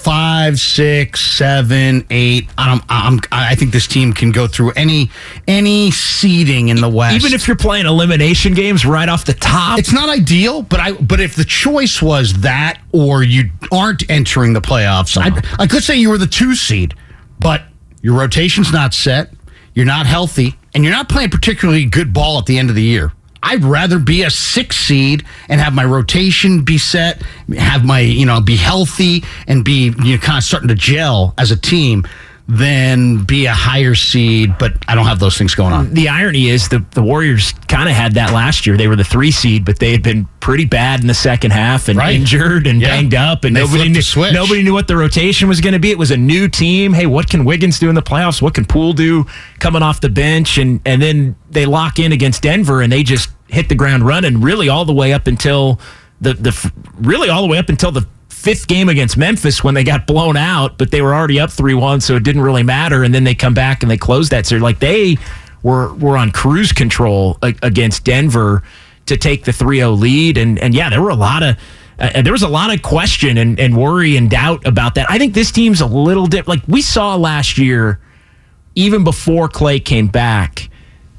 five, 0.02 0.60
six, 0.60 1.22
seven, 1.22 2.06
eight. 2.10 2.50
I'm, 2.58 2.82
I'm, 2.90 3.20
I 3.32 3.56
think 3.56 3.72
this 3.72 3.88
team 3.88 4.14
can 4.14 4.32
go 4.32 4.48
through 4.48 4.72
any 4.72 5.12
any 5.48 5.92
seeding 5.92 6.70
in 6.70 6.78
the 6.78 6.90
West. 6.90 7.16
Even 7.16 7.34
if 7.34 7.48
you're 7.48 7.58
playing 7.58 7.86
elimination 7.86 8.54
games 8.54 8.86
right 8.86 9.08
off 9.08 9.26
the 9.26 9.34
top, 9.34 9.80
it's 9.80 9.94
not 9.94 10.10
ideal. 10.10 10.62
But 10.62 10.80
I, 10.80 10.92
but 10.94 11.20
if 11.20 11.36
the 11.36 11.46
choice 11.46 12.02
was 12.02 12.42
that 12.42 12.82
or 12.92 13.24
you 13.24 13.50
aren't 13.72 14.10
entering 14.10 14.54
the 14.54 14.62
playoffs, 14.62 15.18
I, 15.18 15.30
oh. 15.34 15.56
I 15.60 15.68
could 15.68 15.84
say 15.84 15.98
you 15.98 16.10
were 16.10 16.18
the 16.18 16.28
two 16.28 16.56
seed, 16.56 16.94
but 17.40 17.64
your 18.02 18.18
rotation's 18.18 18.72
not 18.72 18.94
set, 18.94 19.34
you're 19.74 19.86
not 19.86 20.06
healthy, 20.06 20.56
and 20.74 20.84
you're 20.84 20.94
not 20.94 21.10
playing 21.10 21.30
particularly 21.30 21.86
good 21.86 22.14
ball 22.14 22.40
at 22.40 22.46
the 22.46 22.58
end 22.58 22.70
of 22.70 22.76
the 22.76 22.84
year. 22.84 23.12
I'd 23.44 23.64
rather 23.64 24.00
be 24.00 24.24
a 24.24 24.30
six 24.30 24.78
seed 24.78 25.26
and 25.50 25.60
have 25.60 25.74
my 25.74 25.84
rotation 25.84 26.64
be 26.64 26.78
set, 26.78 27.22
have 27.56 27.84
my, 27.84 28.00
you 28.00 28.26
know, 28.26 28.40
be 28.40 28.56
healthy 28.56 29.24
and 29.48 29.64
be, 29.66 29.94
you 30.04 30.16
know, 30.16 30.18
kind 30.18 30.38
of 30.38 30.44
starting 30.44 30.70
to 30.70 30.76
gel 30.76 31.34
as 31.38 31.52
a 31.52 31.58
team 31.58 32.06
than 32.52 33.24
be 33.24 33.46
a 33.46 33.54
higher 33.54 33.96
seed, 33.96 34.58
but 34.60 34.74
I 34.86 34.94
don't 34.94 35.06
have 35.06 35.20
those 35.20 35.38
things 35.38 35.56
going 35.56 35.72
on. 35.72 35.94
The 35.94 36.10
irony 36.10 36.50
is 36.50 36.68
the, 36.68 36.84
the 36.92 37.02
Warriors 37.02 37.54
kind 37.70 37.88
of 37.88 37.96
had 37.96 38.16
that 38.16 38.34
last 38.34 38.68
year. 38.68 38.76
They 38.76 38.90
were 38.90 38.98
the 38.98 39.06
three 39.06 39.32
seed, 39.32 39.64
but 39.64 39.80
they 39.80 39.94
had 39.94 40.04
been 40.04 40.28
pretty 40.42 40.66
bad 40.66 41.00
in 41.00 41.08
the 41.08 41.14
second 41.14 41.52
half 41.52 41.88
and 41.88 41.98
right. 41.98 42.14
injured 42.14 42.68
and 42.68 42.82
yeah. 42.82 42.90
banged 42.90 43.16
up, 43.16 43.46
and 43.46 43.56
they 43.56 43.62
nobody 43.62 43.88
knew 43.88 44.02
nobody 44.34 44.64
knew 44.64 44.74
what 44.74 44.90
the 44.90 44.98
rotation 44.98 45.48
was 45.48 45.62
going 45.62 45.72
to 45.72 45.80
be. 45.80 45.92
It 45.92 45.98
was 45.98 46.12
a 46.12 46.18
new 46.18 46.50
team. 46.50 46.92
Hey, 46.92 47.06
what 47.06 47.30
can 47.30 47.46
Wiggins 47.46 47.80
do 47.80 47.88
in 47.88 47.96
the 47.96 48.02
playoffs? 48.02 48.42
What 48.42 48.54
can 48.54 48.66
Poole 48.66 48.92
do 48.92 49.26
coming 49.60 49.82
off 49.82 50.02
the 50.02 50.10
bench? 50.10 50.58
And 50.58 50.82
and 50.86 51.02
then 51.02 51.38
they 51.50 51.66
lock 51.66 52.00
in 52.00 52.12
against 52.12 52.42
Denver, 52.42 52.82
and 52.82 52.92
they 52.92 53.04
just 53.04 53.30
hit 53.48 53.70
the 53.70 53.76
ground 53.76 54.06
running. 54.06 54.42
Really, 54.42 54.68
all 54.68 54.84
the 54.84 54.94
way 54.94 55.14
up 55.14 55.26
until 55.26 55.80
the 56.20 56.34
the 56.34 56.72
really 57.00 57.30
all 57.30 57.44
the 57.44 57.48
way 57.48 57.60
up 57.60 57.70
until 57.70 57.94
the 57.94 58.06
fifth 58.42 58.68
game 58.68 58.90
against 58.90 59.18
Memphis 59.18 59.64
when 59.64 59.76
they 59.76 59.84
got 59.84 60.08
blown 60.08 60.36
out, 60.36 60.78
but 60.78 60.90
they 60.90 61.02
were 61.02 61.14
already 61.14 61.40
up 61.40 61.52
3 61.52 61.76
1, 61.76 62.02
so 62.02 62.16
it 62.16 62.24
didn't 62.24 62.42
really 62.42 62.64
matter. 62.64 63.04
And 63.04 63.14
then 63.14 63.24
they 63.24 63.36
come 63.36 63.54
back 63.54 63.84
and 63.84 63.92
they 63.92 63.98
close 63.98 64.30
that 64.30 64.48
series. 64.48 64.64
Like 64.64 64.80
they 64.80 65.18
were, 65.62 65.94
were 65.96 66.18
on 66.18 66.32
cruise 66.32 66.72
control 66.72 67.38
against 67.42 68.04
Denver 68.04 68.64
to 69.06 69.16
take 69.16 69.44
the 69.46 69.54
3 69.54 69.78
0 69.78 69.92
lead. 69.92 70.38
And, 70.38 70.58
and 70.60 70.74
yeah, 70.74 70.90
there 70.90 71.02
were 71.02 71.10
a 71.10 71.16
lot 71.16 71.44
of. 71.44 71.58
Uh, 72.00 72.24
there 72.24 72.34
was 72.34 72.42
a 72.42 72.48
lot 72.48 72.74
of 72.74 72.82
question 72.82 73.38
and, 73.38 73.60
and 73.60 73.78
worry 73.78 74.18
and 74.18 74.28
doubt 74.28 74.66
about 74.66 74.96
that. 74.96 75.06
I 75.08 75.20
think 75.20 75.36
this 75.36 75.52
team's 75.52 75.82
a 75.82 75.86
little 75.86 76.26
different. 76.26 76.48
Like 76.48 76.68
we 76.68 76.82
saw 76.82 77.16
last 77.16 77.60
year, 77.60 78.00
even 78.74 79.04
before 79.04 79.48
Klay 79.48 79.84
came 79.86 80.08
back, 80.08 80.68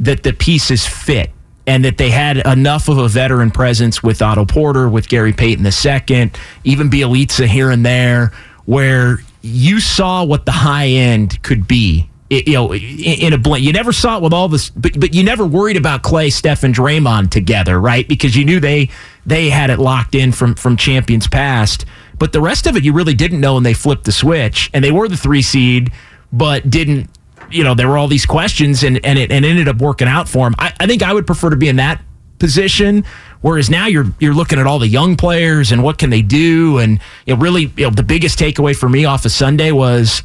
that 0.01 0.25
the 0.25 0.33
pieces 0.33 0.85
fit 0.85 1.31
and 1.67 1.85
that 1.85 1.99
they 1.99 2.11
had 2.11 2.39
enough 2.39 2.89
of 2.89 2.99
a 2.99 3.09
veteran 3.09 3.51
presence 3.51 4.03
with 4.03 4.21
Otto 4.21 4.45
Porter, 4.45 4.89
with 4.89 5.09
Gary 5.09 5.33
Payton 5.33 5.65
II, 5.65 6.31
even 6.65 6.91
Bjelica 6.91 7.47
here 7.47 7.71
and 7.71 7.87
there, 7.87 8.33
where 8.65 9.19
you 9.43 9.81
saw 9.81 10.25
what 10.25 10.45
the 10.47 10.53
high 10.53 10.87
end 10.87 11.43
could 11.43 11.69
be. 11.69 12.09
It, 12.31 12.49
you 12.49 12.55
know, 12.55 12.75
in 12.75 13.35
a 13.35 13.39
blink, 13.39 13.63
you 13.65 13.73
never 13.75 13.93
saw 13.93 14.17
it 14.17 14.23
with 14.23 14.33
all 14.33 14.49
this, 14.49 14.71
but 14.71 14.99
but 14.99 15.15
you 15.15 15.23
never 15.23 15.45
worried 15.45 15.77
about 15.77 16.03
Klay, 16.03 16.33
Steph, 16.33 16.65
and 16.65 16.75
Draymond 16.75 17.31
together, 17.31 17.79
right? 17.79 18.09
Because 18.09 18.35
you 18.35 18.47
knew 18.47 18.59
they 18.59 18.89
they 19.27 19.51
had 19.51 19.69
it 19.69 19.79
locked 19.79 20.15
in 20.15 20.33
from 20.33 20.55
from 20.55 20.79
champions 20.79 21.29
past. 21.29 21.85
But 22.19 22.33
the 22.33 22.41
rest 22.41 22.67
of 22.67 22.75
it, 22.77 22.85
you 22.85 22.95
really 22.95 23.13
didn't 23.13 23.41
know, 23.41 23.59
and 23.59 23.67
they 23.67 23.75
flipped 23.75 24.05
the 24.05 24.13
switch, 24.13 24.71
and 24.73 24.83
they 24.83 24.91
were 24.91 25.09
the 25.09 25.17
three 25.17 25.43
seed, 25.43 25.93
but 26.33 26.71
didn't 26.71 27.11
you 27.53 27.65
know, 27.65 27.75
there 27.75 27.89
were 27.89 27.99
all 27.99 28.09
these 28.09 28.27
questions 28.27 28.83
and, 28.83 29.05
and 29.05 29.19
it 29.19 29.31
and 29.31 29.45
ended 29.45 29.69
up 29.69 29.79
working 29.79 30.09
out 30.09 30.29
for 30.29 30.47
him. 30.47 30.55
I, 30.59 30.73
I 30.81 30.87
think 30.87 31.03
I 31.03 31.13
would 31.13 31.27
prefer 31.27 31.51
to 31.51 31.57
be 31.57 31.69
in 31.69 31.77
that 31.77 32.01
position. 32.39 33.05
Whereas 33.41 33.71
now 33.71 33.87
you're 33.87 34.07
you're 34.21 34.35
looking 34.35 34.59
at 34.59 34.67
all 34.67 34.79
the 34.79 34.89
young 34.89 35.17
players 35.17 35.73
and 35.73 35.83
what 35.83 35.99
can 35.99 36.11
they 36.11 36.23
do, 36.23 36.79
and 36.79 37.01
really, 37.27 37.73
you 37.77 37.85
know, 37.85 37.91
the 37.91 38.03
biggest 38.03 38.39
takeaway 38.39 38.77
for 38.77 38.89
me 38.89 39.05
off 39.05 39.25
of 39.25 39.33
Sunday 39.33 39.73
was 39.73 40.23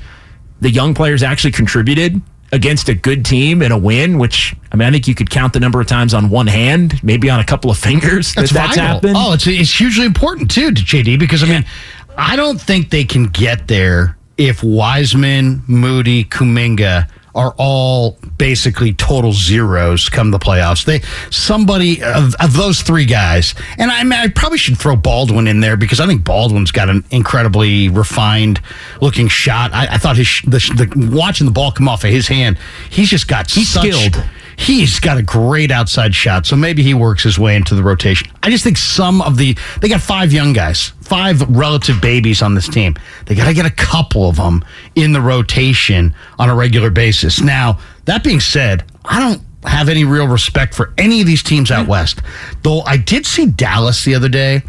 the 0.62 0.70
young 0.70 0.94
players 0.94 1.24
actually 1.24 1.52
contributed 1.52 2.22
against 2.52 2.90
a 2.90 2.94
good 2.94 3.26
team 3.26 3.62
in 3.62 3.72
a 3.72 3.78
win. 3.78 4.18
Which 4.20 4.56
I 4.72 4.76
mean, 4.76 4.88
I 4.88 4.92
think 4.92 5.08
you 5.08 5.16
could 5.16 5.30
count 5.30 5.54
the 5.54 5.60
number 5.60 5.82
of 5.82 5.88
times 5.88 6.14
on 6.14 6.30
one 6.30 6.48
hand, 6.48 7.02
maybe 7.04 7.30
on 7.30 7.40
a 7.40 7.46
couple 7.46 7.72
of 7.72 7.78
fingers 7.90 8.34
that's 8.34 8.52
that 8.52 8.68
that's 8.68 8.78
happened. 8.78 9.16
Oh, 9.16 9.34
it's 9.34 9.48
it's 9.48 9.76
hugely 9.76 10.06
important 10.06 10.52
too 10.52 10.72
to 10.72 10.82
JD 10.82 11.20
because 11.20 11.44
I 11.44 11.48
mean 11.48 11.66
I 12.18 12.36
don't 12.36 12.60
think 12.60 12.90
they 12.90 13.04
can 13.04 13.28
get 13.28 13.68
there 13.68 14.17
if 14.38 14.64
Wiseman, 14.64 15.64
Moody, 15.68 16.24
Kuminga 16.24 17.10
are 17.38 17.54
all 17.58 18.18
basically 18.40 18.94
total 18.94 19.32
zeros 19.32 20.10
come 20.10 20.32
the 20.32 20.40
playoffs. 20.40 20.86
They 20.86 21.02
somebody 21.30 22.02
of, 22.02 22.34
of 22.40 22.54
those 22.54 22.82
three 22.82 23.06
guys, 23.06 23.54
and 23.78 23.92
I, 23.92 24.04
mean, 24.04 24.14
I 24.14 24.28
probably 24.30 24.58
should 24.58 24.78
throw 24.78 24.96
Baldwin 24.96 25.48
in 25.48 25.60
there 25.60 25.78
because 25.78 26.00
I 26.00 26.08
think 26.08 26.24
Baldwin's 26.24 26.72
got 26.72 26.90
an 26.90 27.06
incredibly 27.12 27.90
refined 27.90 28.60
looking 29.02 29.28
shot. 29.28 29.72
I, 29.72 29.88
I 29.94 29.98
thought 30.00 30.18
his 30.18 30.42
the, 30.46 30.58
the, 30.58 31.16
watching 31.16 31.46
the 31.46 31.52
ball 31.52 31.72
come 31.72 31.88
off 31.88 32.04
of 32.04 32.10
his 32.10 32.28
hand, 32.28 32.58
he's 32.90 33.10
just 33.10 33.28
got 33.28 33.52
he's 33.52 33.70
such, 33.70 33.84
skilled. 33.84 34.24
He's 34.58 35.00
got 35.00 35.18
a 35.18 35.22
great 35.22 35.70
outside 35.70 36.16
shot, 36.16 36.48
so 36.48 36.56
maybe 36.56 36.82
he 36.82 36.96
works 36.96 37.24
his 37.24 37.38
way 37.38 37.56
into 37.56 37.76
the 37.76 37.84
rotation. 37.84 38.28
I 38.42 38.50
just 38.50 38.64
think 38.64 38.78
some 38.78 39.22
of 39.22 39.38
the 39.38 39.56
they 39.82 39.88
got 39.88 40.02
five 40.02 40.34
young 40.34 40.52
guys, 40.52 40.94
five 41.02 41.42
relative 41.48 42.02
babies 42.02 42.42
on 42.42 42.56
this 42.56 42.68
team. 42.68 42.96
They 43.28 43.36
got 43.36 43.46
to 43.46 43.54
get 43.54 43.68
a 43.68 43.72
couple 43.72 44.28
of 44.28 44.38
them 44.38 44.66
in 44.96 45.14
the 45.14 45.22
rotation 45.22 46.14
on 46.40 46.50
a 46.50 46.56
regular 46.56 46.90
basis. 46.90 47.40
Now, 47.40 47.80
that 48.06 48.24
being 48.24 48.40
said, 48.40 48.84
I 49.06 49.20
don't 49.20 49.42
have 49.64 49.90
any 49.90 50.06
real 50.06 50.28
respect 50.28 50.74
for 50.74 50.92
any 50.98 51.22
of 51.22 51.28
these 51.28 51.44
teams 51.44 51.70
out 51.70 51.86
mm. 51.86 51.90
west. 51.90 52.22
Though 52.64 52.82
I 52.82 52.98
did 52.98 53.26
see 53.28 53.46
Dallas 53.46 54.04
the 54.04 54.16
other 54.16 54.30
day. 54.30 54.64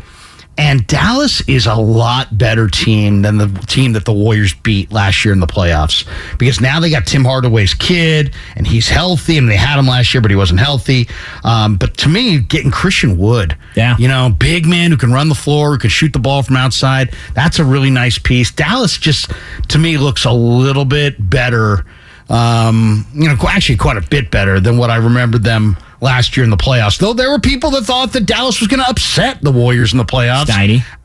And 0.59 0.85
Dallas 0.89 1.41
is 1.43 1.67
a 1.67 1.77
lot 1.77 2.37
better 2.37 2.67
team 2.67 3.23
than 3.23 3.39
the 3.39 3.47
team 3.69 3.93
that 3.93 4.05
the 4.05 4.13
Warriors 4.13 4.55
beat 4.55 4.91
last 4.91 5.25
year 5.25 5.33
in 5.33 5.39
the 5.39 5.47
playoffs 5.47 6.05
because 6.37 6.61
now 6.61 6.81
they 6.81 6.91
got 6.91 7.07
Tim 7.07 7.25
Hardaway's 7.25 7.75
kid 7.75 8.35
and 8.57 8.67
he's 8.67 8.89
healthy. 8.89 9.39
and 9.39 9.49
they 9.49 9.57
had 9.57 9.79
him 9.79 9.87
last 9.87 10.13
year, 10.13 10.21
but 10.21 10.33
he 10.33 10.37
wasn't 10.37 10.59
healthy. 10.59 11.09
Um, 11.45 11.77
but 11.77 11.97
to 11.99 12.09
me, 12.09 12.41
getting 12.41 12.73
Christian 12.73 13.19
Wood, 13.19 13.57
yeah, 13.77 13.97
you 13.99 14.09
know, 14.09 14.31
big 14.37 14.67
man 14.67 14.91
who 14.91 14.97
can 14.97 15.13
run 15.13 15.29
the 15.29 15.37
floor, 15.37 15.73
who 15.73 15.79
can 15.79 15.91
shoot 15.91 16.13
the 16.13 16.19
ball 16.19 16.43
from 16.43 16.57
outside, 16.57 17.15
that's 17.35 17.61
a 17.61 17.65
really 17.65 17.91
nice 17.91 18.19
piece. 18.19 18.51
Dallas 18.51 18.99
just 18.99 19.31
to 19.69 19.79
me 19.79 19.97
looks 19.97 20.25
a 20.25 20.33
little 20.33 20.85
bit 20.85 21.31
better. 21.31 21.85
Um, 22.29 23.07
you 23.15 23.29
know, 23.29 23.37
actually 23.49 23.77
quite 23.77 23.97
a 23.97 24.03
bit 24.03 24.31
better 24.33 24.59
than 24.59 24.77
what 24.77 24.91
I 24.91 24.97
remembered 24.97 25.45
them 25.45 25.77
last 26.01 26.37
year 26.37 26.45
in 26.45 26.51
the 26.51 26.57
playoffs. 26.57 26.99
Though 26.99 27.13
there 27.13 27.31
were 27.31 27.39
people 27.39 27.71
that 27.73 27.85
thought 27.85 28.13
that 28.13 28.27
Dallas 28.27 28.61
was 28.61 28.69
going 28.69 28.81
to 28.81 28.89
upset 28.89 29.43
the 29.43 29.53
Warriors 29.53 29.93
in 29.93 29.99
the 29.99 30.05
playoffs. 30.05 30.47
Steiny. 30.47 30.81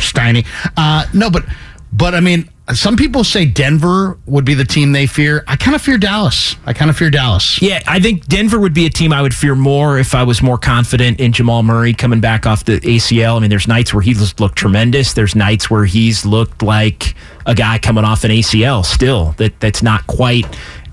Steiny. 0.00 0.46
Uh, 0.76 1.06
no, 1.12 1.30
but 1.30 1.44
but 1.92 2.14
I 2.14 2.20
mean, 2.20 2.48
some 2.74 2.96
people 2.96 3.24
say 3.24 3.44
Denver 3.44 4.18
would 4.26 4.44
be 4.44 4.54
the 4.54 4.64
team 4.64 4.92
they 4.92 5.06
fear. 5.06 5.42
I 5.48 5.56
kind 5.56 5.74
of 5.74 5.82
fear 5.82 5.98
Dallas. 5.98 6.56
I 6.66 6.72
kind 6.72 6.90
of 6.90 6.96
fear 6.96 7.10
Dallas. 7.10 7.60
Yeah, 7.60 7.82
I 7.86 7.98
think 7.98 8.26
Denver 8.26 8.60
would 8.60 8.74
be 8.74 8.86
a 8.86 8.90
team 8.90 9.12
I 9.12 9.22
would 9.22 9.34
fear 9.34 9.54
more 9.54 9.98
if 9.98 10.14
I 10.14 10.22
was 10.22 10.40
more 10.40 10.58
confident 10.58 11.18
in 11.20 11.32
Jamal 11.32 11.62
Murray 11.62 11.92
coming 11.92 12.20
back 12.20 12.46
off 12.46 12.64
the 12.64 12.78
ACL. 12.80 13.36
I 13.36 13.40
mean, 13.40 13.50
there's 13.50 13.66
nights 13.66 13.92
where 13.92 14.02
he's 14.02 14.38
looked 14.38 14.56
tremendous. 14.56 15.14
There's 15.14 15.34
nights 15.34 15.68
where 15.68 15.84
he's 15.84 16.24
looked 16.24 16.62
like 16.62 17.14
a 17.46 17.54
guy 17.54 17.78
coming 17.78 18.04
off 18.04 18.22
an 18.24 18.30
ACL 18.30 18.84
still 18.84 19.32
that 19.38 19.58
that's 19.60 19.82
not 19.82 20.06
quite 20.06 20.46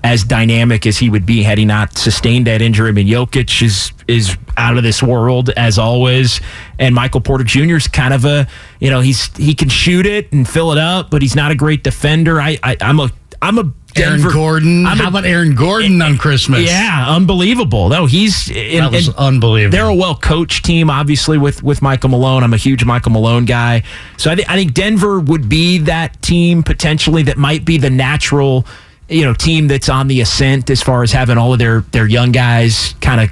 as 0.08 0.24
dynamic 0.24 0.86
as 0.86 0.96
he 0.96 1.10
would 1.10 1.26
be 1.26 1.42
had 1.42 1.58
he 1.58 1.66
not 1.66 1.98
sustained 1.98 2.46
that 2.46 2.62
injury. 2.62 2.88
I 2.88 2.92
mean, 2.92 3.06
Jokic 3.06 3.62
is 3.62 3.92
is 4.08 4.38
out 4.56 4.78
of 4.78 4.82
this 4.82 5.02
world 5.02 5.50
as 5.50 5.78
always, 5.78 6.40
and 6.78 6.94
Michael 6.94 7.20
Porter 7.20 7.44
Jr. 7.44 7.76
is 7.76 7.86
kind 7.86 8.14
of 8.14 8.24
a 8.24 8.48
you 8.80 8.88
know 8.88 9.00
he's 9.00 9.36
he 9.36 9.54
can 9.54 9.68
shoot 9.68 10.06
it 10.06 10.32
and 10.32 10.48
fill 10.48 10.72
it 10.72 10.78
up, 10.78 11.10
but 11.10 11.20
he's 11.20 11.36
not 11.36 11.50
a 11.50 11.54
great 11.54 11.84
defender. 11.84 12.40
I, 12.40 12.58
I 12.62 12.78
I'm 12.80 13.00
a 13.00 13.10
I'm 13.42 13.58
a 13.58 13.64
Denver, 13.92 14.28
Aaron 14.28 14.34
Gordon. 14.34 14.86
I'm 14.86 14.96
How 14.96 15.04
a, 15.04 15.08
about 15.08 15.26
Aaron 15.26 15.54
Gordon 15.54 16.00
on 16.00 16.16
Christmas? 16.16 16.66
Yeah, 16.66 17.04
unbelievable. 17.08 17.90
No, 17.90 18.06
he's 18.06 18.48
and, 18.48 18.84
that 18.84 18.92
was 18.92 19.14
unbelievable. 19.14 19.76
They're 19.76 19.88
a 19.88 19.94
well 19.94 20.16
coached 20.16 20.64
team, 20.64 20.88
obviously 20.88 21.36
with 21.36 21.62
with 21.62 21.82
Michael 21.82 22.08
Malone. 22.08 22.42
I'm 22.42 22.54
a 22.54 22.58
huge 22.58 22.82
Michael 22.82 23.12
Malone 23.12 23.44
guy, 23.44 23.82
so 24.16 24.30
I, 24.30 24.36
th- 24.36 24.48
I 24.48 24.56
think 24.56 24.72
Denver 24.72 25.20
would 25.20 25.50
be 25.50 25.78
that 25.80 26.22
team 26.22 26.62
potentially 26.62 27.24
that 27.24 27.36
might 27.36 27.66
be 27.66 27.76
the 27.76 27.90
natural 27.90 28.64
you 29.08 29.24
know 29.24 29.34
team 29.34 29.68
that's 29.68 29.88
on 29.88 30.08
the 30.08 30.20
ascent 30.20 30.70
as 30.70 30.82
far 30.82 31.02
as 31.02 31.12
having 31.12 31.38
all 31.38 31.52
of 31.52 31.58
their 31.58 31.80
their 31.92 32.06
young 32.06 32.32
guys 32.32 32.94
kind 33.00 33.20
of 33.20 33.30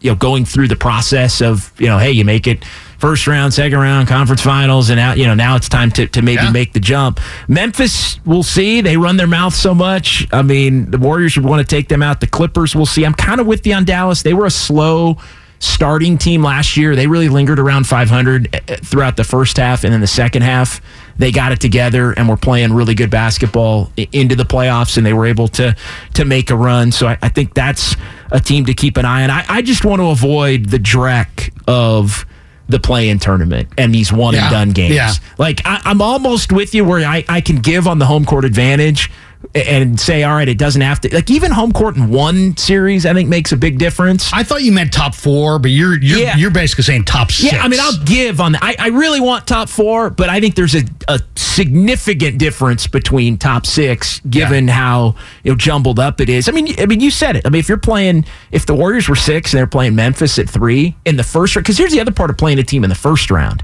you 0.00 0.10
know 0.10 0.16
going 0.16 0.44
through 0.44 0.68
the 0.68 0.76
process 0.76 1.40
of 1.40 1.72
you 1.78 1.86
know 1.86 1.98
hey 1.98 2.12
you 2.12 2.24
make 2.24 2.46
it 2.46 2.64
first 2.98 3.26
round 3.26 3.54
second 3.54 3.78
round 3.78 4.08
conference 4.08 4.42
finals 4.42 4.90
and 4.90 4.98
now 4.98 5.12
you 5.14 5.24
know 5.24 5.34
now 5.34 5.56
it's 5.56 5.68
time 5.68 5.90
to, 5.90 6.06
to 6.08 6.22
maybe 6.22 6.42
yeah. 6.42 6.50
make 6.50 6.72
the 6.72 6.80
jump. 6.80 7.20
Memphis 7.46 8.20
we'll 8.24 8.42
see. 8.42 8.80
They 8.80 8.96
run 8.96 9.16
their 9.16 9.26
mouth 9.26 9.54
so 9.54 9.74
much. 9.74 10.26
I 10.32 10.42
mean 10.42 10.90
the 10.90 10.98
warriors 10.98 11.36
would 11.36 11.46
want 11.46 11.66
to 11.66 11.76
take 11.76 11.88
them 11.88 12.02
out. 12.02 12.20
The 12.20 12.26
clippers 12.26 12.74
we'll 12.74 12.86
see. 12.86 13.04
I'm 13.04 13.14
kind 13.14 13.40
of 13.40 13.46
with 13.46 13.66
you 13.66 13.74
on 13.74 13.84
dallas. 13.84 14.22
They 14.22 14.34
were 14.34 14.46
a 14.46 14.50
slow 14.50 15.18
starting 15.60 16.18
team 16.18 16.42
last 16.42 16.76
year. 16.76 16.94
They 16.94 17.06
really 17.06 17.28
lingered 17.28 17.58
around 17.58 17.86
500 17.86 18.48
eh, 18.52 18.60
eh, 18.68 18.76
throughout 18.76 19.16
the 19.16 19.24
first 19.24 19.56
half 19.56 19.84
and 19.84 19.92
then 19.92 20.00
the 20.00 20.06
second 20.06 20.42
half 20.42 20.80
they 21.18 21.32
got 21.32 21.52
it 21.52 21.60
together 21.60 22.12
and 22.12 22.28
were 22.28 22.36
playing 22.36 22.72
really 22.72 22.94
good 22.94 23.10
basketball 23.10 23.92
into 24.12 24.34
the 24.34 24.44
playoffs, 24.44 24.96
and 24.96 25.04
they 25.04 25.12
were 25.12 25.26
able 25.26 25.48
to 25.48 25.76
to 26.14 26.24
make 26.24 26.50
a 26.50 26.56
run. 26.56 26.92
So 26.92 27.08
I, 27.08 27.18
I 27.20 27.28
think 27.28 27.54
that's 27.54 27.96
a 28.30 28.40
team 28.40 28.64
to 28.66 28.74
keep 28.74 28.96
an 28.96 29.04
eye 29.04 29.24
on. 29.24 29.30
I, 29.30 29.44
I 29.48 29.62
just 29.62 29.84
want 29.84 30.00
to 30.00 30.08
avoid 30.08 30.66
the 30.66 30.78
dreck 30.78 31.52
of 31.66 32.24
the 32.68 32.78
play-in 32.78 33.18
tournament 33.18 33.68
and 33.78 33.94
these 33.94 34.12
one 34.12 34.34
and 34.34 34.50
done 34.50 34.70
games. 34.70 34.94
Yeah. 34.94 35.12
Like 35.38 35.62
I, 35.64 35.80
am 35.86 36.02
almost 36.02 36.52
with 36.52 36.74
you 36.74 36.84
where 36.84 37.06
I, 37.06 37.24
I 37.28 37.40
can 37.40 37.56
give 37.56 37.88
on 37.88 37.98
the 37.98 38.04
home 38.04 38.26
court 38.26 38.44
advantage 38.44 39.10
and 39.54 39.98
say, 39.98 40.24
all 40.24 40.34
right, 40.34 40.48
it 40.48 40.58
doesn't 40.58 40.82
have 40.82 41.00
to. 41.00 41.14
Like 41.14 41.30
even 41.30 41.50
home 41.50 41.72
court 41.72 41.96
in 41.96 42.10
one 42.10 42.56
series, 42.56 43.06
I 43.06 43.14
think 43.14 43.28
makes 43.28 43.52
a 43.52 43.56
big 43.56 43.78
difference. 43.78 44.32
I 44.32 44.42
thought 44.42 44.62
you 44.62 44.72
meant 44.72 44.92
top 44.92 45.14
four, 45.14 45.58
but 45.58 45.70
you're 45.70 46.00
you're, 46.00 46.18
yeah. 46.18 46.36
you're 46.36 46.50
basically 46.50 46.84
saying 46.84 47.04
top 47.04 47.30
six. 47.30 47.52
Yeah, 47.52 47.62
I 47.62 47.68
mean, 47.68 47.80
I'll 47.80 48.04
give 48.04 48.40
on 48.40 48.52
that. 48.52 48.62
I, 48.62 48.76
I 48.78 48.88
really 48.88 49.20
want 49.20 49.46
top 49.46 49.68
four, 49.68 50.10
but 50.10 50.28
I 50.28 50.40
think 50.40 50.54
there's 50.54 50.74
a, 50.74 50.82
a 51.06 51.20
significant 51.36 52.38
difference 52.38 52.86
between 52.86 53.38
top 53.38 53.64
six, 53.64 54.20
given 54.20 54.68
yeah. 54.68 54.74
how 54.74 55.14
you 55.44 55.52
know 55.52 55.56
jumbled 55.56 55.98
up 55.98 56.20
it 56.20 56.28
is. 56.28 56.48
I 56.48 56.52
mean, 56.52 56.74
I 56.78 56.86
mean, 56.86 57.00
you 57.00 57.10
said 57.10 57.36
it. 57.36 57.46
I 57.46 57.50
mean, 57.50 57.60
if 57.60 57.68
you're 57.68 57.78
playing, 57.78 58.24
if 58.50 58.66
the 58.66 58.74
Warriors 58.74 59.08
were 59.08 59.16
six 59.16 59.52
and 59.52 59.58
they're 59.58 59.66
playing 59.66 59.94
Memphis 59.94 60.38
at 60.38 60.50
three 60.50 60.96
in 61.04 61.16
the 61.16 61.24
first 61.24 61.54
round, 61.54 61.64
because 61.64 61.78
here's 61.78 61.92
the 61.92 62.00
other 62.00 62.12
part 62.12 62.30
of 62.30 62.36
playing 62.36 62.58
a 62.58 62.64
team 62.64 62.84
in 62.84 62.90
the 62.90 62.96
first 62.96 63.30
round, 63.30 63.62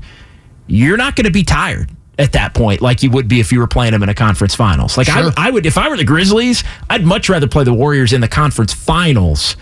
you're 0.67 0.97
not 0.97 1.17
going 1.17 1.27
to 1.27 1.33
be 1.33 1.45
tired 1.45 1.91
at 2.19 2.33
that 2.33 2.55
point, 2.55 2.81
like 2.81 3.03
you 3.03 3.11
would 3.11 3.29
be 3.29 3.41
if 3.41 3.51
you 3.51 3.59
were 3.59 3.67
playing 3.67 3.93
them 3.93 4.03
in 4.03 4.09
a 4.09 4.15
conference 4.15 4.55
finals. 4.55 4.97
Like 4.97 5.07
sure. 5.07 5.33
I, 5.37 5.49
I 5.49 5.51
would, 5.51 5.67
if 5.67 5.77
I 5.77 5.89
were 5.89 5.97
the 5.97 6.05
Grizzlies, 6.05 6.63
I'd 6.89 7.05
much 7.05 7.29
rather 7.29 7.49
play 7.49 7.65
the 7.65 7.75
Warriors 7.75 8.13
in 8.13 8.21
the 8.21 8.29
conference 8.29 8.73
finals 8.73 9.57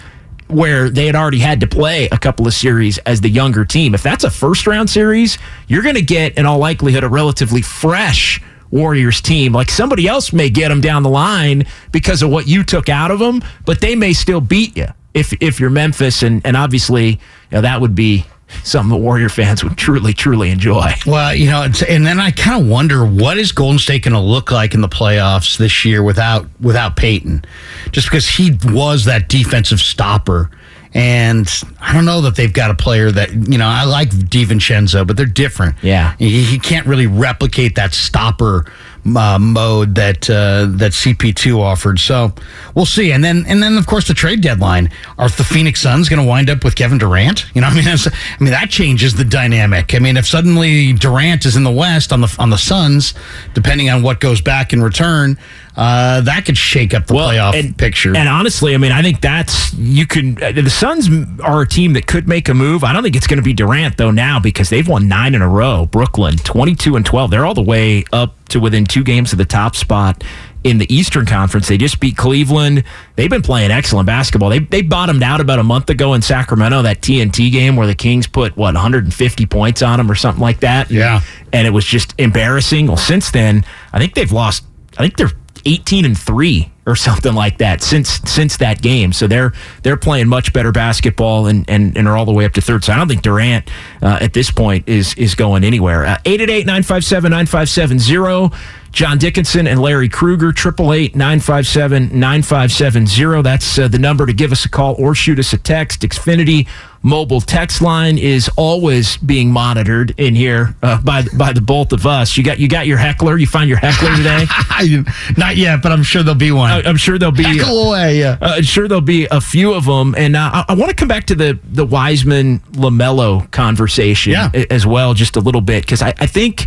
where 0.49 0.91
they 0.91 1.07
had 1.07 1.17
already 1.17 1.39
had 1.39 1.61
to 1.61 1.67
play 1.67 2.09
a 2.13 2.19
couple 2.19 2.47
of 2.47 2.53
series 2.53 2.99
as 2.99 3.23
the 3.23 3.31
younger 3.31 3.65
team. 3.65 3.95
If 3.95 4.03
that's 4.03 4.25
a 4.25 4.31
first 4.31 4.67
round 4.67 4.91
series, 4.91 5.39
you're 5.67 5.83
going 5.83 5.95
to 5.95 6.03
get, 6.03 6.37
in 6.37 6.45
all 6.45 6.59
likelihood, 6.59 7.05
a 7.05 7.09
relatively 7.09 7.63
fresh 7.63 8.41
Warriors 8.71 9.21
team. 9.21 9.53
Like 9.53 9.71
somebody 9.71 10.09
else 10.09 10.33
may 10.33 10.51
get 10.51 10.69
them 10.69 10.81
down 10.81 11.03
the 11.03 11.11
line 11.11 11.67
because 11.93 12.23
of 12.23 12.31
what 12.31 12.47
you 12.47 12.65
took 12.65 12.89
out 12.89 13.11
of 13.11 13.19
them, 13.19 13.43
but 13.65 13.81
they 13.81 13.95
may 13.95 14.13
still 14.13 14.41
beat 14.41 14.77
you 14.77 14.89
if 15.15 15.33
if 15.43 15.61
you're 15.61 15.71
Memphis, 15.71 16.23
and 16.23 16.45
and 16.45 16.57
obviously 16.57 17.11
you 17.11 17.19
know, 17.53 17.61
that 17.61 17.81
would 17.81 17.95
be 17.95 18.25
something 18.65 18.91
the 18.91 18.97
Warrior 18.97 19.29
fans 19.29 19.65
would 19.65 19.77
truly, 19.77 20.13
truly 20.13 20.51
enjoy. 20.51 20.93
Well, 21.07 21.35
you 21.35 21.47
know, 21.47 21.63
and 21.89 22.07
then 22.07 22.21
I 22.21 22.31
kind 22.31 22.63
of 22.63 22.69
wonder 22.69 23.05
what 23.05 23.39
is 23.39 23.53
Golden 23.53 23.79
State 23.79 24.05
going 24.05 24.15
to 24.15 24.21
look 24.21 24.51
like 24.51 24.75
in 24.75 24.81
the 24.81 24.89
playoffs 24.89 25.59
this 25.59 25.85
year 25.85 26.03
without 26.03 26.47
without 26.61 26.97
Payton, 26.97 27.45
just 27.91 28.09
because 28.09 28.29
he 28.29 28.59
was 28.65 29.05
that 29.07 29.29
defensive 29.29 29.81
stopper. 29.81 30.51
And 30.95 31.51
I 31.81 31.95
don't 31.95 32.05
know 32.05 32.21
that 32.21 32.37
they've 32.37 32.53
got 32.53 32.71
a 32.71 32.75
player 32.75 33.11
that 33.11 33.33
you 33.33 33.57
know. 33.57 33.67
I 33.67 33.85
like 33.85 34.11
DiVincenzo, 34.11 35.07
but 35.07 35.17
they're 35.17 35.25
different. 35.25 35.77
Yeah, 35.83 36.15
he, 36.19 36.43
he 36.43 36.59
can't 36.59 36.87
really 36.87 37.07
replicate 37.07 37.77
that 37.77 37.95
stopper 37.95 38.71
uh, 39.05 39.39
mode 39.39 39.95
that 39.97 40.29
uh, 40.31 40.67
that 40.79 40.93
GP2 40.93 41.59
offered. 41.59 41.99
So 41.99 42.33
we'll 42.75 42.87
see. 42.87 43.13
And 43.13 43.23
then 43.25 43.45
and 43.47 43.63
then 43.63 43.77
of 43.77 43.87
course 43.87 44.07
the 44.09 44.15
trade 44.15 44.41
deadline. 44.41 44.91
Are 45.19 45.29
the 45.29 45.45
Phoenix 45.45 45.81
Suns 45.81 46.09
going 46.09 46.23
to 46.23 46.29
wind 46.29 46.51
up 46.51 46.65
with 46.65 46.75
Kevin 46.75 46.99
Durant? 46.99 47.47
You 47.55 47.61
know, 47.61 47.67
I 47.71 47.75
mean, 47.75 47.87
I 47.87 47.97
mean 48.41 48.51
that 48.51 48.71
changes 48.71 49.15
the 49.15 49.25
dynamic. 49.25 49.95
I 49.95 49.99
mean, 49.99 50.17
if 50.17 50.27
suddenly 50.27 50.93
Durant 50.93 51.45
is 51.45 51.57
in 51.57 51.65
the 51.65 51.71
West 51.71 52.13
on 52.13 52.21
the 52.21 52.35
on 52.39 52.51
the 52.51 52.59
Suns, 52.59 53.15
depending 53.55 53.91
on 53.91 54.03
what 54.03 54.21
goes 54.21 54.41
back 54.41 54.73
in 54.73 54.83
return, 54.83 55.39
uh, 55.75 56.21
that 56.23 56.45
could 56.45 56.59
shake 56.59 56.93
up 56.93 57.07
the 57.07 57.15
well, 57.15 57.31
playoff 57.31 57.59
and, 57.59 57.77
picture. 57.77 58.15
And 58.15 58.29
honestly, 58.29 58.75
I 58.75 58.79
mean, 58.79 58.93
I 58.93 59.03
think 59.03 59.21
that's 59.21 59.73
you 59.75 60.07
can. 60.07 60.43
Uh, 60.43 60.53
the 60.53 60.69
Suns 60.69 61.09
are 61.41 61.63
a 61.63 61.67
team 61.67 61.95
that 61.95 62.07
could 62.07 62.29
make 62.29 62.49
a 62.49 62.55
move. 62.55 62.85
I 62.85 62.93
don't 62.93 63.03
think 63.03 63.17
it's 63.17 63.27
going 63.27 63.39
to 63.39 63.43
be 63.43 63.55
Durant 63.55 63.97
though 63.97 64.11
now 64.11 64.39
because 64.39 64.69
they've 64.69 64.87
won 64.87 65.09
nine 65.09 65.35
in 65.35 65.41
a 65.41 65.49
row. 65.49 65.87
Brooklyn 65.87 66.37
twenty 66.39 66.75
two 66.75 66.97
and 66.97 67.07
twelve. 67.07 67.31
They're 67.31 67.47
all 67.47 67.55
the 67.55 67.63
way 67.63 68.05
up 68.13 68.37
to 68.49 68.61
within 68.61 68.85
two 68.85 69.03
games 69.03 69.33
of 69.33 69.39
the 69.39 69.47
top 69.47 69.75
spot 69.75 70.23
in 70.63 70.79
the 70.79 70.95
Eastern 70.95 71.25
Conference. 71.25 71.69
They 71.69 71.79
just 71.79 72.01
beat 72.01 72.19
Cleveland. 72.19 72.85
They've 73.17 73.31
been 73.31 73.43
playing 73.43 73.71
excellent 73.71 74.07
basketball. 74.07 74.51
They 74.51 74.59
they 74.59 74.83
bottomed 74.83 75.23
out 75.23 75.41
about 75.41 75.59
a 75.59 75.65
month 75.65 75.89
ago 75.89 76.13
in 76.13 76.21
Sacramento, 76.21 76.83
that 76.83 77.01
TNT 77.01 77.51
game 77.51 77.77
where 77.77 77.87
the 77.87 77.95
Kings 77.95 78.27
put 78.27 78.57
what 78.59 78.75
150 78.75 79.47
points 79.47 79.81
on 79.81 79.99
them 79.99 80.11
or 80.11 80.15
something 80.15 80.43
like 80.43 80.61
that. 80.61 80.91
Yeah, 80.91 81.23
and 81.51 81.67
it 81.67 81.71
was 81.71 81.87
just 81.87 82.15
embarrassing. 82.19 82.89
Well, 82.89 82.99
since 82.99 83.31
then, 83.31 83.65
I 83.93 83.99
think 83.99 84.15
they've 84.15 84.33
lost. 84.33 84.65
I 84.99 85.09
think 85.09 85.17
they're 85.17 85.31
18 85.65 86.05
and 86.05 86.19
3 86.19 86.71
or 86.87 86.97
something 86.97 87.35
like 87.35 87.59
that 87.59 87.83
since 87.83 88.21
since 88.25 88.57
that 88.59 88.83
game. 88.83 89.13
So 89.13 89.27
they're 89.27 89.53
they're 89.83 89.97
playing 89.97 90.29
much 90.29 90.53
better 90.53 90.73
basketball 90.73 91.47
and 91.47 91.69
and, 91.69 91.97
and 91.97 92.09
are 92.09 92.17
all 92.17 92.25
the 92.25 92.33
way 92.33 92.45
up 92.45 92.53
to 92.53 92.61
third. 92.61 92.85
So 92.85 92.93
I 92.93 92.97
don't 92.97 93.09
think 93.09 93.23
Durant 93.23 93.71
uh, 94.03 94.19
at 94.21 94.33
this 94.33 94.51
point 94.51 94.89
is 94.89 95.15
is 95.15 95.35
going 95.35 95.65
anywhere. 95.65 96.05
Uh, 96.05 96.19
888 96.25 96.67
957 96.67 97.31
9570 97.31 98.57
John 98.93 99.17
Dickinson 99.17 99.67
and 99.67 99.81
Larry 99.81 100.09
Krueger, 100.11 100.51
888 100.51 101.17
957 101.17 102.19
9570. 102.19 103.43
That's 103.43 103.79
uh, 103.79 103.89
the 103.89 103.99
number 103.99 104.27
to 104.27 104.35
give 104.35 104.53
us 104.53 104.67
a 104.67 104.69
call 104.69 104.95
or 104.99 105.15
shoot 105.15 105.39
us 105.39 105.53
a 105.55 105.59
text. 105.59 106.03
Xfinity 106.03 106.69
mobile 107.03 107.41
text 107.41 107.81
line 107.83 108.17
is 108.19 108.49
always 108.57 109.17
being 109.17 109.51
monitored 109.51 110.15
in 110.19 110.35
here 110.35 110.77
uh, 110.83 111.01
by 111.01 111.23
by 111.37 111.55
the 111.55 111.61
both 111.63 111.93
of 111.93 112.07
us. 112.07 112.37
You 112.37 112.45
got 112.45 112.59
you 112.59 112.69
got 112.69 112.87
your 112.87 112.99
heckler. 112.99 113.39
You 113.39 113.47
find 113.47 113.67
your 113.67 113.79
heckler 113.79 114.15
today? 114.15 114.45
Not 115.39 115.57
yet, 115.57 115.83
but 115.83 115.91
I'm 115.91 116.03
sure 116.03 116.23
there'll 116.23 116.39
be 116.39 116.53
one. 116.53 116.71
I, 116.71 116.81
am 116.89 116.99
sure 116.99 117.19
there'll 117.19 117.35
be. 117.35 117.45
Heckle 117.45 117.89
away, 117.89 118.19
yeah. 118.19 118.37
Uh, 118.43 118.61
sure 118.61 118.89
there'll 118.89 119.01
be 119.01 119.27
a 119.31 119.41
few 119.41 119.73
of 119.73 119.87
them, 119.87 120.15
and 120.19 120.37
uh, 120.37 120.51
I, 120.53 120.65
I 120.69 120.75
want 120.75 120.91
to 120.91 120.97
come 120.97 121.09
back 121.09 121.25
to 121.27 121.35
the 121.35 121.59
the 121.65 121.87
Wiseman 121.87 122.61
Lamelo 122.73 123.51
conversation 123.51 124.33
Yeah. 124.33 124.51
as 124.71 124.87
well, 124.87 125.15
just 125.15 125.37
a 125.37 125.41
little 125.41 125.63
bit, 125.63 125.85
because 125.85 126.03
I, 126.03 126.15
I 126.19 126.27
think 126.27 126.67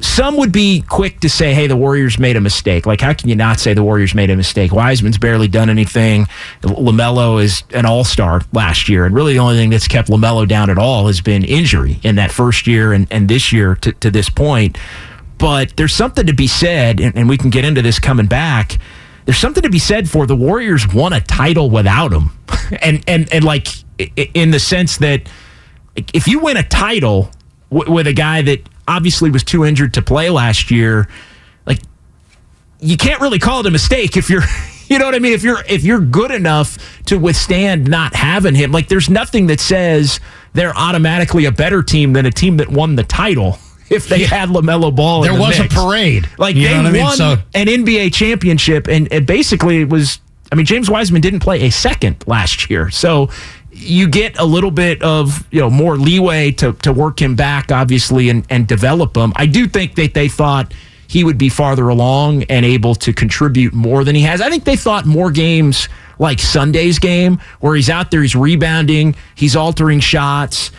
some 0.00 0.36
would 0.38 0.52
be 0.52 0.82
quick 0.88 1.20
to 1.20 1.28
say, 1.28 1.52
hey, 1.52 1.66
the 1.66 1.76
Warriors 1.76 2.18
made 2.18 2.36
a 2.36 2.40
mistake. 2.40 2.86
Like, 2.86 3.00
how 3.00 3.12
can 3.12 3.28
you 3.28 3.36
not 3.36 3.60
say 3.60 3.74
the 3.74 3.82
Warriors 3.82 4.14
made 4.14 4.30
a 4.30 4.36
mistake? 4.36 4.72
Wiseman's 4.72 5.18
barely 5.18 5.46
done 5.46 5.68
anything. 5.68 6.26
LaMelo 6.62 7.42
is 7.42 7.62
an 7.74 7.84
all 7.84 8.04
star 8.04 8.42
last 8.52 8.88
year. 8.88 9.04
And 9.04 9.14
really, 9.14 9.34
the 9.34 9.38
only 9.40 9.56
thing 9.56 9.70
that's 9.70 9.88
kept 9.88 10.08
LaMelo 10.08 10.48
down 10.48 10.70
at 10.70 10.78
all 10.78 11.06
has 11.06 11.20
been 11.20 11.44
injury 11.44 12.00
in 12.02 12.16
that 12.16 12.30
first 12.30 12.66
year 12.66 12.92
and, 12.92 13.06
and 13.10 13.28
this 13.28 13.52
year 13.52 13.74
to, 13.76 13.92
to 13.92 14.10
this 14.10 14.30
point. 14.30 14.78
But 15.36 15.76
there's 15.76 15.94
something 15.94 16.26
to 16.26 16.34
be 16.34 16.46
said, 16.46 17.00
and, 17.00 17.16
and 17.16 17.28
we 17.28 17.36
can 17.36 17.50
get 17.50 17.64
into 17.64 17.82
this 17.82 17.98
coming 17.98 18.26
back. 18.26 18.78
There's 19.26 19.38
something 19.38 19.62
to 19.62 19.70
be 19.70 19.78
said 19.78 20.08
for 20.08 20.26
the 20.26 20.36
Warriors 20.36 20.88
won 20.92 21.12
a 21.12 21.20
title 21.20 21.68
without 21.70 22.12
him. 22.12 22.30
and, 22.82 23.04
and, 23.06 23.30
and 23.32 23.44
like, 23.44 23.68
in 24.16 24.50
the 24.50 24.60
sense 24.60 24.96
that 24.98 25.28
if 26.14 26.26
you 26.26 26.38
win 26.38 26.56
a 26.56 26.62
title 26.62 27.30
with 27.70 28.06
a 28.06 28.12
guy 28.12 28.42
that 28.42 28.60
obviously 28.90 29.30
was 29.30 29.44
too 29.44 29.64
injured 29.64 29.94
to 29.94 30.02
play 30.02 30.28
last 30.30 30.70
year, 30.70 31.08
like 31.66 31.78
you 32.80 32.96
can't 32.96 33.20
really 33.20 33.38
call 33.38 33.60
it 33.60 33.66
a 33.66 33.70
mistake 33.70 34.16
if 34.16 34.28
you're 34.28 34.42
you 34.88 34.98
know 34.98 35.04
what 35.04 35.14
I 35.14 35.18
mean 35.18 35.32
if 35.32 35.42
you're 35.42 35.62
if 35.68 35.84
you're 35.84 36.00
good 36.00 36.30
enough 36.30 36.76
to 37.06 37.18
withstand 37.18 37.88
not 37.88 38.14
having 38.14 38.54
him. 38.54 38.72
Like 38.72 38.88
there's 38.88 39.08
nothing 39.08 39.46
that 39.46 39.60
says 39.60 40.20
they're 40.52 40.76
automatically 40.76 41.44
a 41.44 41.52
better 41.52 41.82
team 41.82 42.12
than 42.12 42.26
a 42.26 42.30
team 42.30 42.56
that 42.58 42.68
won 42.68 42.96
the 42.96 43.04
title 43.04 43.58
if 43.90 44.08
they 44.08 44.24
had 44.24 44.48
LaMelo 44.48 44.94
Ball 44.94 45.22
in 45.24 45.28
There 45.30 45.38
the 45.38 45.44
was 45.44 45.58
a 45.60 45.68
parade. 45.68 46.28
Like 46.38 46.56
You 46.56 46.68
they 46.68 46.76
what 46.76 46.86
I 46.86 46.90
mean? 46.90 47.02
won 47.04 47.16
So- 47.16 47.36
an 47.54 47.66
NBA 47.66 48.12
championship, 48.12 48.88
and, 48.88 49.12
and 49.12 49.26
basically 49.26 49.82
it 49.82 49.88
was. 49.88 50.20
I 50.52 50.56
mean, 50.56 50.66
James 50.66 50.90
Wiseman 50.90 51.20
didn't 51.20 51.38
play 51.40 51.62
a 51.62 51.70
second 51.70 52.24
last 52.26 52.68
year, 52.70 52.90
so 52.90 53.30
you 53.80 54.08
get 54.08 54.38
a 54.38 54.44
little 54.44 54.70
bit 54.70 55.02
of 55.02 55.46
you 55.50 55.60
know 55.60 55.70
more 55.70 55.96
leeway 55.96 56.52
to 56.52 56.72
to 56.74 56.92
work 56.92 57.20
him 57.20 57.34
back, 57.34 57.72
obviously, 57.72 58.28
and 58.28 58.46
and 58.50 58.66
develop 58.66 59.16
him. 59.16 59.32
I 59.36 59.46
do 59.46 59.66
think 59.66 59.94
that 59.96 60.14
they 60.14 60.28
thought 60.28 60.72
he 61.08 61.24
would 61.24 61.38
be 61.38 61.48
farther 61.48 61.88
along 61.88 62.44
and 62.44 62.64
able 62.64 62.94
to 62.94 63.12
contribute 63.12 63.72
more 63.72 64.04
than 64.04 64.14
he 64.14 64.22
has. 64.22 64.40
I 64.40 64.48
think 64.48 64.64
they 64.64 64.76
thought 64.76 65.06
more 65.06 65.30
games 65.30 65.88
like 66.20 66.38
Sunday's 66.38 66.98
game, 66.98 67.40
where 67.60 67.74
he's 67.74 67.90
out 67.90 68.10
there, 68.10 68.22
he's 68.22 68.36
rebounding, 68.36 69.16
he's 69.34 69.56
altering 69.56 70.00
shots 70.00 70.70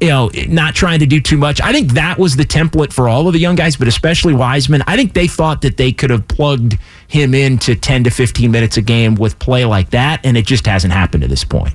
you 0.00 0.08
know, 0.08 0.30
not 0.48 0.74
trying 0.74 1.00
to 1.00 1.06
do 1.06 1.20
too 1.20 1.36
much. 1.36 1.60
I 1.60 1.72
think 1.72 1.92
that 1.92 2.18
was 2.18 2.34
the 2.36 2.44
template 2.44 2.92
for 2.92 3.08
all 3.08 3.26
of 3.26 3.34
the 3.34 3.38
young 3.38 3.54
guys, 3.54 3.76
but 3.76 3.86
especially 3.86 4.32
Wiseman. 4.32 4.82
I 4.86 4.96
think 4.96 5.12
they 5.12 5.26
thought 5.26 5.60
that 5.60 5.76
they 5.76 5.92
could 5.92 6.08
have 6.08 6.26
plugged 6.26 6.78
him 7.06 7.34
into 7.34 7.74
10 7.74 8.04
to 8.04 8.10
15 8.10 8.50
minutes 8.50 8.78
a 8.78 8.82
game 8.82 9.14
with 9.14 9.38
play 9.38 9.66
like 9.66 9.90
that, 9.90 10.20
and 10.24 10.38
it 10.38 10.46
just 10.46 10.66
hasn't 10.66 10.92
happened 10.92 11.22
to 11.22 11.28
this 11.28 11.44
point. 11.44 11.74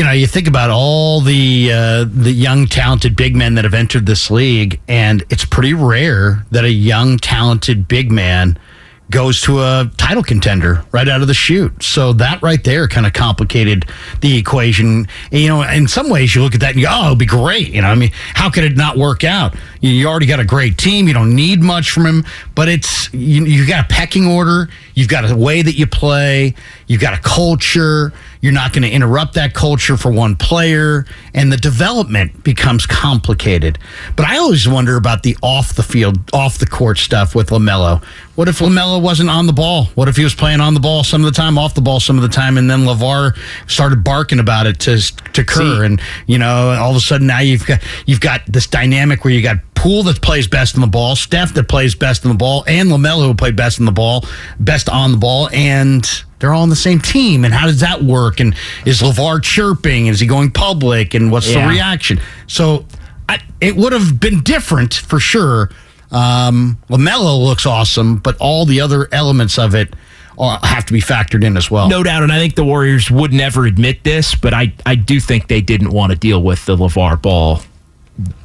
You 0.00 0.06
know, 0.06 0.12
you 0.12 0.26
think 0.26 0.48
about 0.48 0.70
all 0.70 1.20
the 1.20 1.70
uh, 1.70 2.06
the 2.08 2.32
young 2.32 2.66
talented 2.66 3.16
big 3.16 3.36
men 3.36 3.56
that 3.56 3.64
have 3.64 3.74
entered 3.74 4.06
this 4.06 4.30
league, 4.30 4.80
and 4.88 5.22
it's 5.28 5.44
pretty 5.44 5.74
rare 5.74 6.46
that 6.52 6.64
a 6.64 6.70
young 6.70 7.18
talented 7.18 7.86
big 7.86 8.10
man 8.10 8.58
goes 9.10 9.42
to 9.42 9.60
a 9.60 9.90
title 9.98 10.22
contender 10.22 10.82
right 10.92 11.06
out 11.06 11.20
of 11.20 11.26
the 11.26 11.34
chute. 11.34 11.82
So 11.82 12.14
that 12.14 12.40
right 12.40 12.62
there 12.64 12.88
kind 12.88 13.06
of 13.06 13.12
complicated 13.12 13.84
the 14.22 14.38
equation. 14.38 15.06
You 15.30 15.48
know, 15.48 15.62
in 15.62 15.86
some 15.86 16.08
ways 16.08 16.34
you 16.34 16.42
look 16.42 16.54
at 16.54 16.60
that 16.60 16.76
and 16.76 16.82
go, 16.82 16.88
oh, 16.90 17.06
it'd 17.08 17.18
be 17.18 17.26
great. 17.26 17.68
You 17.68 17.82
know, 17.82 17.88
I 17.88 17.94
mean, 17.94 18.12
how 18.12 18.48
could 18.48 18.64
it 18.64 18.76
not 18.76 18.96
work 18.96 19.22
out? 19.22 19.54
You, 19.80 20.06
already 20.06 20.26
got 20.26 20.40
a 20.40 20.44
great 20.44 20.78
team. 20.78 21.08
You 21.08 21.14
don't 21.14 21.34
need 21.34 21.60
much 21.60 21.90
from 21.90 22.06
him, 22.06 22.24
but 22.54 22.68
it's, 22.68 23.12
you, 23.12 23.44
you 23.44 23.66
got 23.66 23.84
a 23.84 23.88
pecking 23.88 24.26
order. 24.26 24.70
You've 24.94 25.08
got 25.08 25.30
a 25.30 25.36
way 25.36 25.60
that 25.60 25.74
you 25.74 25.86
play. 25.86 26.54
You've 26.86 27.00
got 27.00 27.12
a 27.12 27.20
culture. 27.20 28.12
You're 28.40 28.52
not 28.52 28.72
going 28.72 28.82
to 28.84 28.90
interrupt 28.90 29.34
that 29.34 29.52
culture 29.52 29.96
for 29.98 30.10
one 30.10 30.34
player, 30.34 31.04
and 31.34 31.52
the 31.52 31.58
development 31.58 32.42
becomes 32.42 32.86
complicated. 32.86 33.78
But 34.16 34.26
I 34.26 34.38
always 34.38 34.66
wonder 34.66 34.96
about 34.96 35.22
the 35.22 35.36
off 35.42 35.74
the 35.74 35.82
field, 35.82 36.18
off 36.32 36.58
the 36.58 36.66
court 36.66 36.96
stuff 36.98 37.34
with 37.34 37.50
LaMelo. 37.50 38.02
What 38.36 38.48
if 38.48 38.60
LaMelo 38.60 39.02
wasn't 39.02 39.28
on 39.28 39.46
the 39.46 39.52
ball? 39.52 39.84
What 39.94 40.08
if 40.08 40.16
he 40.16 40.24
was 40.24 40.34
playing 40.34 40.60
on 40.60 40.72
the 40.72 40.80
ball 40.80 41.04
some 41.04 41.22
of 41.22 41.26
the 41.26 41.36
time, 41.36 41.58
off 41.58 41.74
the 41.74 41.82
ball 41.82 42.00
some 42.00 42.16
of 42.16 42.22
the 42.22 42.28
time, 42.28 42.56
and 42.56 42.70
then 42.70 42.80
LeVar 42.80 43.36
started 43.66 44.02
barking 44.02 44.38
about 44.38 44.66
it 44.66 44.78
to 44.80 44.98
to 45.32 45.44
Kerr, 45.44 45.80
See- 45.80 45.84
and 45.86 46.00
you 46.26 46.38
know, 46.38 46.70
all 46.80 46.90
of 46.92 46.96
a 46.96 47.00
sudden 47.00 47.26
now 47.26 47.40
you've 47.40 47.66
got 47.66 47.82
you've 48.06 48.20
got 48.20 48.40
this 48.46 48.66
dynamic 48.66 49.24
where 49.24 49.34
you 49.34 49.42
got 49.42 49.58
Poole 49.74 50.02
that 50.02 50.20
plays 50.20 50.46
best 50.46 50.74
in 50.74 50.82
the 50.82 50.86
ball, 50.86 51.16
Steph 51.16 51.54
that 51.54 51.66
plays 51.66 51.94
best 51.94 52.24
in 52.24 52.30
the 52.30 52.36
ball, 52.36 52.64
and 52.66 52.90
LaMelo 52.90 53.26
who 53.26 53.34
played 53.34 53.56
best 53.56 53.78
in 53.78 53.86
the 53.86 53.92
ball, 53.92 54.26
best 54.58 54.90
on 54.90 55.10
the 55.12 55.16
ball, 55.16 55.48
and 55.54 56.06
they're 56.40 56.52
all 56.52 56.62
on 56.62 56.70
the 56.70 56.76
same 56.76 56.98
team. 56.98 57.44
And 57.44 57.54
how 57.54 57.66
does 57.66 57.80
that 57.80 58.02
work? 58.02 58.40
And 58.40 58.54
is 58.84 59.00
LeVar 59.00 59.42
chirping? 59.42 60.06
Is 60.06 60.18
he 60.20 60.26
going 60.26 60.50
public? 60.50 61.14
And 61.14 61.30
what's 61.30 61.48
Yeah. 61.48 61.62
the 61.62 61.68
reaction? 61.68 62.20
So 62.46 62.86
I, 63.28 63.38
it 63.60 63.76
would 63.76 63.92
have 63.92 64.18
been 64.18 64.42
different 64.42 64.94
for 64.94 65.20
sure. 65.20 65.70
Um, 66.10 66.78
LaMelo 66.88 67.44
looks 67.44 67.66
awesome, 67.66 68.16
but 68.16 68.36
all 68.38 68.64
the 68.64 68.80
other 68.80 69.08
elements 69.12 69.58
of 69.58 69.74
it 69.74 69.94
have 70.62 70.86
to 70.86 70.92
be 70.92 71.00
factored 71.02 71.44
in 71.44 71.56
as 71.56 71.70
well. 71.70 71.88
No 71.88 72.02
doubt, 72.02 72.22
and 72.22 72.32
I 72.32 72.38
think 72.38 72.54
the 72.54 72.64
Warriors 72.64 73.10
would 73.10 73.32
never 73.32 73.66
admit 73.66 74.02
this, 74.04 74.34
but 74.34 74.54
I, 74.54 74.72
I 74.86 74.94
do 74.94 75.20
think 75.20 75.48
they 75.48 75.60
didn't 75.60 75.90
want 75.90 76.10
to 76.12 76.18
deal 76.18 76.42
with 76.42 76.64
the 76.64 76.76
LeVar 76.76 77.20
Ball 77.20 77.60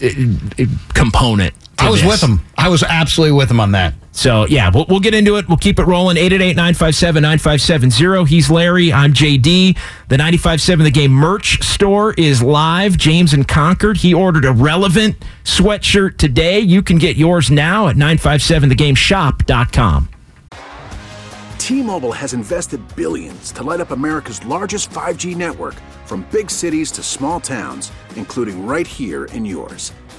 uh, 0.04 0.08
uh, 0.08 0.66
component. 0.94 1.54
To 1.78 1.86
I 1.86 1.90
was 1.90 2.02
this. 2.02 2.10
with 2.10 2.24
him. 2.30 2.42
I 2.58 2.70
was 2.70 2.84
absolutely 2.84 3.38
with 3.38 3.52
him 3.52 3.60
on 3.60 3.72
that. 3.72 3.94
So, 4.12 4.46
yeah, 4.48 4.72
we'll, 4.74 4.86
we'll 4.88 5.02
get 5.02 5.14
into 5.14 5.36
it. 5.36 5.48
We'll 5.48 5.58
keep 5.58 5.78
it 5.78 5.84
rolling. 5.84 6.16
888 6.16 6.56
957 6.56 7.22
9570. 7.22 8.30
He's 8.30 8.50
Larry. 8.50 8.94
I'm 8.94 9.12
JD. 9.14 9.78
The 10.08 10.18
957 10.18 10.86
The 10.86 10.92
Game 10.92 11.12
merch 11.12 11.62
store 11.62 12.14
is 12.14 12.42
live. 12.42 12.98
James 12.98 13.34
in 13.34 13.44
Concord. 13.44 13.98
He 13.98 14.14
ordered 14.14 14.46
a 14.46 14.54
relevant 14.54 15.18
sweatshirt 15.44 16.18
today. 16.18 16.60
You 16.60 16.82
can 16.82 16.98
get 16.98 17.18
yours 17.18 17.52
now 17.52 17.90
at 17.90 17.98
957thegameshop.com. 17.98 20.10
T-Mobile 21.58 22.12
has 22.12 22.34
invested 22.34 22.80
billions 22.96 23.52
to 23.52 23.64
light 23.64 23.82
up 23.82 23.92
America's 23.92 24.46
largest 24.46 24.92
5G 24.92 25.36
network 25.36 25.74
from 26.06 26.22
big 26.32 26.52
cities 26.52 26.92
to 26.92 27.02
small 27.02 27.40
towns, 27.40 27.92
including 28.16 28.68
right 28.68 28.86
here 28.86 29.26
in 29.26 29.44
yours. 29.44 29.92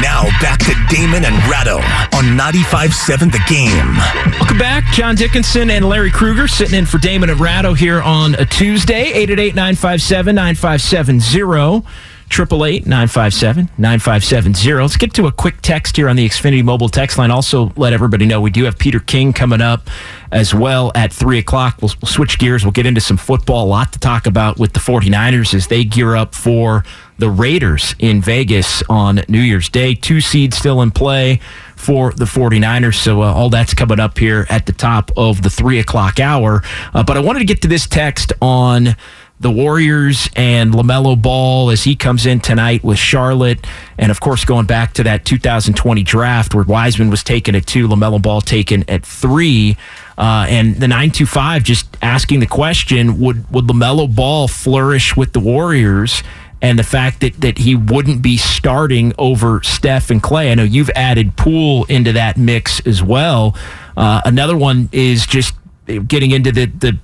Now 0.00 0.24
back 0.40 0.58
to 0.60 0.74
Damon 0.88 1.24
and 1.24 1.36
Ratto 1.48 1.76
on 2.16 2.24
95.7 2.36 3.30
The 3.30 3.38
Game. 3.48 3.96
Welcome 4.40 4.58
back. 4.58 4.82
John 4.92 5.14
Dickinson 5.14 5.70
and 5.70 5.88
Larry 5.88 6.10
Krueger 6.10 6.48
sitting 6.48 6.76
in 6.78 6.86
for 6.86 6.98
Damon 6.98 7.30
and 7.30 7.38
Ratto 7.38 7.74
here 7.74 8.02
on 8.02 8.34
a 8.34 8.44
Tuesday. 8.44 9.12
888-957-9570. 9.26 11.84
888-957-9570. 12.30 14.80
Let's 14.80 14.96
get 14.96 15.12
to 15.14 15.26
a 15.26 15.32
quick 15.32 15.56
text 15.62 15.96
here 15.96 16.08
on 16.08 16.14
the 16.16 16.24
Xfinity 16.26 16.64
mobile 16.64 16.88
text 16.88 17.18
line. 17.18 17.32
Also, 17.32 17.72
let 17.76 17.92
everybody 17.92 18.24
know 18.24 18.40
we 18.40 18.50
do 18.50 18.64
have 18.64 18.78
Peter 18.78 19.00
King 19.00 19.32
coming 19.32 19.60
up 19.60 19.88
as 20.30 20.54
well 20.54 20.92
at 20.94 21.12
3 21.12 21.38
o'clock. 21.38 21.78
We'll, 21.82 21.90
we'll 22.00 22.08
switch 22.08 22.38
gears. 22.38 22.64
We'll 22.64 22.72
get 22.72 22.86
into 22.86 23.00
some 23.00 23.16
football. 23.16 23.66
A 23.66 23.66
lot 23.66 23.92
to 23.92 23.98
talk 23.98 24.26
about 24.26 24.58
with 24.58 24.74
the 24.74 24.80
49ers 24.80 25.54
as 25.54 25.66
they 25.66 25.84
gear 25.84 26.14
up 26.14 26.34
for 26.34 26.84
the 27.18 27.28
Raiders 27.28 27.94
in 27.98 28.22
Vegas 28.22 28.82
on 28.88 29.22
New 29.28 29.40
Year's 29.40 29.68
Day. 29.68 29.94
Two 29.94 30.20
seeds 30.20 30.56
still 30.56 30.80
in 30.82 30.90
play 30.90 31.40
for 31.76 32.12
the 32.12 32.24
49ers. 32.24 32.94
So 32.94 33.22
uh, 33.22 33.32
all 33.32 33.50
that's 33.50 33.74
coming 33.74 33.98
up 33.98 34.18
here 34.18 34.46
at 34.48 34.66
the 34.66 34.72
top 34.72 35.10
of 35.16 35.42
the 35.42 35.50
3 35.50 35.80
o'clock 35.80 36.20
hour. 36.20 36.62
Uh, 36.94 37.02
but 37.02 37.16
I 37.16 37.20
wanted 37.20 37.40
to 37.40 37.44
get 37.44 37.62
to 37.62 37.68
this 37.68 37.86
text 37.86 38.32
on 38.40 38.94
the 39.40 39.50
Warriors 39.50 40.28
and 40.36 40.72
LaMelo 40.74 41.20
Ball 41.20 41.70
as 41.70 41.82
he 41.82 41.96
comes 41.96 42.26
in 42.26 42.40
tonight 42.40 42.84
with 42.84 42.98
Charlotte. 42.98 43.66
And 43.96 44.10
of 44.10 44.20
course, 44.20 44.44
going 44.44 44.66
back 44.66 44.92
to 44.94 45.02
that 45.04 45.24
2020 45.24 46.02
draft 46.02 46.54
where 46.54 46.62
Wiseman 46.62 47.08
was 47.08 47.24
taken 47.24 47.54
at 47.54 47.66
two, 47.66 47.88
LaMelo 47.88 48.20
Ball 48.20 48.42
taken 48.42 48.84
at 48.88 49.04
three. 49.04 49.78
Uh, 50.18 50.44
and 50.46 50.74
the 50.76 50.86
925 50.86 51.64
just 51.64 51.96
asking 52.02 52.40
the 52.40 52.46
question 52.46 53.18
would, 53.18 53.50
would 53.50 53.64
LaMelo 53.64 54.14
Ball 54.14 54.46
flourish 54.46 55.16
with 55.16 55.32
the 55.32 55.40
Warriors? 55.40 56.22
And 56.62 56.78
the 56.78 56.84
fact 56.84 57.22
that, 57.22 57.40
that 57.40 57.56
he 57.56 57.74
wouldn't 57.74 58.20
be 58.20 58.36
starting 58.36 59.14
over 59.16 59.62
Steph 59.62 60.10
and 60.10 60.22
Klay. 60.22 60.50
I 60.50 60.54
know 60.54 60.64
you've 60.64 60.90
added 60.90 61.34
Poole 61.36 61.84
into 61.84 62.12
that 62.12 62.36
mix 62.36 62.86
as 62.86 63.02
well. 63.02 63.56
Uh, 63.96 64.20
another 64.26 64.58
one 64.58 64.90
is 64.92 65.26
just 65.26 65.54
getting 65.86 66.32
into 66.32 66.52
the, 66.52 66.66
the 66.66 66.98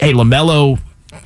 hey, 0.00 0.12
LaMelo 0.12 0.80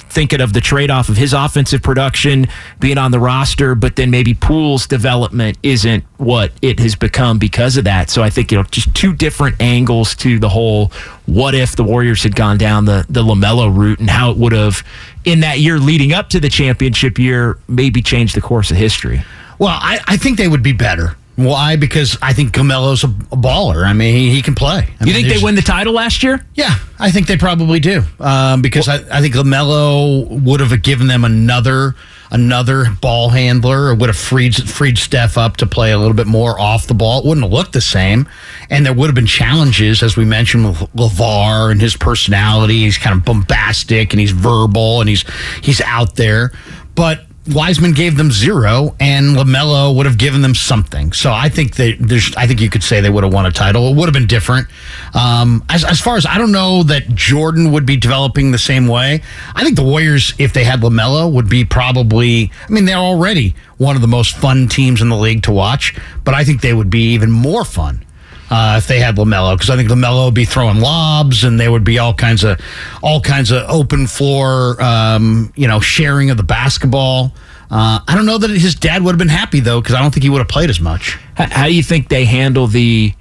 thinking 0.08 0.40
of 0.40 0.52
the 0.52 0.60
trade 0.60 0.90
off 0.90 1.08
of 1.08 1.16
his 1.16 1.32
offensive 1.32 1.82
production 1.82 2.46
being 2.80 2.98
on 2.98 3.10
the 3.10 3.18
roster, 3.18 3.74
but 3.74 3.96
then 3.96 4.10
maybe 4.10 4.34
Poole's 4.34 4.86
development 4.86 5.58
isn't 5.62 6.04
what 6.16 6.52
it 6.62 6.78
has 6.80 6.94
become 6.94 7.38
because 7.38 7.76
of 7.76 7.84
that. 7.84 8.08
So 8.10 8.22
I 8.22 8.30
think, 8.30 8.50
you 8.50 8.58
know, 8.58 8.64
just 8.64 8.94
two 8.94 9.12
different 9.12 9.60
angles 9.60 10.14
to 10.16 10.38
the 10.38 10.48
whole 10.48 10.92
what 11.26 11.54
if 11.54 11.76
the 11.76 11.84
Warriors 11.84 12.22
had 12.22 12.36
gone 12.36 12.56
down 12.56 12.84
the, 12.84 13.04
the 13.08 13.22
LaMelo 13.22 13.74
route 13.76 13.98
and 13.98 14.08
how 14.08 14.30
it 14.30 14.36
would 14.36 14.52
have, 14.52 14.84
in 15.24 15.40
that 15.40 15.58
year 15.58 15.78
leading 15.78 16.12
up 16.12 16.28
to 16.30 16.40
the 16.40 16.48
championship 16.48 17.18
year, 17.18 17.58
maybe 17.68 18.00
changed 18.00 18.36
the 18.36 18.40
course 18.40 18.70
of 18.70 18.76
history. 18.76 19.24
Well, 19.58 19.76
I, 19.80 20.00
I 20.06 20.16
think 20.16 20.38
they 20.38 20.48
would 20.48 20.62
be 20.62 20.72
better. 20.72 21.16
Why? 21.36 21.76
Because 21.76 22.16
I 22.22 22.32
think 22.32 22.52
LaMelo's 22.52 23.04
a, 23.04 23.08
a 23.08 23.36
baller. 23.36 23.86
I 23.86 23.92
mean, 23.92 24.14
he, 24.14 24.30
he 24.30 24.40
can 24.40 24.54
play. 24.54 24.78
I 24.78 25.04
you 25.04 25.12
mean, 25.12 25.14
think 25.14 25.28
they 25.28 25.44
win 25.44 25.54
the 25.54 25.62
title 25.62 25.92
last 25.92 26.22
year? 26.22 26.44
Yeah, 26.54 26.74
I 26.98 27.10
think 27.10 27.26
they 27.26 27.36
probably 27.36 27.78
do. 27.78 28.02
Um, 28.18 28.62
because 28.62 28.88
I, 28.88 28.96
I 29.14 29.20
think 29.20 29.34
Lamelo 29.34 30.42
would 30.42 30.60
have 30.60 30.82
given 30.82 31.06
them 31.06 31.24
another 31.24 31.94
another 32.30 32.86
ball 33.02 33.28
handler, 33.28 33.88
or 33.88 33.94
would 33.94 34.08
have 34.08 34.16
freed 34.16 34.54
freed 34.54 34.96
Steph 34.96 35.36
up 35.36 35.58
to 35.58 35.66
play 35.66 35.92
a 35.92 35.98
little 35.98 36.14
bit 36.14 36.26
more 36.26 36.58
off 36.58 36.86
the 36.86 36.94
ball. 36.94 37.20
It 37.20 37.26
wouldn't 37.28 37.44
have 37.44 37.52
looked 37.52 37.74
the 37.74 37.82
same, 37.82 38.26
and 38.70 38.86
there 38.86 38.94
would 38.94 39.06
have 39.06 39.14
been 39.14 39.26
challenges, 39.26 40.02
as 40.02 40.16
we 40.16 40.24
mentioned 40.24 40.68
with 40.68 40.78
Lavar 40.94 41.70
and 41.70 41.82
his 41.82 41.96
personality. 41.96 42.80
He's 42.80 42.96
kind 42.96 43.14
of 43.14 43.26
bombastic 43.26 44.14
and 44.14 44.20
he's 44.20 44.32
verbal 44.32 45.00
and 45.00 45.08
he's 45.08 45.24
he's 45.60 45.82
out 45.82 46.16
there, 46.16 46.52
but. 46.94 47.24
Wiseman 47.48 47.92
gave 47.92 48.16
them 48.16 48.30
zero, 48.30 48.96
and 48.98 49.36
Lamelo 49.36 49.94
would 49.94 50.06
have 50.06 50.18
given 50.18 50.42
them 50.42 50.54
something. 50.54 51.12
So 51.12 51.32
I 51.32 51.48
think 51.48 51.76
that 51.76 51.96
there's, 52.00 52.34
I 52.36 52.46
think 52.46 52.60
you 52.60 52.70
could 52.70 52.82
say 52.82 53.00
they 53.00 53.10
would 53.10 53.24
have 53.24 53.32
won 53.32 53.46
a 53.46 53.52
title. 53.52 53.88
It 53.88 53.96
would 53.96 54.06
have 54.06 54.14
been 54.14 54.26
different. 54.26 54.68
Um, 55.14 55.64
as, 55.68 55.84
as 55.84 56.00
far 56.00 56.16
as 56.16 56.26
I 56.26 56.38
don't 56.38 56.52
know 56.52 56.82
that 56.84 57.08
Jordan 57.14 57.72
would 57.72 57.86
be 57.86 57.96
developing 57.96 58.50
the 58.50 58.58
same 58.58 58.86
way. 58.86 59.22
I 59.54 59.64
think 59.64 59.76
the 59.76 59.84
Warriors, 59.84 60.34
if 60.38 60.52
they 60.52 60.64
had 60.64 60.80
Lamelo, 60.80 61.32
would 61.32 61.48
be 61.48 61.64
probably. 61.64 62.50
I 62.68 62.72
mean, 62.72 62.84
they're 62.84 62.96
already 62.96 63.54
one 63.78 63.96
of 63.96 64.02
the 64.02 64.08
most 64.08 64.36
fun 64.36 64.68
teams 64.68 65.02
in 65.02 65.08
the 65.08 65.16
league 65.16 65.42
to 65.44 65.52
watch, 65.52 65.94
but 66.24 66.34
I 66.34 66.44
think 66.44 66.62
they 66.62 66.72
would 66.72 66.90
be 66.90 67.12
even 67.12 67.30
more 67.30 67.64
fun 67.64 68.05
uh, 68.50 68.76
if 68.78 68.86
they 68.86 69.00
had 69.00 69.16
Lamelo, 69.16 69.54
because 69.54 69.70
I 69.70 69.76
think 69.76 69.88
Lamelo 69.88 70.26
would 70.26 70.34
be 70.34 70.44
throwing 70.44 70.80
lobs, 70.80 71.44
and 71.44 71.58
there 71.58 71.72
would 71.72 71.84
be 71.84 71.98
all 71.98 72.14
kinds 72.14 72.44
of 72.44 72.60
all 73.02 73.20
kinds 73.20 73.50
of 73.50 73.68
open 73.68 74.06
floor, 74.06 74.80
um, 74.82 75.52
you 75.56 75.66
know, 75.66 75.80
sharing 75.80 76.30
of 76.30 76.36
the 76.36 76.42
basketball. 76.42 77.32
Uh, 77.70 77.98
I 78.06 78.14
don't 78.14 78.26
know 78.26 78.38
that 78.38 78.50
his 78.50 78.76
dad 78.76 79.02
would 79.02 79.12
have 79.12 79.18
been 79.18 79.28
happy 79.28 79.60
though, 79.60 79.80
because 79.80 79.94
I 79.94 80.00
don't 80.00 80.12
think 80.12 80.22
he 80.22 80.30
would 80.30 80.38
have 80.38 80.48
played 80.48 80.70
as 80.70 80.80
much. 80.80 81.18
How, 81.34 81.48
how 81.50 81.66
do 81.66 81.74
you 81.74 81.82
think 81.82 82.08
they 82.08 82.24
handle 82.24 82.66
the 82.68 83.12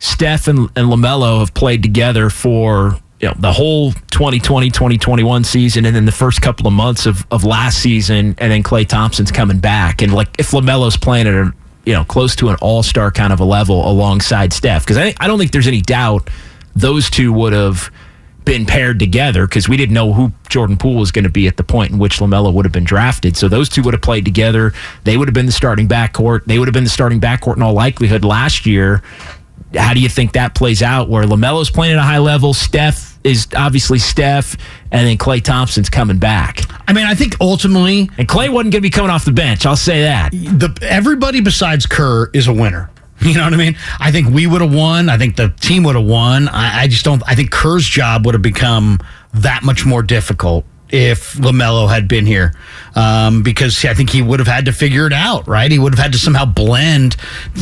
Steph 0.00 0.48
and, 0.48 0.70
and 0.76 0.88
LaMelo 0.88 1.40
have 1.40 1.54
played 1.54 1.82
together 1.82 2.28
for 2.28 2.98
you 3.20 3.28
know, 3.28 3.34
the 3.38 3.52
whole 3.52 3.92
2020 3.92 4.68
2021 4.68 5.44
season 5.44 5.86
and 5.86 5.94
then 5.94 6.04
the 6.04 6.12
first 6.12 6.42
couple 6.42 6.66
of 6.66 6.72
months 6.72 7.06
of, 7.06 7.24
of 7.30 7.44
last 7.44 7.78
season 7.78 8.34
and 8.38 8.52
then 8.52 8.62
Klay 8.62 8.86
Thompson's 8.86 9.30
coming 9.30 9.60
back 9.60 10.02
and 10.02 10.12
like 10.12 10.28
if 10.38 10.50
LaMelo's 10.50 10.96
playing 10.96 11.26
at 11.26 11.34
a 11.34 11.54
you 11.84 11.92
know 11.92 12.04
close 12.04 12.34
to 12.36 12.48
an 12.48 12.56
all-star 12.60 13.10
kind 13.10 13.32
of 13.32 13.40
a 13.40 13.44
level 13.44 13.88
alongside 13.88 14.52
Steph 14.52 14.84
because 14.84 14.98
I, 14.98 15.14
I 15.20 15.26
don't 15.26 15.38
think 15.38 15.52
there's 15.52 15.66
any 15.66 15.80
doubt 15.80 16.28
those 16.74 17.10
two 17.10 17.32
would 17.32 17.52
have 17.52 17.90
been 18.44 18.66
paired 18.66 18.98
together 18.98 19.46
because 19.46 19.68
we 19.68 19.76
didn't 19.76 19.94
know 19.94 20.12
who 20.12 20.32
Jordan 20.48 20.76
Poole 20.76 20.96
was 20.96 21.10
going 21.10 21.24
to 21.24 21.30
be 21.30 21.46
at 21.46 21.56
the 21.56 21.64
point 21.64 21.92
in 21.92 21.98
which 21.98 22.18
LaMelo 22.18 22.52
would 22.52 22.66
have 22.66 22.72
been 22.72 22.84
drafted. 22.84 23.36
So 23.36 23.48
those 23.48 23.68
two 23.68 23.82
would 23.82 23.94
have 23.94 24.02
played 24.02 24.24
together. 24.24 24.72
They 25.04 25.16
would 25.16 25.28
have 25.28 25.34
been 25.34 25.46
the 25.46 25.52
starting 25.52 25.88
backcourt. 25.88 26.44
They 26.44 26.58
would 26.58 26.68
have 26.68 26.74
been 26.74 26.84
the 26.84 26.90
starting 26.90 27.20
backcourt 27.20 27.56
in 27.56 27.62
all 27.62 27.72
likelihood 27.72 28.24
last 28.24 28.66
year. 28.66 29.02
How 29.76 29.94
do 29.94 30.00
you 30.00 30.08
think 30.08 30.32
that 30.32 30.54
plays 30.54 30.82
out 30.82 31.08
where 31.08 31.24
LaMelo's 31.24 31.70
playing 31.70 31.94
at 31.94 31.98
a 31.98 32.02
high 32.02 32.18
level? 32.18 32.54
Steph 32.54 33.18
is 33.24 33.46
obviously 33.56 33.98
Steph, 33.98 34.56
and 34.90 35.06
then 35.06 35.16
Klay 35.16 35.42
Thompson's 35.42 35.88
coming 35.88 36.18
back. 36.18 36.60
I 36.86 36.92
mean, 36.92 37.06
I 37.06 37.14
think 37.14 37.36
ultimately 37.40 38.10
And 38.18 38.28
Klay 38.28 38.50
wasn't 38.50 38.72
going 38.72 38.72
to 38.72 38.80
be 38.82 38.90
coming 38.90 39.10
off 39.10 39.24
the 39.24 39.32
bench. 39.32 39.64
I'll 39.66 39.76
say 39.76 40.02
that. 40.02 40.32
the 40.32 40.76
everybody 40.82 41.40
besides 41.40 41.86
Kerr 41.86 42.30
is 42.32 42.46
a 42.48 42.52
winner. 42.52 42.90
You 43.20 43.32
know 43.34 43.44
what 43.44 43.54
I 43.54 43.56
mean? 43.56 43.76
I 44.00 44.10
think 44.10 44.28
we 44.28 44.46
would 44.46 44.60
have 44.60 44.74
won. 44.74 45.08
I 45.08 45.16
think 45.16 45.36
the 45.36 45.48
team 45.48 45.84
would 45.84 45.94
have 45.94 46.04
won. 46.04 46.46
I, 46.48 46.82
I 46.82 46.88
just 46.88 47.04
don't. 47.06 47.22
I 47.26 47.34
think 47.34 47.50
Kerr's 47.50 47.86
job 47.88 48.26
would 48.26 48.34
have 48.34 48.42
become 48.42 48.98
that 49.32 49.62
much 49.62 49.86
more 49.86 50.02
difficult 50.02 50.66
if 50.94 51.34
Lamelo 51.34 51.88
had 51.88 52.06
been 52.06 52.24
here, 52.24 52.54
um, 52.94 53.42
because 53.42 53.84
I 53.84 53.94
think 53.94 54.10
he 54.10 54.22
would 54.22 54.38
have 54.38 54.46
had 54.46 54.66
to 54.66 54.72
figure 54.72 55.06
it 55.06 55.12
out. 55.12 55.48
Right? 55.48 55.70
He 55.70 55.78
would 55.78 55.92
have 55.92 56.02
had 56.02 56.12
to 56.12 56.18
somehow 56.18 56.44
blend, 56.44 57.16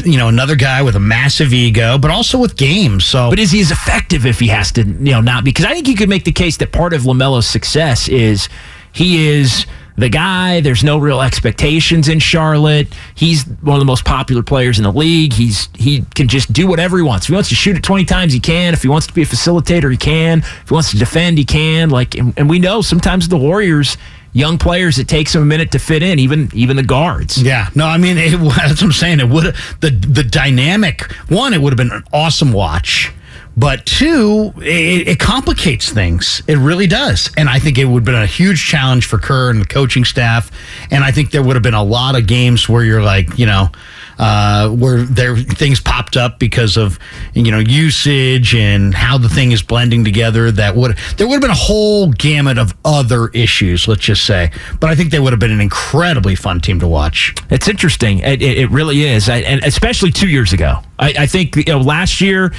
you 0.05 0.19
know, 0.19 0.29
another 0.29 0.55
guy 0.55 0.83
with 0.83 0.97
a 0.97 1.01
massive 1.01 1.53
ego, 1.53 1.97
but 1.97 2.11
also 2.11 2.39
with 2.39 2.57
games. 2.57 3.07
So, 3.07 3.31
But 3.31 3.39
is 3.39 3.51
he 3.51 3.61
as 3.61 3.71
effective 3.71 4.27
if 4.27 4.39
he 4.39 4.49
has 4.49 4.71
to, 4.73 4.85
you 4.85 5.13
know, 5.13 5.23
not? 5.23 5.45
Because 5.45 5.65
I 5.65 5.73
think 5.73 5.89
you 5.89 5.97
could 5.97 6.11
make 6.11 6.25
the 6.25 6.33
case 6.33 6.59
that 6.59 6.73
part 6.73 6.93
of 6.93 7.03
Lamelo's 7.03 7.47
success 7.47 8.09
is 8.09 8.49
he 8.93 9.27
is 9.29 9.67
the 9.97 10.09
guy. 10.09 10.61
There's 10.61 10.83
no 10.85 10.99
real 10.99 11.21
expectations 11.21 12.09
in 12.09 12.19
Charlotte. 12.19 12.89
He's 13.15 13.45
one 13.45 13.75
of 13.75 13.81
the 13.81 13.87
most 13.87 14.05
popular 14.05 14.43
players 14.43 14.79
in 14.79 14.85
the 14.85 14.93
league. 14.93 15.33
He's 15.33 15.69
he 15.75 16.05
can 16.15 16.29
just 16.29 16.53
do 16.53 16.67
whatever 16.67 16.97
he 16.97 17.03
wants. 17.03 17.27
If 17.27 17.29
he 17.29 17.35
wants 17.35 17.49
to 17.51 17.55
shoot 17.55 17.77
it 17.77 17.83
20 17.83 18.05
times, 18.05 18.33
he 18.33 18.41
can. 18.41 18.75
If 18.75 18.83
he 18.83 18.89
wants 18.89 19.07
to 19.07 19.13
be 19.13 19.23
a 19.23 19.27
facilitator, 19.27 19.91
he 19.91 19.97
can. 19.97 20.39
If 20.41 20.69
he 20.69 20.75
wants 20.75 20.91
to 20.93 20.99
defend, 20.99 21.39
he 21.39 21.45
can. 21.45 21.91
Like, 21.91 22.15
and, 22.15 22.35
and 22.37 22.49
we 22.49 22.59
know 22.59 22.83
sometimes 22.83 23.29
the 23.29 23.39
Warriors. 23.39 23.97
Young 24.35 24.57
players, 24.57 24.99
it 24.99 25.09
takes 25.09 25.35
them 25.35 25.43
a 25.43 25.45
minute 25.45 25.73
to 25.73 25.79
fit 25.79 26.03
in, 26.03 26.19
even 26.19 26.49
even 26.55 26.79
the 26.79 26.83
guards. 26.83 27.43
Yeah, 27.43 27.69
no, 27.75 27.85
I 27.85 27.99
mean 27.99 28.17
it, 28.17 28.31
that's 28.57 28.81
what 28.81 28.83
I'm 28.83 28.93
saying. 28.93 29.21
It 29.21 29.29
would 29.29 29.55
the 29.81 29.91
the 29.91 30.25
dynamic 30.25 31.13
one. 31.29 31.53
It 31.53 31.61
would 31.61 31.71
have 31.71 31.77
been 31.77 31.93
an 31.93 32.03
awesome 32.15 32.51
watch, 32.51 33.13
but 33.57 33.85
two, 33.85 34.53
it, 34.59 35.09
it 35.09 35.19
complicates 35.19 35.91
things. 35.91 36.43
It 36.47 36.57
really 36.57 36.87
does, 36.87 37.31
and 37.37 37.49
I 37.49 37.59
think 37.59 37.79
it 37.79 37.85
would 37.85 38.01
have 38.01 38.05
been 38.05 38.15
a 38.15 38.27
huge 38.27 38.67
challenge 38.67 39.07
for 39.07 39.19
Kerr 39.19 39.51
and 39.51 39.61
the 39.61 39.67
coaching 39.67 40.05
staff. 40.05 40.51
And 40.91 41.05
I 41.05 41.11
think 41.11 41.31
there 41.31 41.43
would 41.43 41.57
have 41.57 41.63
been 41.63 41.75
a 41.75 41.83
lot 41.83 42.17
of 42.17 42.27
games 42.27 42.69
where 42.69 42.85
you're 42.85 43.03
like, 43.03 43.39
you 43.39 43.47
know, 43.47 43.71
uh, 44.19 44.69
where 44.69 45.03
there 45.03 45.37
things 45.37 45.81
popped 45.81 46.17
up 46.17 46.39
because 46.39 46.77
of 46.77 46.99
you 47.35 47.51
know 47.51 47.59
usage 47.59 48.55
and 48.55 48.95
how 48.95 49.19
the 49.19 49.29
thing 49.29 49.53
is 49.53 49.63
blending 49.63 50.05
together. 50.05 50.51
That 50.51 50.77
would 50.77 50.97
there 51.17 51.27
would 51.27 51.35
have 51.35 51.43
been 51.43 51.51
a 51.51 51.55
whole 51.55 52.13
gamut 52.13 52.59
of 52.59 52.75
other 52.85 53.29
issues. 53.29 53.89
Let's 53.89 54.03
just 54.03 54.25
say, 54.25 54.53
but 54.81 54.91
I 54.91 54.95
think 54.95 55.11
they 55.11 55.21
would 55.21 55.33
have 55.33 55.41
been 55.41 55.51
an 55.51 55.61
incredibly 55.61 56.35
fun 56.35 56.61
team 56.61 56.81
to 56.81 56.89
watch. 56.89 57.35
It's 57.51 57.69
interesting. 57.69 58.21
It, 58.21 58.43
it, 58.43 58.59
it 58.59 58.71
really 58.71 59.03
is, 59.03 59.29
I, 59.29 59.39
and 59.39 59.65
especially 59.65 60.11
two 60.11 60.29
years 60.29 60.53
ago. 60.53 60.79
I, 60.99 61.15
I 61.21 61.27
think 61.27 61.57
you 61.57 61.65
know, 61.65 61.81
last 61.81 62.21
year, 62.21 62.53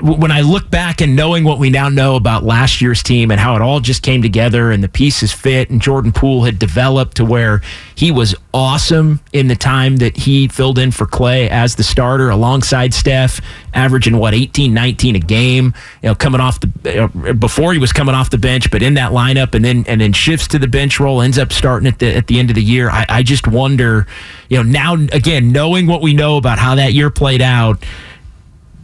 when 0.00 0.30
I 0.30 0.40
look 0.40 0.70
back 0.70 1.02
and 1.02 1.14
knowing 1.14 1.44
what 1.44 1.58
we 1.58 1.68
now 1.68 1.88
know 1.88 2.16
about 2.16 2.44
last 2.44 2.80
year's 2.80 3.02
team 3.02 3.30
and 3.30 3.38
how 3.38 3.56
it 3.56 3.62
all 3.62 3.80
just 3.80 4.02
came 4.02 4.22
together 4.22 4.70
and 4.70 4.82
the 4.82 4.88
pieces 4.88 5.32
fit, 5.32 5.68
and 5.70 5.82
Jordan 5.82 6.12
Poole 6.12 6.44
had 6.44 6.58
developed 6.58 7.18
to 7.18 7.24
where 7.24 7.60
he 8.00 8.10
was 8.10 8.34
awesome 8.54 9.20
in 9.30 9.48
the 9.48 9.54
time 9.54 9.98
that 9.98 10.16
he 10.16 10.48
filled 10.48 10.78
in 10.78 10.90
for 10.90 11.04
Klay 11.04 11.48
as 11.50 11.76
the 11.76 11.84
starter 11.84 12.30
alongside 12.30 12.94
Steph, 12.94 13.42
averaging 13.74 14.16
what 14.16 14.32
18, 14.32 14.72
19 14.72 15.16
a 15.16 15.18
game. 15.18 15.74
You 16.02 16.08
know, 16.08 16.14
coming 16.14 16.40
off 16.40 16.58
the 16.60 17.36
before 17.38 17.74
he 17.74 17.78
was 17.78 17.92
coming 17.92 18.14
off 18.14 18.30
the 18.30 18.38
bench, 18.38 18.70
but 18.70 18.82
in 18.82 18.94
that 18.94 19.12
lineup, 19.12 19.54
and 19.54 19.62
then 19.62 19.84
and 19.86 20.00
then 20.00 20.14
shifts 20.14 20.48
to 20.48 20.58
the 20.58 20.66
bench 20.66 20.98
role, 20.98 21.20
ends 21.20 21.38
up 21.38 21.52
starting 21.52 21.86
at 21.86 21.98
the 21.98 22.16
at 22.16 22.26
the 22.26 22.38
end 22.38 22.48
of 22.48 22.54
the 22.54 22.62
year. 22.62 22.88
I, 22.88 23.04
I 23.06 23.22
just 23.22 23.46
wonder, 23.46 24.06
you 24.48 24.56
know, 24.56 24.62
now 24.62 24.94
again 24.94 25.52
knowing 25.52 25.86
what 25.86 26.00
we 26.00 26.14
know 26.14 26.38
about 26.38 26.58
how 26.58 26.76
that 26.76 26.94
year 26.94 27.10
played 27.10 27.42
out. 27.42 27.84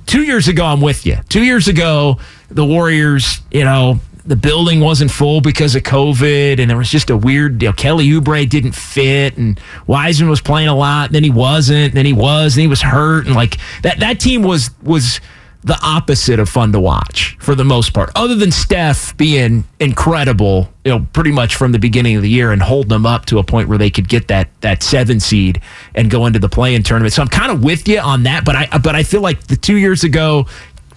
Two 0.05 0.25
years 0.25 0.47
ago, 0.47 0.67
I'm 0.67 0.83
with 0.83 1.07
you. 1.07 1.17
Two 1.31 1.43
years 1.43 1.69
ago, 1.69 2.19
the 2.51 2.67
Warriors, 2.67 3.41
you 3.51 3.64
know, 3.64 3.99
the 4.27 4.37
building 4.37 4.81
wasn't 4.81 5.11
full 5.11 5.41
because 5.41 5.77
of 5.77 5.83
COVID, 5.83 6.61
and 6.61 6.68
there 6.68 6.77
was 6.77 6.91
just 6.91 7.11
a 7.11 7.16
weird. 7.16 7.62
Know, 7.62 7.72
Kelly 7.72 8.09
Oubre 8.09 8.49
didn't 8.49 8.72
fit, 8.72 9.37
and 9.37 9.59
Wiseman 9.87 10.29
was 10.29 10.41
playing 10.41 10.68
a 10.68 10.74
lot, 10.74 11.12
then 11.12 11.24
he 11.24 11.31
wasn't, 11.31 11.95
then 11.95 12.07
he 12.07 12.12
was, 12.12 12.57
and 12.57 12.62
he 12.62 12.68
was 12.68 12.83
hurt, 12.83 13.27
and 13.27 13.35
like 13.35 13.59
that. 13.83 14.01
That 14.01 14.20
team 14.20 14.43
was 14.43 14.70
was 14.83 15.20
the 15.66 15.79
opposite 15.83 16.39
of 16.39 16.49
fun 16.49 16.70
to 16.70 16.79
watch 16.79 17.37
for 17.41 17.57
the 17.57 17.64
most 17.64 17.93
part, 17.93 18.11
other 18.14 18.37
than 18.37 18.53
Steph 18.53 19.16
being 19.16 19.64
incredible, 19.81 20.72
you 20.85 20.93
know, 20.93 21.05
pretty 21.12 21.33
much 21.33 21.57
from 21.57 21.72
the 21.72 21.79
beginning 21.79 22.14
of 22.14 22.22
the 22.22 22.31
year 22.31 22.53
and 22.53 22.62
holding 22.62 22.91
them 22.91 23.05
up 23.05 23.27
to 23.27 23.41
a 23.41 23.43
point 23.43 23.68
where 23.68 23.77
they 23.77 23.91
could 23.91 24.09
get 24.09 24.29
that 24.29 24.49
that 24.61 24.85
seven 24.85 25.18
seed 25.18 25.61
and 25.97 26.09
go 26.09 26.27
into 26.27 26.39
the 26.39 26.49
play-in 26.49 26.85
tournament. 26.85 27.12
So 27.12 27.22
I'm 27.22 27.29
kind 27.29 27.51
of 27.51 27.64
with 27.64 27.89
you 27.89 27.99
on 27.99 28.22
that, 28.24 28.45
but 28.45 28.55
I 28.55 28.79
but 28.79 28.95
I 28.95 29.03
feel 29.03 29.22
like 29.22 29.49
the 29.49 29.57
two 29.57 29.77
years 29.77 30.05
ago 30.05 30.47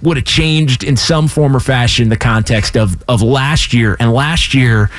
would 0.01 0.17
have 0.17 0.25
changed 0.25 0.83
in 0.83 0.95
some 0.97 1.27
form 1.27 1.55
or 1.55 1.59
fashion 1.59 2.09
the 2.09 2.17
context 2.17 2.77
of 2.77 3.03
of 3.07 3.21
last 3.21 3.73
year. 3.73 3.97
And 3.99 4.13
last 4.13 4.53
year, 4.53 4.89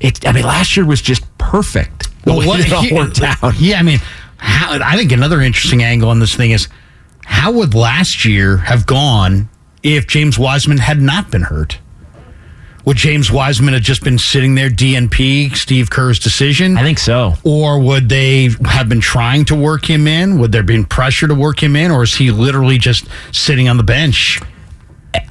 it 0.00 0.26
I 0.26 0.32
mean, 0.32 0.44
last 0.44 0.76
year 0.76 0.86
was 0.86 1.02
just 1.02 1.22
perfect. 1.38 2.08
The 2.24 2.30
Well, 2.32 2.40
way 2.40 2.46
what- 2.46 2.60
it 2.60 2.72
all 2.72 2.86
worked 2.92 3.22
out. 3.22 3.54
Yeah, 3.60 3.78
I 3.78 3.82
mean, 3.82 4.00
how, 4.38 4.78
I 4.82 4.96
think 4.96 5.12
another 5.12 5.40
interesting 5.40 5.82
angle 5.82 6.10
on 6.10 6.18
this 6.20 6.34
thing 6.34 6.50
is 6.52 6.68
how 7.24 7.52
would 7.52 7.74
last 7.74 8.24
year 8.24 8.56
have 8.58 8.86
gone 8.86 9.48
if 9.82 10.06
James 10.06 10.38
Wiseman 10.38 10.78
had 10.78 11.00
not 11.00 11.30
been 11.30 11.42
hurt? 11.42 11.78
Would 12.88 12.96
James 12.96 13.30
Wiseman 13.30 13.74
have 13.74 13.82
just 13.82 14.02
been 14.02 14.16
sitting 14.16 14.54
there, 14.54 14.70
DNP, 14.70 15.54
Steve 15.54 15.90
Kerr's 15.90 16.18
decision? 16.18 16.78
I 16.78 16.82
think 16.82 16.98
so. 16.98 17.34
Or 17.44 17.78
would 17.78 18.08
they 18.08 18.48
have 18.64 18.88
been 18.88 19.02
trying 19.02 19.44
to 19.44 19.54
work 19.54 19.84
him 19.84 20.06
in? 20.06 20.38
Would 20.38 20.52
there 20.52 20.62
been 20.62 20.86
pressure 20.86 21.28
to 21.28 21.34
work 21.34 21.62
him 21.62 21.76
in? 21.76 21.90
Or 21.90 22.04
is 22.04 22.14
he 22.14 22.30
literally 22.30 22.78
just 22.78 23.06
sitting 23.30 23.68
on 23.68 23.76
the 23.76 23.82
bench? 23.82 24.40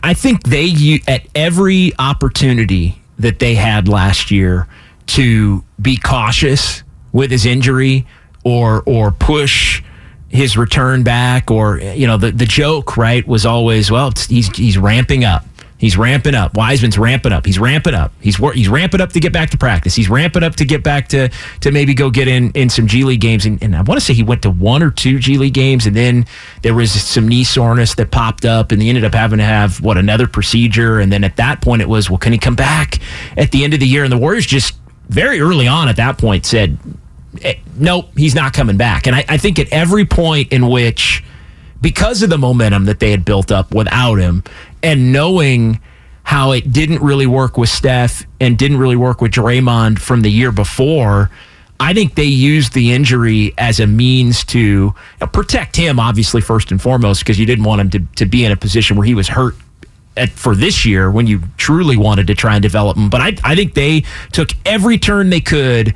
I 0.03 0.14
think 0.14 0.43
they 0.43 1.01
at 1.08 1.26
every 1.34 1.93
opportunity 1.97 3.01
that 3.18 3.39
they 3.39 3.55
had 3.55 3.88
last 3.88 4.30
year 4.30 4.68
to 5.08 5.64
be 5.82 5.97
cautious 5.97 6.84
with 7.12 7.32
his 7.32 7.47
injury 7.47 8.05
or 8.43 8.84
or 8.86 9.10
push 9.10 9.82
his 10.30 10.58
return 10.58 11.01
back 11.01 11.49
or 11.49 11.80
you 11.80 12.05
know 12.05 12.18
the 12.18 12.30
the 12.30 12.45
joke 12.45 12.97
right 12.97 13.28
was 13.28 13.47
always 13.47 13.89
well 13.89 14.12
he's 14.30 14.55
he's 14.55 14.78
ramping 14.78 15.24
up 15.24 15.43
He's 15.78 15.96
ramping 15.96 16.34
up. 16.34 16.56
Wiseman's 16.56 16.98
ramping 16.98 17.32
up. 17.32 17.46
He's 17.46 17.60
ramping 17.60 17.94
up. 17.94 18.12
He's 18.20 18.38
he's 18.54 18.68
ramping 18.68 19.00
up 19.00 19.12
to 19.12 19.20
get 19.20 19.32
back 19.32 19.52
to 19.52 19.58
practice. 19.58 19.94
He's 19.94 20.10
ramping 20.10 20.42
up 20.42 20.56
to 20.56 20.66
get 20.66 20.84
back 20.84 21.08
to 21.10 21.30
to 21.62 21.72
maybe 21.72 21.94
go 21.94 22.10
get 22.10 22.28
in 22.28 22.52
in 22.52 22.70
some 22.70 22.88
G 22.88 23.04
League 23.04 23.22
games. 23.22 23.46
And, 23.46 23.62
and 23.62 23.76
I 23.76 23.82
want 23.84 24.00
to 24.00 24.06
say 24.06 24.16
he 24.16 24.24
went 24.24 24.42
to 24.42 24.50
one 24.50 24.82
or 24.82 24.90
two 24.90 25.20
G 25.20 25.38
League 25.38 25.54
games, 25.54 25.86
and 25.86 25.96
then 25.96 26.26
there 26.64 26.74
was 26.74 26.92
some 26.92 27.28
knee 27.28 27.44
soreness 27.44 27.94
that 27.96 28.10
popped 28.10 28.44
up, 28.44 28.72
and 28.72 28.82
he 28.82 28.90
ended 28.90 29.06
up 29.06 29.14
having 29.14 29.38
to 29.38 29.46
have 29.46 29.80
what 29.82 29.98
another 29.98 30.28
procedure. 30.28 31.00
And 31.00 31.12
then 31.12 31.24
at 31.24 31.36
that 31.36 31.62
point, 31.62 31.84
it 31.84 31.90
was 31.90 32.10
well, 32.10 32.18
can 32.18 32.34
he 32.34 32.40
come 32.40 32.56
back 32.56 33.00
at 33.38 33.52
the 33.52 33.64
end 33.64 33.76
of 33.76 33.80
the 33.80 33.88
year? 33.88 34.04
And 34.04 34.12
the 34.12 34.18
Warriors 34.18 34.48
just 34.48 34.76
very 35.10 35.40
early 35.40 35.68
on 35.68 35.90
at 35.90 35.98
that 35.98 36.18
point 36.18 36.48
said, 36.48 36.80
eh, 37.44 37.54
nope, 37.76 38.10
he's 38.18 38.34
not 38.34 38.52
coming 38.52 38.78
back. 38.78 39.06
And 39.06 39.16
I, 39.16 39.26
I 39.30 39.38
think 39.38 39.60
at 39.60 39.72
every 39.72 40.06
point 40.06 40.52
in 40.52 40.70
which 40.70 41.24
because 41.82 42.24
of 42.24 42.30
the 42.30 42.38
momentum 42.38 42.86
that 42.86 43.00
they 43.00 43.12
had 43.12 43.26
built 43.26 43.52
up 43.52 43.74
without 43.74 44.16
him 44.16 44.44
and 44.84 45.12
knowing 45.12 45.80
how 46.24 46.52
it 46.52 46.74
didn't 46.74 47.02
really 47.02 47.28
work 47.28 47.58
with 47.58 47.70
Steph 47.70 48.26
and 48.42 48.58
didn't 48.58 48.78
really 48.78 48.96
work 48.96 49.22
with 49.22 49.32
Draymond 49.32 50.00
from 50.00 50.22
the 50.22 50.30
year 50.30 50.52
before. 50.52 51.30
I 51.80 51.94
think 51.94 52.16
they 52.16 52.26
used 52.26 52.74
the 52.74 52.92
injury 52.92 53.54
as 53.58 53.80
a 53.80 53.88
means 53.88 54.44
to 54.46 54.94
protect 55.32 55.76
him, 55.76 56.00
obviously, 56.00 56.42
first 56.42 56.72
and 56.72 56.82
foremost, 56.82 57.22
because 57.22 57.40
you 57.40 57.46
didn't 57.46 57.64
want 57.64 57.82
him 57.82 57.90
to, 57.92 58.00
to 58.16 58.26
be 58.26 58.44
in 58.44 58.52
a 58.52 58.58
position 58.58 58.98
where 58.98 59.06
he 59.06 59.14
was 59.14 59.28
hurt 59.28 59.56
at, 60.18 60.30
for 60.30 60.56
this 60.56 60.86
year 60.86 61.10
when 61.10 61.28
you 61.28 61.42
truly 61.56 61.96
wanted 61.96 62.28
to 62.28 62.36
try 62.36 62.56
and 62.56 62.64
develop 62.64 62.98
him. 62.98 63.10
But 63.10 63.22
I, 63.22 63.38
I 63.44 63.56
think 63.56 63.74
they 63.74 64.04
took 64.32 64.50
every 64.66 64.98
turn 64.98 65.30
they 65.30 65.40
could 65.40 65.94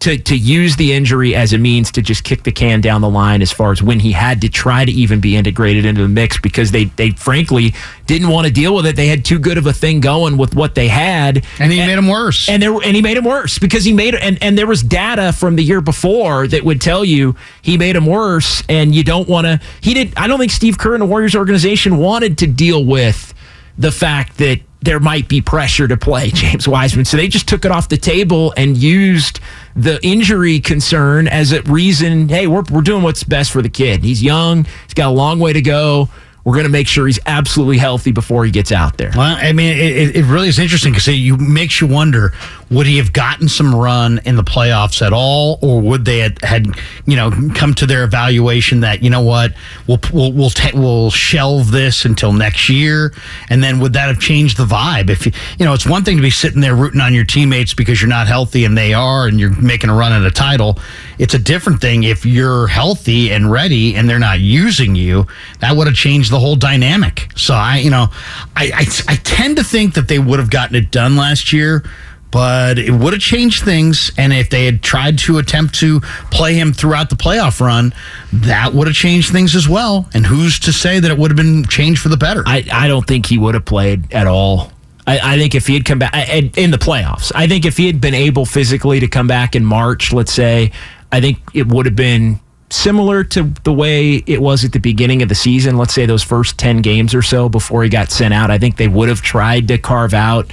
to 0.00 0.16
to 0.16 0.36
use 0.36 0.76
the 0.76 0.92
injury 0.92 1.34
as 1.34 1.52
a 1.52 1.58
means 1.58 1.90
to 1.92 2.02
just 2.02 2.22
kick 2.22 2.44
the 2.44 2.52
can 2.52 2.80
down 2.80 3.00
the 3.00 3.08
line 3.08 3.42
as 3.42 3.50
far 3.50 3.72
as 3.72 3.82
when 3.82 3.98
he 3.98 4.12
had 4.12 4.40
to 4.42 4.48
try 4.48 4.84
to 4.84 4.92
even 4.92 5.20
be 5.20 5.36
integrated 5.36 5.84
into 5.84 6.02
the 6.02 6.08
mix 6.08 6.38
because 6.38 6.70
they 6.70 6.84
they 6.84 7.10
frankly 7.10 7.74
didn't 8.06 8.28
want 8.28 8.46
to 8.46 8.52
deal 8.52 8.74
with 8.74 8.86
it. 8.86 8.96
They 8.96 9.08
had 9.08 9.24
too 9.24 9.38
good 9.38 9.58
of 9.58 9.66
a 9.66 9.72
thing 9.72 10.00
going 10.00 10.36
with 10.36 10.54
what 10.54 10.74
they 10.74 10.88
had, 10.88 11.44
And 11.58 11.72
he 11.72 11.78
made 11.78 11.98
him 11.98 12.08
worse. 12.08 12.48
And 12.48 12.62
there 12.62 12.72
and 12.72 12.94
he 12.94 13.02
made 13.02 13.16
him 13.16 13.24
worse 13.24 13.58
because 13.58 13.84
he 13.84 13.92
made 13.92 14.14
and 14.14 14.38
and 14.42 14.56
there 14.56 14.66
was 14.66 14.82
data 14.82 15.32
from 15.32 15.56
the 15.56 15.64
year 15.64 15.80
before 15.80 16.46
that 16.46 16.64
would 16.64 16.80
tell 16.80 17.04
you 17.04 17.34
he 17.62 17.76
made 17.76 17.96
him 17.96 18.06
worse, 18.06 18.62
and 18.68 18.94
you 18.94 19.02
don't 19.02 19.28
want 19.28 19.46
to. 19.46 19.60
He 19.80 19.94
did. 19.94 20.14
I 20.16 20.26
don't 20.26 20.38
think 20.38 20.52
Steve 20.52 20.78
Kerr 20.78 20.94
and 20.94 21.02
the 21.02 21.06
Warriors 21.06 21.34
organization 21.34 21.96
wanted 21.96 22.38
to 22.38 22.46
deal 22.46 22.84
with 22.84 23.34
the 23.78 23.92
fact 23.92 24.38
that 24.38 24.60
there 24.80 25.00
might 25.00 25.28
be 25.28 25.40
pressure 25.40 25.88
to 25.88 25.96
play 25.96 26.30
James 26.34 26.68
Wiseman. 26.68 27.04
So 27.04 27.16
they 27.16 27.28
just 27.28 27.48
took 27.48 27.64
it 27.64 27.70
off 27.70 27.88
the 27.88 27.96
table 27.96 28.52
and 28.56 28.76
used 28.76 29.40
the 29.74 29.98
injury 30.04 30.60
concern 30.60 31.28
as 31.28 31.52
a 31.52 31.62
reason. 31.62 32.28
Hey, 32.28 32.46
we're, 32.46 32.64
we're 32.70 32.82
doing 32.82 33.02
what's 33.02 33.24
best 33.24 33.50
for 33.50 33.62
the 33.62 33.68
kid. 33.68 34.04
He's 34.04 34.22
young, 34.22 34.64
he's 34.64 34.94
got 34.94 35.08
a 35.08 35.14
long 35.14 35.38
way 35.38 35.52
to 35.52 35.62
go. 35.62 36.08
We're 36.44 36.54
going 36.54 36.64
to 36.64 36.72
make 36.72 36.88
sure 36.88 37.06
he's 37.06 37.18
absolutely 37.26 37.76
healthy 37.76 38.10
before 38.10 38.42
he 38.46 38.50
gets 38.50 38.72
out 38.72 38.96
there. 38.96 39.10
Well, 39.14 39.36
I 39.38 39.52
mean, 39.52 39.76
it, 39.76 40.16
it 40.16 40.24
really 40.24 40.48
is 40.48 40.58
interesting 40.58 40.92
because 40.92 41.06
it 41.06 41.38
makes 41.38 41.78
you 41.78 41.86
wonder: 41.86 42.32
would 42.70 42.86
he 42.86 42.98
have 42.98 43.12
gotten 43.12 43.48
some 43.48 43.74
run 43.74 44.20
in 44.24 44.36
the 44.36 44.44
playoffs 44.44 45.04
at 45.04 45.12
all, 45.12 45.58
or 45.62 45.80
would 45.80 46.04
they 46.04 46.18
had, 46.18 46.42
had 46.42 46.66
you 47.06 47.16
know 47.16 47.30
come 47.54 47.74
to 47.74 47.86
their 47.86 48.04
evaluation 48.04 48.80
that 48.80 49.02
you 49.02 49.10
know 49.10 49.22
what 49.22 49.54
we'll 49.86 50.00
we'll 50.12 50.32
we'll, 50.32 50.50
we'll 50.74 51.10
shelve 51.10 51.70
this 51.70 52.04
until 52.04 52.32
next 52.32 52.68
year, 52.68 53.12
and 53.50 53.62
then 53.62 53.80
would 53.80 53.92
that 53.94 54.08
have 54.08 54.20
changed 54.20 54.56
the 54.56 54.66
vibe? 54.66 55.10
If 55.10 55.26
you 55.26 55.32
you 55.58 55.64
know, 55.64 55.72
it's 55.74 55.86
one 55.86 56.04
thing 56.04 56.16
to 56.16 56.22
be 56.22 56.30
sitting 56.30 56.60
there 56.60 56.74
rooting 56.74 57.00
on 57.00 57.14
your 57.14 57.24
teammates 57.24 57.74
because 57.74 58.00
you're 58.00 58.08
not 58.08 58.26
healthy 58.26 58.64
and 58.64 58.76
they 58.76 58.94
are, 58.94 59.26
and 59.26 59.40
you're 59.40 59.54
making 59.60 59.90
a 59.90 59.94
run 59.94 60.12
at 60.12 60.22
a 60.22 60.30
title. 60.30 60.78
It's 61.18 61.34
a 61.34 61.38
different 61.38 61.80
thing 61.80 62.04
if 62.04 62.24
you're 62.24 62.66
healthy 62.66 63.32
and 63.32 63.50
ready 63.50 63.96
and 63.96 64.08
they're 64.08 64.18
not 64.18 64.40
using 64.40 64.94
you. 64.94 65.26
That 65.60 65.76
would 65.76 65.86
have 65.86 65.96
changed 65.96 66.30
the 66.30 66.38
whole 66.38 66.56
dynamic. 66.56 67.28
So 67.36 67.54
I, 67.54 67.78
you 67.78 67.90
know, 67.90 68.08
I, 68.56 68.70
I, 68.74 69.12
I 69.12 69.16
tend 69.16 69.56
to 69.56 69.64
think 69.64 69.94
that 69.94 70.08
they 70.08 70.18
would 70.18 70.38
have 70.38 70.50
gotten 70.50 70.76
it 70.76 70.90
done 70.90 71.16
last 71.16 71.52
year, 71.52 71.84
but 72.30 72.78
it 72.78 72.90
would 72.90 73.12
have 73.12 73.22
changed 73.22 73.64
things. 73.64 74.10
And 74.18 74.32
if 74.32 74.50
they 74.50 74.64
had 74.64 74.82
tried 74.82 75.18
to 75.20 75.38
attempt 75.38 75.74
to 75.76 76.00
play 76.30 76.54
him 76.54 76.72
throughout 76.72 77.10
the 77.10 77.16
playoff 77.16 77.60
run, 77.60 77.94
that 78.32 78.74
would 78.74 78.86
have 78.86 78.96
changed 78.96 79.32
things 79.32 79.54
as 79.56 79.68
well. 79.68 80.08
And 80.14 80.26
who's 80.26 80.58
to 80.60 80.72
say 80.72 81.00
that 81.00 81.10
it 81.10 81.18
would 81.18 81.30
have 81.30 81.36
been 81.36 81.64
changed 81.64 82.00
for 82.00 82.08
the 82.08 82.16
better? 82.16 82.42
I, 82.46 82.64
I 82.72 82.88
don't 82.88 83.06
think 83.06 83.26
he 83.26 83.38
would 83.38 83.54
have 83.54 83.64
played 83.64 84.12
at 84.12 84.26
all. 84.26 84.72
I, 85.06 85.34
I 85.34 85.38
think 85.38 85.54
if 85.54 85.66
he 85.66 85.74
had 85.74 85.84
come 85.86 85.98
back 85.98 86.10
I- 86.14 86.50
in 86.56 86.70
the 86.70 86.76
playoffs, 86.78 87.32
I 87.34 87.46
think 87.46 87.64
if 87.64 87.76
he 87.76 87.86
had 87.86 88.00
been 88.00 88.14
able 88.14 88.44
physically 88.44 89.00
to 89.00 89.08
come 89.08 89.26
back 89.26 89.56
in 89.56 89.64
March, 89.64 90.12
let's 90.12 90.32
say, 90.32 90.72
I 91.10 91.20
think 91.22 91.38
it 91.54 91.66
would 91.68 91.86
have 91.86 91.96
been 91.96 92.40
similar 92.70 93.24
to 93.24 93.44
the 93.64 93.72
way 93.72 94.16
it 94.26 94.42
was 94.42 94.62
at 94.66 94.72
the 94.72 94.78
beginning 94.78 95.22
of 95.22 95.30
the 95.30 95.34
season. 95.34 95.78
Let's 95.78 95.94
say 95.94 96.04
those 96.04 96.22
first 96.22 96.58
10 96.58 96.82
games 96.82 97.14
or 97.14 97.22
so 97.22 97.48
before 97.48 97.82
he 97.82 97.88
got 97.88 98.10
sent 98.10 98.34
out. 98.34 98.50
I 98.50 98.58
think 98.58 98.76
they 98.76 98.88
would 98.88 99.08
have 99.08 99.22
tried 99.22 99.68
to 99.68 99.78
carve 99.78 100.12
out 100.12 100.50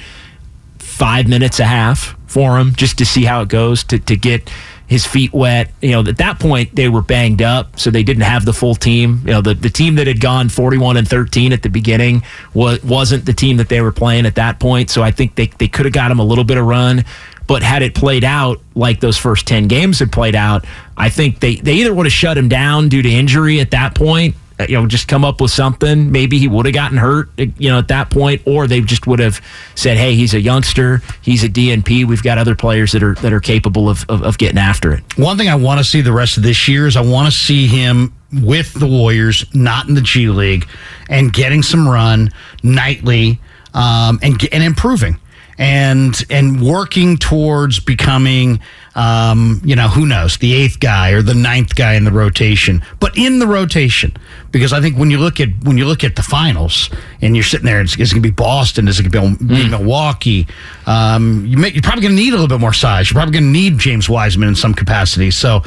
five 0.96 1.28
minutes 1.28 1.60
a 1.60 1.66
half 1.66 2.16
for 2.26 2.58
him 2.58 2.74
just 2.74 2.98
to 2.98 3.06
see 3.06 3.26
how 3.26 3.41
it 3.41 3.50
goes 3.50 3.84
to, 3.84 4.00
to 4.00 4.16
get 4.16 4.50
his 4.88 5.06
feet 5.06 5.34
wet. 5.34 5.70
You 5.82 5.91
know, 5.91 6.00
at 6.10 6.18
that 6.18 6.39
point 6.39 6.74
they 6.74 6.88
were 6.88 7.02
banged 7.02 7.41
up, 7.41 7.78
so 7.78 7.91
they 7.91 8.02
didn't 8.02 8.24
have 8.24 8.46
the 8.46 8.54
full 8.54 8.76
team. 8.76 9.22
You 9.26 9.34
know, 9.34 9.41
the, 9.41 9.54
the 9.54 9.70
team 9.70 9.96
that 9.96 10.08
had 10.08 10.22
gone 10.22 10.48
41 10.48 10.96
and 10.96 11.06
13 11.06 11.52
at 11.52 11.64
the 11.64 11.70
beginning 11.70 12.24
was, 12.54 12.82
wasn't 12.82 13.26
the 13.26 13.34
team 13.34 13.58
that 13.58 13.68
they 13.68 13.82
were 13.82 13.91
playing 13.91 14.26
at 14.26 14.36
that 14.36 14.58
point. 14.62 14.89
So 14.89 15.04
I 15.04 15.12
think 15.12 15.36
they, 15.36 15.48
they 15.48 15.68
could 15.68 15.86
have 15.86 15.93
got 15.93 16.12
him 16.12 16.20
a 16.20 16.24
little 16.24 16.46
bit 16.46 16.58
of 16.58 16.66
run. 16.66 17.04
But 17.46 17.62
had 17.62 17.82
it 17.82 17.93
played 17.93 18.24
out 18.24 18.62
like 18.74 19.02
those 19.02 19.18
first 19.18 19.46
10 19.48 19.68
games 19.68 20.00
had 20.00 20.14
played 20.14 20.34
out, 20.34 20.66
I 20.96 21.10
think 21.10 21.41
they, 21.41 21.58
they 21.58 21.74
either 21.74 21.93
would 21.93 22.06
have 22.06 22.14
shut 22.14 22.38
him 22.38 22.48
down 22.48 22.88
due 22.88 23.02
to 23.02 23.10
injury 23.10 23.60
at 23.60 23.72
that 23.72 23.96
point 23.96 24.36
you 24.68 24.76
know, 24.76 24.88
just 24.88 25.08
come 25.08 25.26
up 25.26 25.41
with 25.41 25.51
something. 25.51 26.12
Maybe 26.12 26.38
he 26.39 26.47
would 26.47 26.66
have 26.66 26.74
gotten 26.74 26.97
hurt, 26.97 27.30
uh, 27.39 27.45
you 27.58 27.70
know, 27.70 27.78
at 27.78 27.89
that 27.89 28.10
point, 28.10 28.41
or 28.45 28.68
they 28.68 28.82
just 28.82 29.08
would 29.08 29.20
have 29.20 29.41
said, 29.76 29.97
"Hey, 29.97 30.16
he's 30.16 30.34
a 30.34 30.39
youngster. 30.39 31.01
He's 31.22 31.43
a 31.43 31.49
DNP. 31.49 32.06
We've 32.06 32.24
got 32.24 32.38
other 32.38 32.56
players 32.56 32.91
that 32.93 33.03
are 33.03 33.16
that 33.16 33.34
are 33.34 33.39
capable 33.39 33.89
of 33.89 34.06
of, 34.10 34.24
of 34.24 34.38
getting 34.38 34.58
after 34.58 34.93
it." 34.93 35.03
One 35.18 35.38
thing 35.38 35.49
I 35.49 35.56
want 35.56 35.80
to 35.80 35.84
see 35.84 36.01
the 36.01 36.14
rest 36.14 36.38
of 36.38 36.43
this 36.43 36.68
year 36.68 36.88
is 36.88 36.95
I 36.95 37.01
want 37.01 37.32
to 37.32 37.38
see 37.38 37.68
him 37.68 38.14
with 38.32 38.74
the 38.74 38.88
Warriors, 38.88 39.45
not 39.53 39.88
in 39.88 39.95
the 39.95 40.01
G 40.01 40.28
League, 40.30 40.68
and 41.10 41.32
getting 41.32 41.62
some 41.62 41.88
run 41.88 42.32
nightly 42.64 43.39
um, 43.74 44.20
and 44.22 44.41
and 44.51 44.64
improving 44.64 45.20
and 45.58 46.24
and 46.30 46.62
working 46.62 47.18
towards 47.18 47.80
becoming 47.80 48.60
um, 48.96 49.62
you 49.64 49.76
know 49.76 49.88
who 49.88 50.06
knows 50.06 50.38
the 50.38 50.54
eighth 50.54 50.80
guy 50.80 51.12
or 51.12 51.22
the 51.22 51.34
ninth 51.34 51.76
guy 51.76 51.93
in 51.93 52.04
the 52.04 52.12
rotation 52.12 52.82
but 53.00 53.18
in 53.18 53.39
the 53.39 53.48
rotation 53.48 54.16
because 54.52 54.74
I 54.74 54.82
think 54.82 54.98
when 54.98 55.12
you 55.12 55.18
look 55.18 55.39
at 55.39 55.50
when 55.64 55.78
you 55.78 55.86
look 55.86 56.04
at 56.04 56.16
the 56.16 56.24
finals 56.24 56.89
and 57.22 57.36
you're 57.36 57.43
sitting 57.43 57.66
there 57.66 57.82
it's, 57.82 57.98
it's 58.00 58.12
going 58.12 58.24
to 58.24 58.30
be 58.30 58.34
Boston 58.34 58.88
is 58.88 59.00
it 59.00 59.12
going 59.12 59.38
to 59.38 59.43
be 59.43 59.56
mm. 59.56 59.70
Milwaukee 59.70 60.48
um, 60.86 61.46
you 61.46 61.58
may, 61.58 61.72
you're 61.72 61.82
probably 61.82 62.02
going 62.02 62.16
to 62.16 62.22
need 62.22 62.30
a 62.30 62.38
little 62.38 62.48
bit 62.48 62.60
more 62.60 62.74
size 62.74 63.10
you're 63.10 63.18
probably 63.18 63.34
going 63.34 63.46
to 63.46 63.60
need 63.60 63.78
James 63.78 64.10
Wiseman 64.10 64.50
in 64.50 64.56
some 64.56 64.74
capacity 64.74 65.32
so 65.32 65.62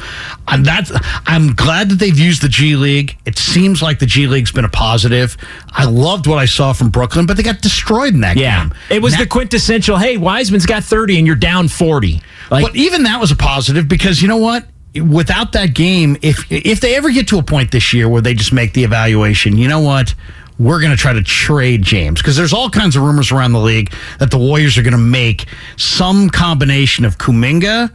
I'm, 0.47 0.63
that's 0.63 0.91
I'm 1.25 1.53
glad 1.53 1.89
that 1.89 1.99
they've 1.99 2.17
used 2.17 2.41
the 2.41 2.49
G 2.49 2.75
League 2.75 3.17
it 3.25 3.37
seems 3.37 3.81
like 3.81 3.99
the 3.99 4.05
G 4.05 4.27
League's 4.27 4.51
been 4.51 4.65
a 4.65 4.69
positive 4.69 5.37
I 5.71 5.85
loved 5.85 6.27
what 6.27 6.39
I 6.39 6.45
saw 6.45 6.73
from 6.73 6.89
Brooklyn 6.89 7.25
but 7.25 7.37
they 7.37 7.43
got 7.43 7.61
destroyed 7.61 8.13
in 8.13 8.21
that 8.21 8.37
yeah. 8.37 8.63
game 8.63 8.73
it 8.89 9.01
was 9.01 9.15
the 9.17 9.27
quintessential. 9.27 9.97
Hey, 9.97 10.17
Wiseman's 10.17 10.65
got 10.65 10.83
30 10.83 11.19
and 11.19 11.27
you're 11.27 11.35
down 11.35 11.67
40. 11.67 12.21
Like, 12.49 12.65
but 12.65 12.75
even 12.75 13.03
that 13.03 13.19
was 13.19 13.31
a 13.31 13.35
positive 13.35 13.87
because 13.87 14.21
you 14.21 14.27
know 14.27 14.37
what? 14.37 14.65
Without 14.95 15.51
that 15.53 15.75
game, 15.75 16.17
if 16.21 16.51
if 16.51 16.81
they 16.81 16.95
ever 16.95 17.11
get 17.11 17.27
to 17.29 17.37
a 17.37 17.43
point 17.43 17.71
this 17.71 17.93
year 17.93 18.09
where 18.09 18.21
they 18.21 18.33
just 18.33 18.51
make 18.53 18.73
the 18.73 18.83
evaluation, 18.83 19.57
you 19.57 19.67
know 19.67 19.81
what? 19.81 20.15
We're 20.57 20.81
going 20.81 20.91
to 20.91 20.97
try 20.97 21.13
to 21.13 21.23
trade 21.23 21.83
James 21.83 22.21
because 22.21 22.35
there's 22.35 22.51
all 22.51 22.69
kinds 22.69 22.97
of 22.97 23.03
rumors 23.03 23.31
around 23.31 23.53
the 23.53 23.59
league 23.61 23.93
that 24.19 24.29
the 24.29 24.37
Warriors 24.37 24.77
are 24.77 24.81
going 24.81 24.91
to 24.91 24.97
make 24.97 25.45
some 25.77 26.29
combination 26.29 27.05
of 27.05 27.17
Kuminga, 27.17 27.89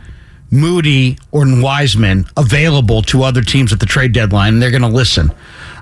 Moody, 0.50 1.18
or 1.30 1.44
Wiseman 1.46 2.24
available 2.38 3.02
to 3.02 3.22
other 3.22 3.42
teams 3.42 3.72
at 3.72 3.80
the 3.80 3.86
trade 3.86 4.12
deadline, 4.12 4.54
and 4.54 4.62
they're 4.62 4.70
going 4.70 4.82
to 4.82 4.88
listen. 4.88 5.30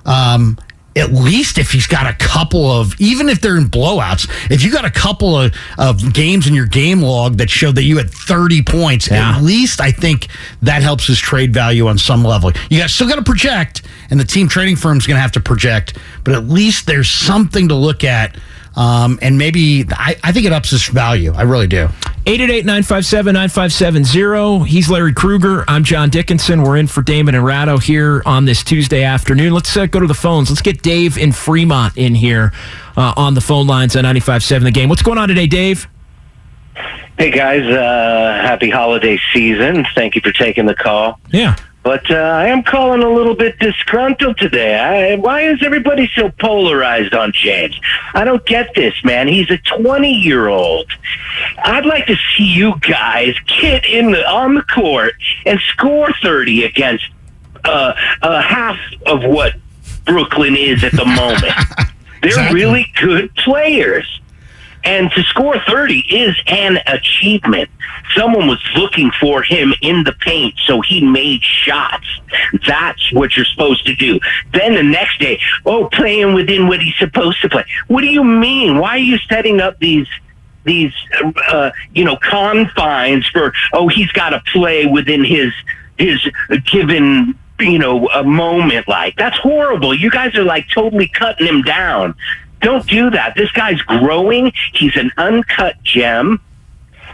Um, 0.05 0.57
at 0.95 1.11
least 1.11 1.57
if 1.57 1.71
he's 1.71 1.87
got 1.87 2.07
a 2.07 2.13
couple 2.13 2.69
of, 2.69 2.99
even 2.99 3.29
if 3.29 3.41
they're 3.41 3.57
in 3.57 3.65
blowouts, 3.65 4.29
if 4.51 4.63
you 4.63 4.71
got 4.71 4.85
a 4.85 4.91
couple 4.91 5.37
of, 5.37 5.53
of 5.77 6.13
games 6.13 6.47
in 6.47 6.53
your 6.53 6.65
game 6.65 7.01
log 7.01 7.37
that 7.37 7.49
show 7.49 7.71
that 7.71 7.83
you 7.83 7.97
had 7.97 8.09
30 8.09 8.63
points, 8.63 9.09
yeah. 9.09 9.35
at 9.35 9.41
least 9.41 9.81
I 9.81 9.91
think 9.91 10.27
that 10.61 10.83
helps 10.83 11.07
his 11.07 11.19
trade 11.19 11.53
value 11.53 11.87
on 11.87 11.97
some 11.97 12.23
level. 12.23 12.51
You 12.69 12.79
got, 12.79 12.89
still 12.89 13.07
got 13.07 13.15
to 13.15 13.23
project, 13.23 13.81
and 14.09 14.19
the 14.19 14.25
team 14.25 14.47
trading 14.47 14.75
firm's 14.75 15.07
going 15.07 15.17
to 15.17 15.21
have 15.21 15.31
to 15.33 15.39
project, 15.39 15.97
but 16.23 16.33
at 16.33 16.47
least 16.47 16.85
there's 16.85 17.09
something 17.09 17.69
to 17.69 17.75
look 17.75 18.03
at 18.03 18.37
um, 18.75 19.19
and 19.21 19.37
maybe 19.37 19.85
I, 19.91 20.15
I, 20.23 20.31
think 20.31 20.45
it 20.45 20.53
ups 20.53 20.73
its 20.73 20.87
value. 20.87 21.33
I 21.33 21.43
really 21.43 21.67
do. 21.67 21.89
888 22.25 22.65
957 22.65 23.33
9570. 23.33 24.69
He's 24.69 24.89
Larry 24.89 25.13
Krueger. 25.13 25.63
I'm 25.67 25.83
John 25.83 26.09
Dickinson. 26.09 26.63
We're 26.63 26.77
in 26.77 26.87
for 26.87 27.01
Damon 27.01 27.35
and 27.35 27.45
Ratto 27.45 27.77
here 27.77 28.23
on 28.25 28.45
this 28.45 28.63
Tuesday 28.63 29.03
afternoon. 29.03 29.53
Let's 29.53 29.75
uh, 29.75 29.85
go 29.85 29.99
to 29.99 30.07
the 30.07 30.13
phones. 30.13 30.49
Let's 30.49 30.61
get 30.61 30.81
Dave 30.81 31.17
in 31.17 31.31
Fremont 31.31 31.97
in 31.97 32.15
here 32.15 32.51
uh, 32.97 33.13
on 33.15 33.33
the 33.33 33.41
phone 33.41 33.67
lines 33.67 33.95
on 33.95 34.05
95.7 34.05 34.63
The 34.63 34.71
Game. 34.71 34.89
What's 34.89 35.03
going 35.03 35.17
on 35.17 35.27
today, 35.27 35.47
Dave? 35.47 35.87
Hey, 37.17 37.29
guys. 37.29 37.63
Uh, 37.63 38.41
happy 38.41 38.69
holiday 38.69 39.19
season. 39.33 39.85
Thank 39.93 40.15
you 40.15 40.21
for 40.21 40.31
taking 40.31 40.65
the 40.65 40.75
call. 40.75 41.19
Yeah. 41.31 41.57
But 41.83 42.09
uh, 42.09 42.15
I 42.15 42.47
am 42.47 42.63
calling 42.63 43.03
a 43.03 43.09
little 43.09 43.35
bit 43.35 43.59
disgruntled 43.59 44.37
today. 44.37 44.75
I, 44.75 45.15
why 45.17 45.41
is 45.41 45.61
everybody 45.61 46.09
so 46.15 46.29
polarized 46.29 47.13
on 47.13 47.33
James? 47.33 47.77
I 48.13 48.23
don't 48.23 48.45
get 48.45 48.73
this, 48.73 48.93
man. 49.03 49.27
He's 49.27 49.51
a 49.51 49.57
20 49.57 50.09
year 50.09 50.47
old. 50.47 50.89
I'd 51.57 51.85
like 51.85 52.05
to 52.07 52.15
see 52.15 52.45
you 52.45 52.75
guys 52.79 53.35
get 53.61 53.85
in 53.85 54.11
the 54.11 54.25
on 54.29 54.55
the 54.55 54.63
court 54.63 55.13
and 55.45 55.59
score 55.59 56.09
30 56.21 56.63
against 56.63 57.05
uh, 57.65 57.93
uh, 58.21 58.41
half 58.41 58.77
of 59.05 59.23
what 59.23 59.55
Brooklyn 60.05 60.55
is 60.55 60.83
at 60.85 60.93
the 60.93 61.05
moment. 61.05 61.43
They're 62.21 62.31
exactly. 62.31 62.61
really 62.61 62.91
good 63.01 63.35
players. 63.35 64.21
And 64.83 65.11
to 65.11 65.23
score 65.23 65.59
30 65.65 65.99
is 66.09 66.35
an 66.47 66.79
achievement. 66.87 67.69
Someone 68.15 68.47
was 68.47 68.59
looking 68.75 69.11
for 69.19 69.41
him 69.41 69.73
in 69.81 70.03
the 70.03 70.13
paint, 70.13 70.55
so 70.65 70.81
he 70.81 71.01
made 71.05 71.41
shots. 71.41 72.05
That's 72.67 73.11
what 73.13 73.35
you're 73.35 73.45
supposed 73.45 73.85
to 73.85 73.95
do. 73.95 74.19
Then 74.53 74.75
the 74.75 74.83
next 74.83 75.19
day, 75.19 75.39
oh, 75.65 75.87
playing 75.89 76.33
within 76.33 76.67
what 76.67 76.81
he's 76.81 76.97
supposed 76.97 77.41
to 77.41 77.49
play. 77.49 77.65
What 77.87 78.01
do 78.01 78.07
you 78.07 78.23
mean? 78.23 78.77
Why 78.77 78.89
are 78.89 78.97
you 78.97 79.17
setting 79.29 79.61
up 79.61 79.79
these 79.79 80.07
these 80.65 80.93
uh, 81.49 81.71
you 81.93 82.05
know 82.05 82.17
confines 82.17 83.27
for 83.27 83.53
oh 83.73 83.87
he's 83.87 84.11
got 84.13 84.29
to 84.29 84.41
play 84.51 84.85
within 84.85 85.23
his 85.23 85.51
his 85.97 86.25
given 86.71 87.37
you 87.59 87.77
know 87.77 88.07
a 88.09 88.23
moment 88.23 88.87
like 88.87 89.15
that's 89.17 89.37
horrible 89.37 89.93
you 89.93 90.09
guys 90.09 90.35
are 90.35 90.43
like 90.43 90.67
totally 90.69 91.07
cutting 91.07 91.47
him 91.47 91.61
down 91.61 92.15
don't 92.63 92.87
do 92.87 93.09
that. 93.11 93.35
This 93.35 93.51
guy's 93.51 93.81
growing. 93.81 94.51
He's 94.73 94.95
an 94.95 95.11
uncut 95.17 95.81
gem. 95.83 96.41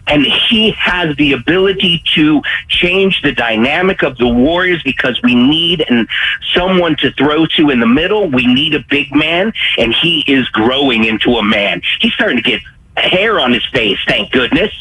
And 0.07 0.25
he 0.25 0.71
has 0.71 1.15
the 1.17 1.33
ability 1.33 2.01
to 2.15 2.41
change 2.67 3.21
the 3.21 3.31
dynamic 3.31 4.01
of 4.01 4.17
the 4.17 4.27
Warriors 4.27 4.81
because 4.81 5.21
we 5.21 5.35
need 5.35 5.85
and 5.87 6.07
someone 6.53 6.95
to 6.97 7.11
throw 7.11 7.45
to 7.57 7.69
in 7.69 7.79
the 7.79 7.87
middle. 7.87 8.27
We 8.27 8.47
need 8.47 8.73
a 8.73 8.79
big 8.89 9.13
man, 9.13 9.53
and 9.77 9.93
he 9.93 10.23
is 10.25 10.47
growing 10.49 11.05
into 11.05 11.33
a 11.33 11.43
man. 11.43 11.83
He's 11.99 12.13
starting 12.13 12.37
to 12.37 12.43
get 12.43 12.61
hair 12.97 13.39
on 13.39 13.53
his 13.53 13.65
face, 13.67 13.99
thank 14.07 14.31
goodness 14.31 14.71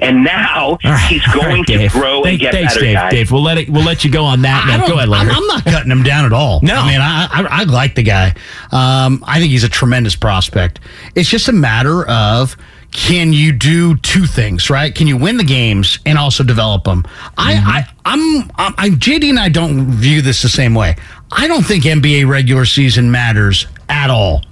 and 0.00 0.24
now 0.24 0.78
he's 1.08 1.24
going 1.32 1.62
right, 1.62 1.66
to 1.66 1.88
grow 1.88 2.22
Thank, 2.22 2.34
and 2.34 2.40
get 2.40 2.52
thanks, 2.52 2.74
better. 2.74 2.86
Dave, 2.86 2.94
guys. 2.94 3.12
Dave, 3.12 3.32
we'll 3.32 3.42
let 3.42 3.58
it. 3.58 3.68
We'll 3.68 3.84
let 3.84 4.04
you 4.04 4.10
go 4.10 4.24
on 4.24 4.42
that. 4.42 4.66
Man. 4.66 4.88
Go 4.88 4.96
ahead, 4.96 5.08
Larry. 5.08 5.30
I'm, 5.30 5.36
I'm, 5.36 5.46
not 5.46 5.64
cutting 5.64 5.90
him 5.90 6.02
down 6.02 6.24
at 6.24 6.32
all. 6.32 6.60
No, 6.62 6.76
I 6.76 6.90
mean, 6.90 7.00
I, 7.00 7.28
I, 7.30 7.60
I 7.60 7.64
like 7.64 7.94
the 7.94 8.02
guy. 8.02 8.28
Um, 8.70 9.24
I 9.26 9.38
think 9.38 9.50
he's 9.50 9.64
a 9.64 9.68
tremendous 9.68 10.16
prospect. 10.16 10.80
It's 11.14 11.28
just 11.28 11.48
a 11.48 11.52
matter 11.52 12.06
of 12.08 12.56
can 12.92 13.32
you 13.32 13.52
do 13.52 13.96
two 13.96 14.26
things, 14.26 14.70
right? 14.70 14.94
Can 14.94 15.06
you 15.06 15.16
win 15.16 15.36
the 15.36 15.44
games 15.44 15.98
and 16.06 16.16
also 16.16 16.42
develop 16.42 16.84
them? 16.84 17.02
Mm-hmm. 17.02 17.32
I, 17.38 17.54
I, 17.54 17.88
I'm, 18.04 18.50
I'm, 18.56 18.74
I'm, 18.78 18.92
JD 18.98 19.28
and 19.30 19.38
I 19.38 19.48
don't 19.48 19.86
view 19.90 20.22
this 20.22 20.42
the 20.42 20.48
same 20.48 20.74
way. 20.74 20.96
I 21.30 21.48
don't 21.48 21.64
think 21.64 21.84
NBA 21.84 22.28
regular 22.28 22.64
season 22.64 23.10
matters 23.10 23.66
at 23.88 24.10
all. 24.10 24.42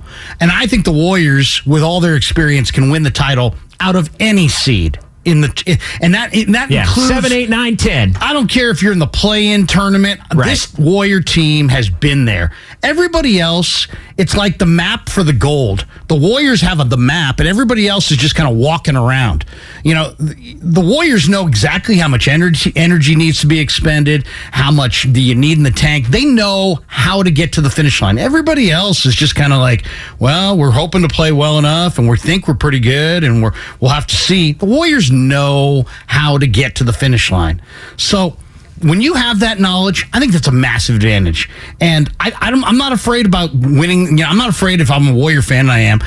And 0.41 0.51
I 0.51 0.67
think 0.67 0.85
the 0.85 0.93
Warriors, 0.93 1.65
with 1.67 1.83
all 1.83 2.01
their 2.01 2.17
experience, 2.17 2.71
can 2.71 2.91
win 2.91 3.03
the 3.03 3.11
title 3.11 3.55
out 3.81 3.97
of 3.97 4.11
any 4.21 4.49
seed 4.49 4.99
in 5.27 5.41
the 5.41 5.81
and 6.01 6.14
that 6.14 6.35
and 6.35 6.55
that 6.55 6.70
yeah, 6.70 6.87
includes 6.87 7.09
seven, 7.09 7.33
eight, 7.33 7.51
nine, 7.51 7.77
ten. 7.77 8.14
I 8.20 8.33
don't 8.33 8.49
care 8.49 8.70
if 8.70 8.83
you're 8.83 8.93
in 8.93 9.01
the 9.01 9.07
play-in 9.07 9.66
tournament. 9.66 10.20
Right. 10.35 10.49
This 10.49 10.72
Warrior 10.79 11.20
team 11.20 11.68
has 11.68 11.91
been 11.91 12.24
there. 12.24 12.53
Everybody 12.83 13.41
else, 13.41 13.89
it's 14.16 14.37
like 14.37 14.59
the 14.59 14.66
map 14.66 15.09
for 15.09 15.24
the 15.24 15.33
gold. 15.33 15.85
The 16.09 16.14
Warriors 16.14 16.61
have 16.61 16.79
a, 16.79 16.85
the 16.85 16.97
map, 16.97 17.41
and 17.41 17.49
everybody 17.49 17.89
else 17.89 18.11
is 18.12 18.16
just 18.16 18.37
kind 18.37 18.49
of 18.49 18.57
walking 18.57 18.97
around. 18.97 19.45
You 19.83 19.95
know, 19.95 20.11
the, 20.12 20.57
the 20.61 20.81
Warriors 20.81 21.29
know 21.29 21.49
exactly 21.49 21.97
how 21.97 22.09
much 22.09 22.29
energy 22.29 22.72
energy 22.77 23.16
needs 23.16 23.41
to 23.41 23.49
be 23.49 23.59
expended, 23.59 24.27
how 24.53 24.70
much 24.70 25.12
do 25.12 25.20
you 25.20 25.35
need 25.35 25.59
in 25.59 25.64
the 25.64 25.70
tank. 25.72 26.07
They 26.07 26.24
know 26.24 26.79
how 26.87 27.24
to 27.24 27.31
get 27.33 27.53
to 27.55 27.61
the 27.61 27.70
finish 27.70 28.01
line. 28.01 28.18
Everybody 28.18 28.70
else 28.70 29.05
is 29.07 29.16
just 29.16 29.35
kind 29.35 29.53
of 29.53 29.59
like, 29.59 29.85
well, 30.20 30.57
we're 30.57 30.70
hoping 30.70 31.03
to 31.03 31.09
play 31.09 31.33
well 31.33 31.59
enough, 31.59 31.99
and 31.99 32.09
we 32.09 32.16
think 32.16 32.47
we're 32.47 32.55
pretty 32.55 32.81
good, 32.81 33.24
and 33.24 33.43
we're 33.43 33.53
we'll 33.81 33.91
have 33.91 34.07
to 34.07 34.16
see. 34.16 34.53
The 34.53 34.66
Warriors 34.66 35.11
know 35.17 35.85
how 36.07 36.39
to 36.39 36.47
get 36.47 36.77
to 36.77 36.85
the 36.85 36.93
finish 36.93 37.31
line. 37.31 37.61
So 37.97 38.37
when 38.83 39.01
you 39.01 39.14
have 39.14 39.41
that 39.41 39.59
knowledge, 39.59 40.07
I 40.12 40.21
think 40.21 40.33
that's 40.33 40.49
a 40.49 40.53
massive 40.53 40.97
advantage. 40.97 41.49
And 41.81 42.11
I, 42.21 42.33
am 42.43 42.79
not 42.79 42.93
afraid 42.93 43.27
about 43.27 43.51
winning. 43.55 44.07
You 44.07 44.25
know, 44.25 44.29
I'm 44.29 44.37
not 44.37 44.51
afraid 44.51 44.81
if 44.81 44.91
I'm 44.91 45.09
a 45.09 45.14
Warrior 45.14 45.43
fan, 45.43 45.71
I 45.71 45.81
am 45.81 46.01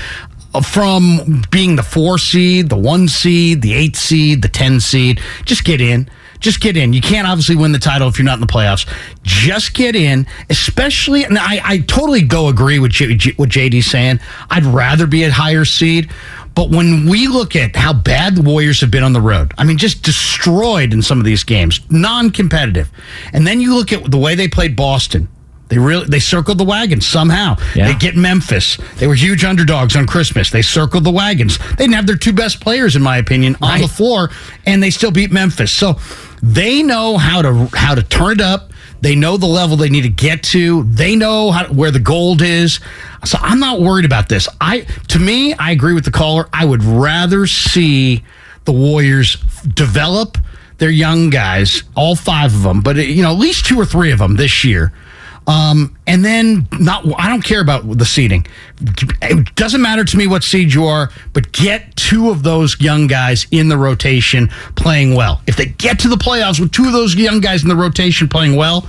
uh, 0.54 0.62
from 0.62 1.44
being 1.52 1.76
the 1.76 1.84
four 1.84 2.18
seed, 2.18 2.70
the 2.70 2.78
one 2.78 3.08
seed, 3.08 3.62
the 3.62 3.74
eight 3.74 3.96
seed, 3.96 4.42
the 4.42 4.48
10 4.48 4.80
seed. 4.80 5.22
Just 5.46 5.64
get 5.64 5.82
in. 5.82 6.10
Just 6.40 6.62
get 6.62 6.78
in. 6.78 6.94
You 6.94 7.02
can't 7.02 7.28
obviously 7.28 7.58
win 7.58 7.74
the 7.74 7.80
title 7.80 8.08
if 8.08 8.18
you're 8.18 8.26
not 8.26 8.36
in 8.36 8.42
the 8.42 8.48
playoffs. 8.48 8.88
Just 9.24 9.74
get 9.74 9.96
in, 9.96 10.26
especially. 10.50 11.26
And 11.26 11.38
I, 11.38 11.60
I 11.64 11.78
totally 11.80 12.22
go 12.22 12.48
agree 12.48 12.80
with 12.80 12.92
J, 12.92 13.34
what 13.36 13.50
JD's 13.50 13.88
saying. 13.88 14.22
I'd 14.50 14.64
rather 14.64 15.06
be 15.06 15.24
a 15.24 15.32
higher 15.32 15.66
seed, 15.66 16.10
But 16.56 16.70
when 16.70 17.08
we 17.08 17.28
look 17.28 17.56
at 17.56 17.76
how 17.76 17.94
bad 17.94 18.36
the 18.36 18.42
Warriors 18.42 18.82
have 18.82 18.92
been 18.92 19.04
on 19.04 19.14
the 19.14 19.22
road, 19.22 19.54
I 19.58 19.64
mean, 19.64 19.78
just 19.78 20.04
destroyed 20.04 20.94
in 20.94 21.02
some 21.02 21.20
of 21.20 21.26
these 21.26 21.44
games, 21.44 21.80
non-competitive, 21.90 22.92
and 23.34 23.48
then 23.48 23.62
you 23.62 23.76
look 23.76 23.94
at 23.94 24.10
the 24.12 24.18
way 24.18 24.36
they 24.36 24.48
played 24.48 24.76
Boston. 24.76 25.30
They 25.70 25.78
really 25.78 26.06
they 26.08 26.20
circled 26.20 26.58
the 26.58 26.64
wagons 26.66 27.08
somehow. 27.08 27.56
Yeah. 27.76 27.88
They 27.92 27.98
get 27.98 28.16
Memphis. 28.16 28.78
They 28.98 29.08
were 29.08 29.14
huge 29.16 29.44
underdogs 29.46 29.96
on 29.96 30.08
Christmas. 30.08 30.50
They 30.50 30.62
circled 30.64 31.04
the 31.04 31.12
wagons. 31.12 31.58
They 31.58 31.76
didn't 31.86 31.94
have 31.94 32.08
their 32.08 32.16
two 32.18 32.34
best 32.34 32.60
players, 32.60 32.96
in 32.96 33.02
my 33.04 33.18
opinion, 33.18 33.56
on 33.62 33.70
Right. 33.70 33.82
the 33.84 33.88
floor, 33.88 34.32
and 34.66 34.82
they 34.82 34.90
still 34.90 35.12
beat 35.12 35.32
Memphis. 35.32 35.72
So 35.72 36.00
they 36.42 36.82
know 36.84 37.18
how 37.18 37.42
to 37.44 37.70
how 37.74 37.94
to 37.96 38.02
turn 38.04 38.34
it 38.34 38.42
up. 38.42 38.72
They 39.02 39.16
know 39.16 39.38
the 39.38 39.46
level 39.46 39.78
they 39.78 39.90
need 39.90 40.02
to 40.02 40.10
get 40.10 40.44
to. 40.44 40.84
They 40.84 41.16
know 41.16 41.52
how, 41.52 41.66
where 41.68 41.92
the 41.92 42.00
gold 42.02 42.42
is. 42.42 42.80
So 43.24 43.38
I'm 43.42 43.60
not 43.60 43.80
worried 43.80 44.06
about 44.06 44.28
this. 44.28 44.50
I 44.60 44.82
to 45.10 45.20
me, 45.20 45.54
I 45.54 45.72
agree 45.72 45.94
with 45.94 46.04
the 46.04 46.12
caller. 46.12 46.50
I 46.52 46.66
would 46.66 46.84
rather 46.84 47.46
see 47.48 48.24
the 48.66 48.72
Warriors 48.74 49.38
develop 49.74 50.38
their 50.80 50.90
young 50.90 51.30
guys, 51.30 51.84
all 51.96 52.16
five 52.16 52.54
of 52.56 52.64
them, 52.64 52.82
but 52.82 52.96
you 52.96 53.22
know 53.22 53.32
at 53.32 53.38
least 53.38 53.66
two 53.68 53.80
or 53.80 53.86
three 53.86 54.12
of 54.12 54.20
them 54.20 54.36
this 54.36 54.64
year. 54.64 54.92
Um, 55.50 55.98
and 56.06 56.24
then 56.24 56.68
not, 56.80 57.04
I 57.18 57.28
don't 57.28 57.44
care 57.44 57.60
about 57.60 57.98
the 57.98 58.06
seeding. 58.06 58.46
It 59.24 59.56
doesn't 59.56 59.82
matter 59.82 60.04
to 60.06 60.18
me 60.18 60.28
what 60.28 60.44
seed 60.44 60.72
you 60.72 60.86
are, 60.86 61.10
but 61.34 61.52
get 61.52 61.96
two 61.96 62.30
of 62.30 62.44
those 62.44 62.80
young 62.80 63.08
guys 63.08 63.48
in 63.50 63.68
the 63.68 63.78
rotation 63.78 64.50
playing 64.76 65.16
well. 65.16 65.42
If 65.48 65.56
they 65.56 65.66
get 65.66 65.98
to 66.00 66.08
the 66.08 66.18
playoffs 66.18 66.60
with 66.60 66.72
two 66.72 66.86
of 66.86 66.94
those 66.94 67.16
young 67.16 67.40
guys 67.40 67.64
in 67.64 67.70
the 67.70 67.76
rotation 67.76 68.28
playing 68.28 68.58
well, 68.58 68.88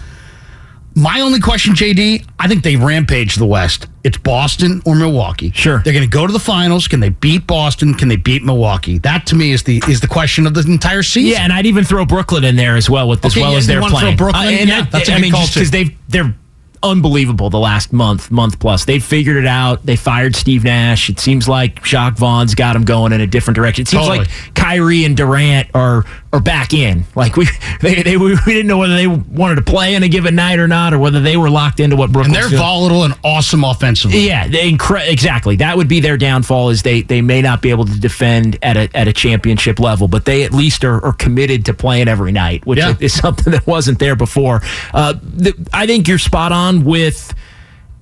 my 0.95 1.21
only 1.21 1.41
question, 1.41 1.73
JD, 1.73 2.27
I 2.39 2.47
think 2.49 2.63
they 2.63 2.77
rampage 2.77 3.37
the 3.37 3.47
West. 3.47 3.87
It's 4.05 4.19
Boston 4.19 4.83
or 4.85 4.95
Milwaukee. 4.97 5.53
Sure. 5.53 5.79
They're 5.79 5.93
going 5.93 6.05
to 6.05 6.11
go 6.11 6.27
to 6.27 6.33
the 6.33 6.39
finals. 6.41 6.89
Can 6.89 7.01
they 7.01 7.11
beat 7.11 7.47
Boston? 7.47 7.95
Can 7.95 8.09
they 8.09 8.17
beat 8.17 8.43
Milwaukee? 8.43 8.99
That 8.99 9.25
to 9.27 9.35
me 9.35 9.53
is 9.53 9.63
the 9.63 9.83
is 9.89 10.01
the 10.01 10.09
question 10.09 10.47
of 10.47 10.55
the 10.55 10.61
entire 10.63 11.03
season. 11.03 11.31
Yeah, 11.31 11.45
and 11.45 11.53
I'd 11.53 11.67
even 11.67 11.85
throw 11.85 12.05
Brooklyn 12.05 12.45
in 12.45 12.57
there 12.57 12.77
as 12.77 12.91
well 12.91 13.09
with 13.09 13.25
as 13.25 13.37
well 13.37 13.53
yeah, 13.53 13.59
as 13.59 13.67
they're 13.67 13.81
playing. 13.83 14.17
Brooklyn? 14.17 14.49
and 14.49 14.69
Yeah, 14.69 14.83
that- 14.83 14.91
that's 14.91 15.09
a 15.09 15.15
I 15.15 15.21
mean, 15.21 15.31
because 15.33 15.71
they've 15.71 15.97
they're 16.09 16.35
unbelievable 16.83 17.51
the 17.51 17.59
last 17.59 17.93
month, 17.93 18.31
month 18.31 18.59
plus. 18.59 18.85
They've 18.85 19.03
figured 19.05 19.37
it 19.37 19.47
out. 19.47 19.85
They 19.85 19.97
fired 19.97 20.35
Steve 20.35 20.64
Nash. 20.64 21.09
It 21.11 21.20
seems 21.20 21.49
like 21.49 21.83
Jacque 21.83 22.16
Vaughn's 22.16 22.55
got 22.55 22.72
them 22.74 22.85
going 22.85 23.12
in 23.12 23.20
a 23.20 23.26
different 23.26 23.57
direction. 23.57 23.83
It 23.83 23.89
seems 23.89 24.05
Totally. 24.07 24.18
like 24.26 24.55
Kyrie 24.55 25.05
and 25.05 25.16
Durant 25.16 25.68
are 25.74 26.05
are 26.33 26.41
back 26.41 26.72
in. 26.72 27.05
Like 27.16 27.37
we 27.37 27.49
they, 27.83 28.03
they 28.03 28.16
we 28.16 28.37
didn't 28.47 28.66
know 28.68 28.78
whether 28.78 28.95
they 28.95 29.07
wanted 29.09 29.57
to 29.57 29.62
play 29.62 29.95
in 29.95 30.03
a 30.03 30.09
given 30.09 30.35
night 30.37 30.59
or 30.59 30.68
not, 30.68 30.95
or 30.95 30.99
whether 30.99 31.20
they 31.20 31.37
were 31.37 31.51
locked 31.51 31.81
into 31.81 31.97
what 31.97 32.12
Brooklyn. 32.12 32.37
and 32.37 32.51
they're 32.53 32.59
volatile 32.59 33.03
and 33.05 33.14
awesome 33.24 33.64
offensively. 33.64 34.26
Yeah, 34.26 34.47
they 34.49 34.70
incre- 34.70 35.09
exactly. 35.11 35.57
That 35.57 35.76
would 35.76 35.89
be 35.89 36.01
their 36.01 36.16
downfall. 36.16 36.70
Is 36.70 36.83
they 36.83 37.03
they 37.03 37.20
may 37.20 37.43
not 37.43 37.61
be 37.62 37.70
able 37.70 37.85
to 37.85 37.99
defend 37.99 38.59
at 38.62 38.76
a 38.76 38.89
at 38.95 39.09
a 39.09 39.12
championship 39.12 39.78
level, 39.81 40.09
but 40.09 40.24
they 40.24 40.45
at 40.45 40.53
least 40.53 40.85
are, 40.85 41.05
are 41.05 41.12
committed 41.12 41.64
to 41.66 41.74
playing 41.74 42.09
every 42.09 42.33
night, 42.33 42.64
which 42.64 42.78
Yeah. 42.78 42.95
is 43.01 43.12
something 43.12 43.51
that 43.53 43.66
wasn't 43.66 43.99
there 43.99 44.14
before. 44.16 44.62
Uh, 44.95 45.14
the, 45.22 45.53
I 45.72 45.87
think 45.87 46.07
you're 46.09 46.18
spot 46.18 46.53
on 46.53 46.70
with. 46.79 47.35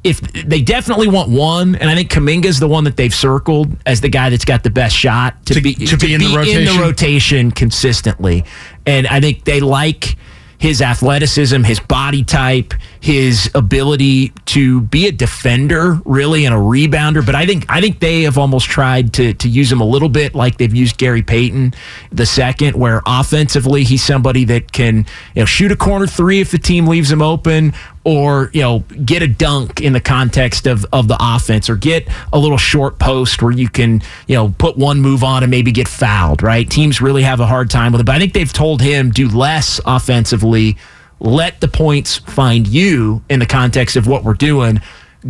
If 0.04 0.20
they 0.20 0.60
definitely 0.62 1.08
want 1.08 1.28
one, 1.28 1.74
and 1.74 1.90
I 1.90 1.94
think 1.96 2.10
Kuminga's 2.10 2.60
the 2.60 2.68
one 2.68 2.84
that 2.84 2.96
they've 2.96 3.12
circled 3.12 3.76
as 3.84 4.00
the 4.00 4.08
guy 4.08 4.30
that's 4.30 4.44
got 4.44 4.62
the 4.62 4.70
best 4.70 4.94
shot 4.94 5.44
to, 5.46 5.54
To- 5.54 5.60
be 5.60 5.74
to 5.74 5.96
be 5.96 6.14
in 6.14 6.20
the 6.20 6.34
rotation? 6.36 6.80
rotation 6.80 7.50
consistently, 7.50 8.44
and 8.86 9.08
I 9.08 9.20
think 9.20 9.44
they 9.44 9.58
like 9.58 10.16
his 10.58 10.80
athleticism, 10.82 11.62
his 11.64 11.80
body 11.80 12.22
type, 12.22 12.74
his 13.00 13.50
ability 13.54 14.32
to 14.46 14.80
be 14.82 15.06
a 15.06 15.12
defender, 15.12 16.00
really, 16.04 16.44
and 16.44 16.54
a 16.54 16.58
rebounder. 16.58 17.24
But 17.24 17.34
I 17.34 17.46
think 17.46 17.66
I 17.68 17.80
think 17.80 18.00
they 18.00 18.22
have 18.22 18.38
almost 18.38 18.66
tried 18.66 19.12
to 19.14 19.34
to 19.34 19.48
use 19.48 19.70
him 19.70 19.80
a 19.80 19.84
little 19.84 20.08
bit 20.08 20.34
like 20.34 20.58
they've 20.58 20.74
used 20.74 20.98
Gary 20.98 21.22
Payton 21.22 21.74
the 22.10 22.26
second, 22.26 22.76
where 22.76 23.02
offensively 23.06 23.84
he's 23.84 24.02
somebody 24.02 24.44
that 24.44 24.72
can 24.72 25.06
you 25.34 25.42
know 25.42 25.46
shoot 25.46 25.70
a 25.72 25.76
corner 25.76 26.06
three 26.06 26.40
if 26.40 26.50
the 26.50 26.58
team 26.58 26.86
leaves 26.86 27.10
him 27.10 27.22
open, 27.22 27.72
or 28.04 28.50
you 28.52 28.62
know 28.62 28.80
get 29.04 29.22
a 29.22 29.28
dunk 29.28 29.80
in 29.80 29.92
the 29.92 30.00
context 30.00 30.66
of 30.66 30.84
of 30.92 31.08
the 31.08 31.16
offense, 31.20 31.70
or 31.70 31.76
get 31.76 32.08
a 32.32 32.38
little 32.38 32.58
short 32.58 32.98
post 32.98 33.42
where 33.42 33.52
you 33.52 33.68
can 33.68 34.02
you 34.26 34.34
know 34.34 34.54
put 34.58 34.76
one 34.76 35.00
move 35.00 35.22
on 35.22 35.42
and 35.44 35.50
maybe 35.50 35.70
get 35.70 35.86
fouled. 35.86 36.42
Right? 36.42 36.68
Teams 36.68 37.00
really 37.00 37.22
have 37.22 37.40
a 37.40 37.46
hard 37.46 37.70
time 37.70 37.92
with 37.92 38.00
it, 38.00 38.04
but 38.04 38.16
I 38.16 38.18
think 38.18 38.32
they've 38.32 38.52
told 38.52 38.82
him 38.82 39.10
do 39.10 39.28
less 39.28 39.80
offensively. 39.86 40.76
Let 41.20 41.60
the 41.60 41.68
points 41.68 42.18
find 42.18 42.66
you 42.66 43.22
in 43.28 43.40
the 43.40 43.46
context 43.46 43.96
of 43.96 44.06
what 44.06 44.24
we're 44.24 44.34
doing. 44.34 44.80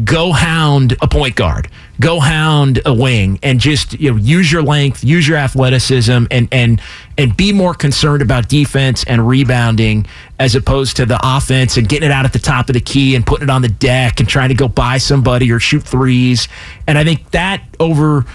Go 0.05 0.33
hound 0.33 0.97
a 1.01 1.09
point 1.09 1.35
guard. 1.35 1.69
Go 1.99 2.21
hound 2.21 2.83
a 2.85 2.93
wing, 2.93 3.39
and 3.43 3.59
just 3.59 3.99
you 3.99 4.11
know 4.11 4.19
use 4.19 4.53
your 4.53 4.63
length, 4.63 5.03
use 5.03 5.27
your 5.27 5.39
athleticism, 5.39 6.27
and 6.31 6.49
and 6.53 6.81
and 7.17 7.35
be 7.37 7.55
more 7.55 7.73
concerned 7.73 8.21
about 8.21 8.51
defense 8.51 9.03
and 9.05 9.27
rebounding 9.27 10.07
as 10.39 10.55
opposed 10.55 10.97
to 10.99 11.07
the 11.07 11.19
offense 11.23 11.79
and 11.79 11.89
getting 11.89 12.11
it 12.11 12.13
out 12.13 12.27
at 12.27 12.35
the 12.35 12.39
top 12.39 12.69
of 12.69 12.75
the 12.75 12.81
key 12.81 13.15
and 13.17 13.27
putting 13.27 13.45
it 13.45 13.51
on 13.51 13.63
the 13.63 13.69
deck 13.69 14.21
and 14.21 14.29
trying 14.29 14.51
to 14.51 14.55
go 14.55 14.69
buy 14.69 14.99
somebody 14.99 15.51
or 15.51 15.59
shoot 15.59 15.83
threes. 15.83 16.49
And 16.87 16.99
I 16.99 17.05
think 17.05 17.31
that 17.31 17.63
over. 17.81 18.27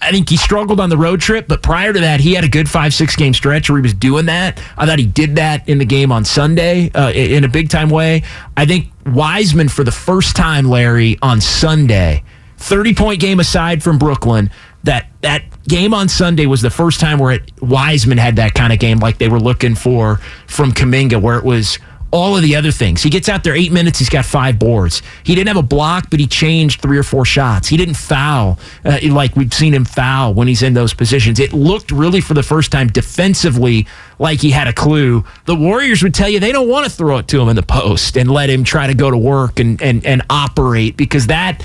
I 0.00 0.12
think 0.12 0.28
he 0.28 0.36
struggled 0.36 0.78
on 0.80 0.90
the 0.90 0.96
road 0.96 1.20
trip, 1.20 1.48
but 1.48 1.62
prior 1.62 1.92
to 1.92 2.00
that, 2.00 2.20
he 2.20 2.34
had 2.34 2.44
a 2.44 2.48
good 2.48 2.70
five, 2.70 2.94
six 2.94 3.16
game 3.16 3.34
stretch 3.34 3.68
where 3.68 3.78
he 3.78 3.82
was 3.82 3.94
doing 3.94 4.26
that. 4.26 4.62
I 4.76 4.86
thought 4.86 4.98
he 4.98 5.06
did 5.06 5.36
that 5.36 5.68
in 5.68 5.78
the 5.78 5.84
game 5.84 6.12
on 6.12 6.24
Sunday 6.24 6.90
uh, 6.92 7.10
in 7.10 7.44
a 7.44 7.48
big 7.48 7.68
time 7.68 7.90
way. 7.90 8.22
I 8.56 8.64
think 8.64 8.92
Wiseman, 9.06 9.68
for 9.68 9.82
the 9.82 9.90
first 9.90 10.36
time, 10.36 10.66
Larry, 10.66 11.18
on 11.20 11.40
Sunday, 11.40 12.22
30 12.58 12.94
point 12.94 13.20
game 13.20 13.40
aside 13.40 13.82
from 13.82 13.98
Brooklyn, 13.98 14.50
that, 14.84 15.08
that 15.22 15.42
game 15.64 15.92
on 15.92 16.08
Sunday 16.08 16.46
was 16.46 16.62
the 16.62 16.70
first 16.70 17.00
time 17.00 17.18
where 17.18 17.32
it, 17.32 17.50
Wiseman 17.60 18.18
had 18.18 18.36
that 18.36 18.54
kind 18.54 18.72
of 18.72 18.78
game 18.78 18.98
like 18.98 19.18
they 19.18 19.28
were 19.28 19.40
looking 19.40 19.74
for 19.74 20.16
from 20.46 20.72
Kuminga, 20.72 21.20
where 21.20 21.38
it 21.38 21.44
was 21.44 21.78
all 22.10 22.36
of 22.36 22.42
the 22.42 22.56
other 22.56 22.70
things. 22.70 23.02
He 23.02 23.10
gets 23.10 23.28
out 23.28 23.44
there 23.44 23.54
eight 23.54 23.72
minutes, 23.72 23.98
he's 23.98 24.08
got 24.08 24.24
five 24.24 24.58
boards. 24.58 25.02
He 25.24 25.34
didn't 25.34 25.48
have 25.48 25.56
a 25.56 25.62
block, 25.62 26.08
but 26.10 26.20
he 26.20 26.26
changed 26.26 26.80
three 26.80 26.96
or 26.96 27.02
four 27.02 27.24
shots. 27.24 27.68
He 27.68 27.76
didn't 27.76 27.96
foul 27.96 28.58
uh, 28.84 28.98
like 29.10 29.36
we've 29.36 29.52
seen 29.52 29.74
him 29.74 29.84
foul 29.84 30.34
when 30.34 30.48
he's 30.48 30.62
in 30.62 30.74
those 30.74 30.94
positions. 30.94 31.38
It 31.38 31.52
looked 31.52 31.90
really 31.90 32.20
for 32.20 32.34
the 32.34 32.42
first 32.42 32.72
time 32.72 32.88
defensively 32.88 33.86
like 34.18 34.40
he 34.40 34.50
had 34.50 34.68
a 34.68 34.72
clue. 34.72 35.24
The 35.44 35.54
Warriors 35.54 36.02
would 36.02 36.14
tell 36.14 36.28
you 36.28 36.40
they 36.40 36.52
don't 36.52 36.68
want 36.68 36.86
to 36.86 36.90
throw 36.90 37.18
it 37.18 37.28
to 37.28 37.40
him 37.40 37.48
in 37.48 37.56
the 37.56 37.62
post 37.62 38.16
and 38.16 38.30
let 38.30 38.48
him 38.48 38.64
try 38.64 38.86
to 38.86 38.94
go 38.94 39.10
to 39.10 39.18
work 39.18 39.60
and, 39.60 39.80
and, 39.82 40.04
and 40.06 40.22
operate 40.30 40.96
because 40.96 41.26
that 41.26 41.62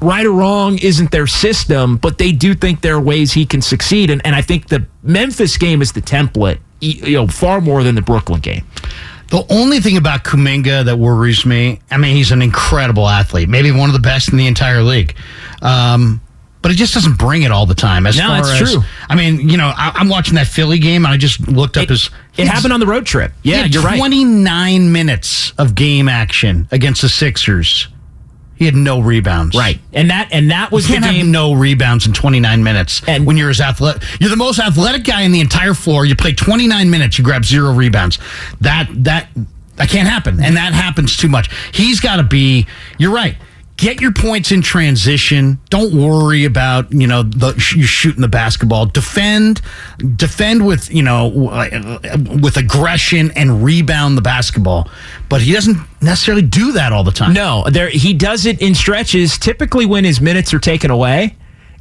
right 0.00 0.26
or 0.26 0.32
wrong 0.32 0.78
isn't 0.78 1.10
their 1.10 1.26
system, 1.26 1.96
but 1.96 2.18
they 2.18 2.32
do 2.32 2.54
think 2.54 2.80
there 2.80 2.96
are 2.96 3.00
ways 3.00 3.32
he 3.32 3.46
can 3.46 3.62
succeed. 3.62 4.10
And, 4.10 4.24
and 4.24 4.34
I 4.34 4.42
think 4.42 4.68
the 4.68 4.86
Memphis 5.02 5.56
game 5.56 5.82
is 5.82 5.92
the 5.92 6.02
template, 6.02 6.58
you 6.80 7.14
know, 7.14 7.26
far 7.26 7.60
more 7.60 7.82
than 7.82 7.94
the 7.94 8.02
Brooklyn 8.02 8.40
game. 8.40 8.64
The 9.28 9.44
only 9.50 9.80
thing 9.80 9.96
about 9.98 10.24
Kuminga 10.24 10.86
that 10.86 10.98
worries 10.98 11.44
me, 11.44 11.80
I 11.90 11.98
mean, 11.98 12.16
he's 12.16 12.32
an 12.32 12.40
incredible 12.42 13.06
athlete, 13.08 13.48
maybe 13.48 13.70
one 13.70 13.90
of 13.90 13.92
the 13.92 14.00
best 14.00 14.30
in 14.32 14.38
the 14.38 14.46
entire 14.46 14.82
league. 14.82 15.14
Um, 15.60 16.20
but 16.62 16.70
he 16.72 16.76
just 16.76 16.94
doesn't 16.94 17.18
bring 17.18 17.42
it 17.42 17.52
all 17.52 17.66
the 17.66 17.74
time. 17.74 18.06
As 18.06 18.16
No, 18.18 18.26
far 18.28 18.38
it's 18.40 18.50
as, 18.62 18.72
true. 18.72 18.82
I 19.08 19.14
mean, 19.14 19.48
you 19.48 19.56
know, 19.56 19.70
I, 19.76 19.92
I'm 19.94 20.08
watching 20.08 20.34
that 20.36 20.46
Philly 20.48 20.78
game, 20.78 21.04
and 21.04 21.12
I 21.14 21.16
just 21.16 21.46
looked 21.46 21.76
up 21.76 21.84
It, 21.84 21.90
his. 21.90 22.10
it 22.36 22.48
happened 22.48 22.72
on 22.72 22.80
the 22.80 22.86
road 22.86 23.06
trip. 23.06 23.32
Yeah, 23.42 23.64
you're 23.66 23.82
right. 23.82 23.98
29 23.98 24.90
minutes 24.92 25.52
of 25.58 25.74
game 25.74 26.08
action 26.08 26.66
against 26.72 27.02
the 27.02 27.08
Sixers. 27.08 27.88
He 28.58 28.64
had 28.64 28.74
no 28.74 29.00
rebounds. 29.00 29.56
Right, 29.56 29.78
and 29.92 30.10
that 30.10 30.28
and 30.32 30.50
that 30.50 30.72
was 30.72 30.88
You 30.88 30.96
the 30.96 31.00
can't 31.00 31.04
have 31.06 31.14
game. 31.14 31.30
no 31.30 31.52
rebounds 31.54 32.06
in 32.06 32.12
29 32.12 32.62
minutes. 32.64 33.02
And- 33.06 33.24
when 33.24 33.36
you're 33.36 33.50
as 33.50 33.60
athletic, 33.60 34.02
you're 34.20 34.30
the 34.30 34.36
most 34.36 34.58
athletic 34.58 35.04
guy 35.04 35.22
in 35.22 35.32
the 35.32 35.40
entire 35.40 35.74
floor. 35.74 36.04
You 36.04 36.16
play 36.16 36.32
29 36.32 36.90
minutes, 36.90 37.18
you 37.18 37.24
grab 37.24 37.44
zero 37.44 37.72
rebounds. 37.72 38.18
That 38.60 38.88
that 39.04 39.28
that 39.76 39.88
can't 39.88 40.08
happen, 40.08 40.42
and 40.42 40.56
that 40.56 40.72
happens 40.72 41.16
too 41.16 41.28
much. 41.28 41.48
He's 41.72 42.00
got 42.00 42.16
to 42.16 42.24
be. 42.24 42.66
You're 42.98 43.12
right. 43.12 43.36
Get 43.78 44.00
your 44.00 44.12
points 44.12 44.50
in 44.50 44.60
transition. 44.60 45.60
Don't 45.70 45.94
worry 45.94 46.44
about 46.44 46.92
you 46.92 47.06
know 47.06 47.22
the 47.22 47.54
you 47.76 47.84
shooting 47.84 48.22
the 48.22 48.28
basketball. 48.28 48.86
Defend, 48.86 49.60
defend 50.16 50.66
with 50.66 50.92
you 50.92 51.04
know 51.04 51.48
uh, 51.48 52.18
with 52.42 52.56
aggression 52.56 53.30
and 53.36 53.62
rebound 53.62 54.18
the 54.18 54.22
basketball. 54.22 54.90
But 55.28 55.42
he 55.42 55.52
doesn't 55.52 55.78
necessarily 56.02 56.42
do 56.42 56.72
that 56.72 56.92
all 56.92 57.04
the 57.04 57.12
time. 57.12 57.32
No, 57.32 57.64
there 57.70 57.88
he 57.88 58.14
does 58.14 58.46
it 58.46 58.60
in 58.60 58.74
stretches. 58.74 59.38
Typically, 59.38 59.86
when 59.86 60.02
his 60.02 60.20
minutes 60.20 60.52
are 60.52 60.58
taken 60.58 60.90
away, 60.90 61.36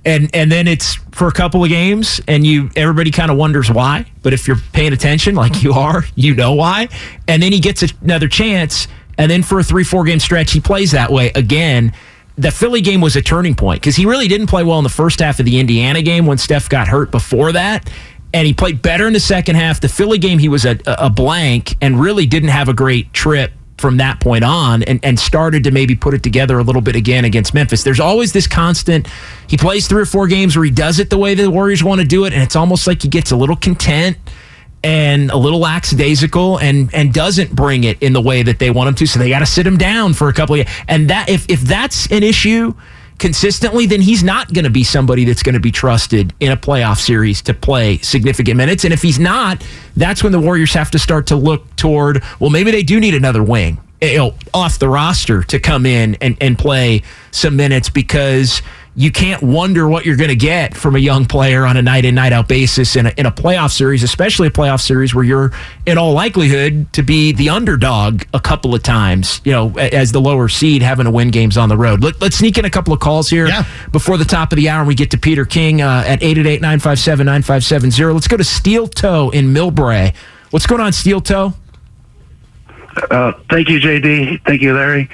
and 0.06 0.30
and 0.36 0.52
then 0.52 0.68
it's 0.68 1.00
for 1.14 1.28
a 1.28 1.34
couple 1.34 1.64
of 1.64 1.70
games, 1.70 2.22
and 2.28 2.46
you 2.46 2.70
everybody 2.76 3.10
kind 3.10 3.32
of 3.32 3.38
wonders 3.38 3.72
why. 3.72 4.06
But 4.22 4.34
if 4.34 4.48
you're 4.48 4.62
paying 4.72 4.94
attention, 4.94 5.34
like 5.34 5.64
you 5.64 5.74
are, 5.74 6.04
you 6.14 6.36
know 6.36 6.54
why. 6.54 6.90
And 7.28 7.42
then 7.42 7.52
he 7.52 7.60
gets 7.60 7.82
another 8.04 8.28
chance, 8.28 8.88
and 9.18 9.30
then 9.30 9.44
for 9.44 9.60
a 9.60 9.64
three 9.64 9.84
four 9.84 10.04
game 10.04 10.20
stretch, 10.20 10.52
he 10.52 10.60
plays 10.60 10.92
that 10.92 11.12
way 11.12 11.32
again. 11.36 11.94
The 12.38 12.52
Philly 12.52 12.82
game 12.82 13.02
was 13.02 13.16
a 13.16 13.22
turning 13.22 13.56
point 13.56 13.82
because 13.82 13.96
he 13.96 14.06
really 14.06 14.28
didn't 14.28 14.48
play 14.48 14.64
well 14.64 14.78
in 14.78 14.84
the 14.84 14.90
first 14.90 15.20
half 15.20 15.40
of 15.40 15.46
the 15.46 15.60
Indiana 15.60 16.04
game 16.04 16.26
when 16.28 16.38
Steph 16.38 16.70
got 16.70 16.88
hurt 16.88 17.10
before 17.10 17.52
that. 17.54 17.90
And 18.34 18.46
he 18.46 18.54
played 18.54 18.82
better 18.82 19.08
in 19.08 19.14
the 19.14 19.20
second 19.20 19.56
half. 19.56 19.82
The 19.82 19.90
Philly 19.90 20.20
game, 20.20 20.38
he 20.38 20.50
was 20.50 20.66
a, 20.66 20.78
a 20.86 21.10
blank 21.10 21.76
and 21.82 22.00
really 22.00 22.28
didn't 22.28 22.50
have 22.50 22.70
a 22.70 22.74
great 22.74 23.12
trip 23.14 23.54
from 23.78 23.98
that 23.98 24.20
point 24.20 24.44
on 24.44 24.84
and, 24.84 25.00
and 25.04 25.20
started 25.20 25.64
to 25.64 25.72
maybe 25.72 25.96
put 25.96 26.14
it 26.14 26.24
together 26.24 26.60
a 26.60 26.64
little 26.64 26.82
bit 26.82 26.96
again 26.96 27.26
against 27.26 27.54
Memphis. 27.54 27.84
There's 27.84 28.00
always 28.00 28.34
this 28.34 28.48
constant, 28.48 29.08
he 29.48 29.56
plays 29.56 29.88
three 29.88 30.02
or 30.02 30.06
four 30.06 30.28
games 30.28 30.56
where 30.56 30.66
he 30.66 30.72
does 30.72 31.00
it 31.00 31.10
the 31.10 31.18
way 31.18 31.36
the 31.36 31.50
Warriors 31.50 31.84
want 31.84 32.02
to 32.02 32.08
do 32.08 32.26
it, 32.26 32.34
and 32.34 32.42
it's 32.42 32.56
almost 32.56 32.88
like 32.88 33.04
he 33.04 33.08
gets 33.08 33.32
a 33.32 33.36
little 33.36 33.56
content 33.56 34.18
and 34.84 35.32
a 35.32 35.38
little 35.38 35.60
lackadaisical 35.60 36.60
and 36.60 36.94
and 36.94 37.14
doesn't 37.14 37.56
bring 37.56 37.84
it 37.84 38.02
in 38.02 38.14
the 38.14 38.22
way 38.22 38.44
that 38.44 38.60
they 38.60 38.70
want 38.70 38.90
him 38.90 38.96
to. 38.96 39.08
So 39.08 39.20
they 39.20 39.30
got 39.30 39.40
to 39.40 39.46
sit 39.46 39.66
him 39.66 39.78
down 39.78 40.14
for 40.14 40.30
a 40.30 40.34
couple 40.34 40.60
of. 40.60 40.68
And 40.88 41.10
that 41.10 41.30
if 41.30 41.46
if 41.50 41.62
that's 41.62 42.12
an 42.12 42.24
issue 42.24 42.74
consistently, 43.18 43.86
then 43.86 44.02
he's 44.02 44.24
not 44.24 44.54
going 44.54 44.64
to 44.64 44.70
be 44.70 44.84
somebody 44.84 45.26
that's 45.26 45.44
going 45.44 45.54
to 45.54 45.60
be 45.60 45.72
trusted 45.72 46.34
in 46.40 46.52
a 46.52 46.58
playoff 46.58 47.00
series 47.00 47.42
to 47.44 47.54
play 47.54 47.98
significant 48.00 48.58
minutes. 48.58 48.84
And 48.84 48.94
if 48.94 49.02
he's 49.02 49.20
not, 49.20 49.64
that's 49.96 50.24
when 50.24 50.32
the 50.32 50.40
Warriors 50.40 50.74
have 50.74 50.92
to 50.92 51.00
start 51.00 51.28
to 51.28 51.36
look 51.36 51.76
toward, 51.76 52.24
well, 52.40 52.50
maybe 52.50 52.72
they 52.72 52.84
do 52.84 53.00
need 53.00 53.16
another 53.16 53.44
wing 53.44 53.80
eh, 54.02 54.12
you 54.12 54.18
know, 54.18 54.36
off 54.54 54.80
the 54.80 54.90
roster 54.90 55.44
to 55.44 55.60
come 55.60 55.86
in 55.86 56.16
and, 56.22 56.38
and 56.40 56.58
play 56.58 57.02
some 57.32 57.56
minutes 57.56 57.90
because 57.90 58.62
you 58.98 59.12
can't 59.12 59.44
wonder 59.44 59.88
what 59.88 60.08
you're 60.08 60.16
going 60.16 60.32
to 60.32 60.36
get 60.36 60.76
from 60.76 60.96
a 60.96 61.00
young 61.00 61.24
player 61.24 61.68
on 61.68 61.78
a 61.78 61.84
night 61.84 62.04
in, 62.04 62.16
night 62.16 62.34
out 62.34 62.48
basis 62.48 62.96
in 62.96 63.06
a, 63.06 63.14
in 63.16 63.28
a 63.28 63.32
playoff 63.32 63.72
series, 63.72 64.02
especially 64.02 64.48
a 64.48 64.52
playoff 64.52 64.82
series 64.82 65.14
where 65.14 65.24
you're 65.24 65.52
in 65.86 66.00
all 66.00 66.14
likelihood 66.14 66.92
to 66.94 67.04
be 67.04 67.32
the 67.32 67.48
underdog 67.48 68.24
a 68.34 68.40
couple 68.40 68.74
of 68.74 68.82
times, 68.82 69.40
you 69.46 69.52
know, 69.52 69.72
as 69.78 70.12
the 70.14 70.20
lower 70.20 70.50
seed 70.50 70.82
having 70.82 71.06
to 71.06 71.12
win 71.12 71.30
games 71.30 71.58
on 71.58 71.70
the 71.70 71.78
road. 71.78 72.04
Let, 72.04 72.22
us 72.24 72.38
sneak 72.38 72.58
in 72.58 72.66
a 72.66 72.72
couple 72.72 72.92
of 72.92 73.00
calls 73.00 73.30
here 73.30 73.46
yeah. 73.48 73.66
before 73.92 74.18
the 74.18 74.26
top 74.26 74.52
of 74.52 74.56
the 74.56 74.68
hour 74.68 74.80
and 74.80 74.88
we 74.88 74.96
get 74.96 75.12
to 75.12 75.18
Peter 75.20 75.46
King 75.46 75.80
uh, 75.80 76.04
at 76.08 76.24
888 76.24 76.62
957 76.62 77.24
9570. 77.24 78.14
Let's 78.16 78.28
go 78.28 78.38
to 78.38 78.44
Steel 78.44 78.88
Toe 78.88 79.30
in 79.30 79.54
Millbrae. 79.54 80.16
What's 80.50 80.66
going 80.66 80.82
on, 80.82 80.92
Steel 80.92 81.22
Toe? 81.22 81.54
Uh, 83.12 83.34
thank 83.52 83.70
you, 83.70 83.80
JD. 83.80 84.44
Thank 84.44 84.64
you, 84.64 84.74
Larry. 84.74 85.08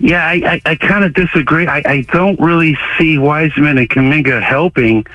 Yeah, 0.00 0.26
I, 0.26 0.34
I, 0.34 0.70
I 0.72 0.74
kind 0.76 1.04
of 1.04 1.14
disagree. 1.14 1.66
I, 1.66 1.82
I 1.84 2.00
don't 2.12 2.38
really 2.38 2.76
see 2.98 3.18
Wiseman 3.18 3.78
and 3.78 3.88
Kuminga 3.88 4.42
helping. 4.42 5.06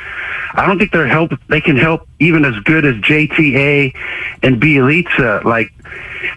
I 0.54 0.66
don't 0.66 0.78
think 0.78 0.92
they're 0.92 1.08
help. 1.08 1.34
They 1.48 1.62
can 1.62 1.78
help 1.78 2.08
even 2.20 2.46
as 2.46 2.56
good 2.64 2.86
as 2.86 2.96
JTA 2.96 3.96
and 4.44 4.62
Bjelica. 4.62 5.44
Like 5.44 5.72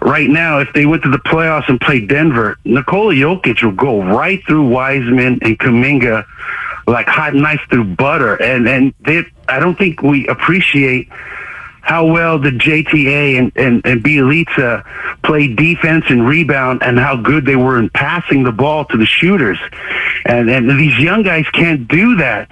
right 0.00 0.28
now, 0.28 0.58
if 0.58 0.72
they 0.72 0.86
went 0.86 1.02
to 1.04 1.10
the 1.10 1.18
playoffs 1.18 1.68
and 1.68 1.80
played 1.80 2.08
Denver, 2.08 2.58
Nikola 2.64 3.14
Jokic 3.14 3.62
will 3.62 3.72
go 3.72 4.02
right 4.02 4.44
through 4.46 4.68
Wiseman 4.68 5.38
and 5.42 5.58
Kuminga 5.58 6.24
like 6.86 7.06
hot 7.06 7.34
knife 7.34 7.60
through 7.70 7.84
butter. 7.84 8.40
And 8.42 8.68
and 8.68 8.94
they, 9.00 9.24
I 9.48 9.58
don't 9.58 9.76
think 9.76 10.02
we 10.02 10.26
appreciate 10.28 11.08
how 11.84 12.06
well 12.06 12.38
did 12.38 12.58
JTA 12.58 13.38
and, 13.38 13.52
and, 13.56 13.84
and 13.84 14.02
Bjelica 14.02 14.84
play 15.22 15.48
defense 15.48 16.06
and 16.08 16.26
rebound 16.26 16.82
and 16.82 16.98
how 16.98 17.14
good 17.14 17.44
they 17.44 17.56
were 17.56 17.78
in 17.78 17.90
passing 17.90 18.42
the 18.42 18.52
ball 18.52 18.86
to 18.86 18.96
the 18.96 19.04
shooters. 19.04 19.58
And, 20.24 20.48
and 20.48 20.70
these 20.70 20.98
young 20.98 21.22
guys 21.22 21.44
can't 21.52 21.86
do 21.86 22.16
that. 22.16 22.50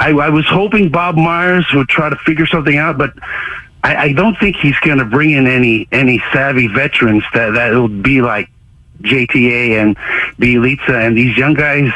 I, 0.00 0.12
I 0.12 0.30
was 0.30 0.46
hoping 0.46 0.88
Bob 0.88 1.16
Myers 1.16 1.66
would 1.74 1.90
try 1.90 2.08
to 2.08 2.16
figure 2.16 2.46
something 2.46 2.78
out, 2.78 2.96
but 2.96 3.12
I, 3.84 3.96
I 3.96 4.12
don't 4.14 4.38
think 4.38 4.56
he's 4.56 4.78
going 4.80 4.98
to 4.98 5.04
bring 5.04 5.32
in 5.32 5.46
any, 5.46 5.86
any 5.92 6.22
savvy 6.32 6.66
veterans 6.66 7.24
that, 7.34 7.50
that 7.50 7.72
will 7.72 7.88
be 7.88 8.22
like 8.22 8.48
JTA 9.02 9.78
and 9.78 9.96
Bjelica. 10.38 11.06
And 11.06 11.18
these 11.18 11.36
young 11.36 11.52
guys 11.52 11.92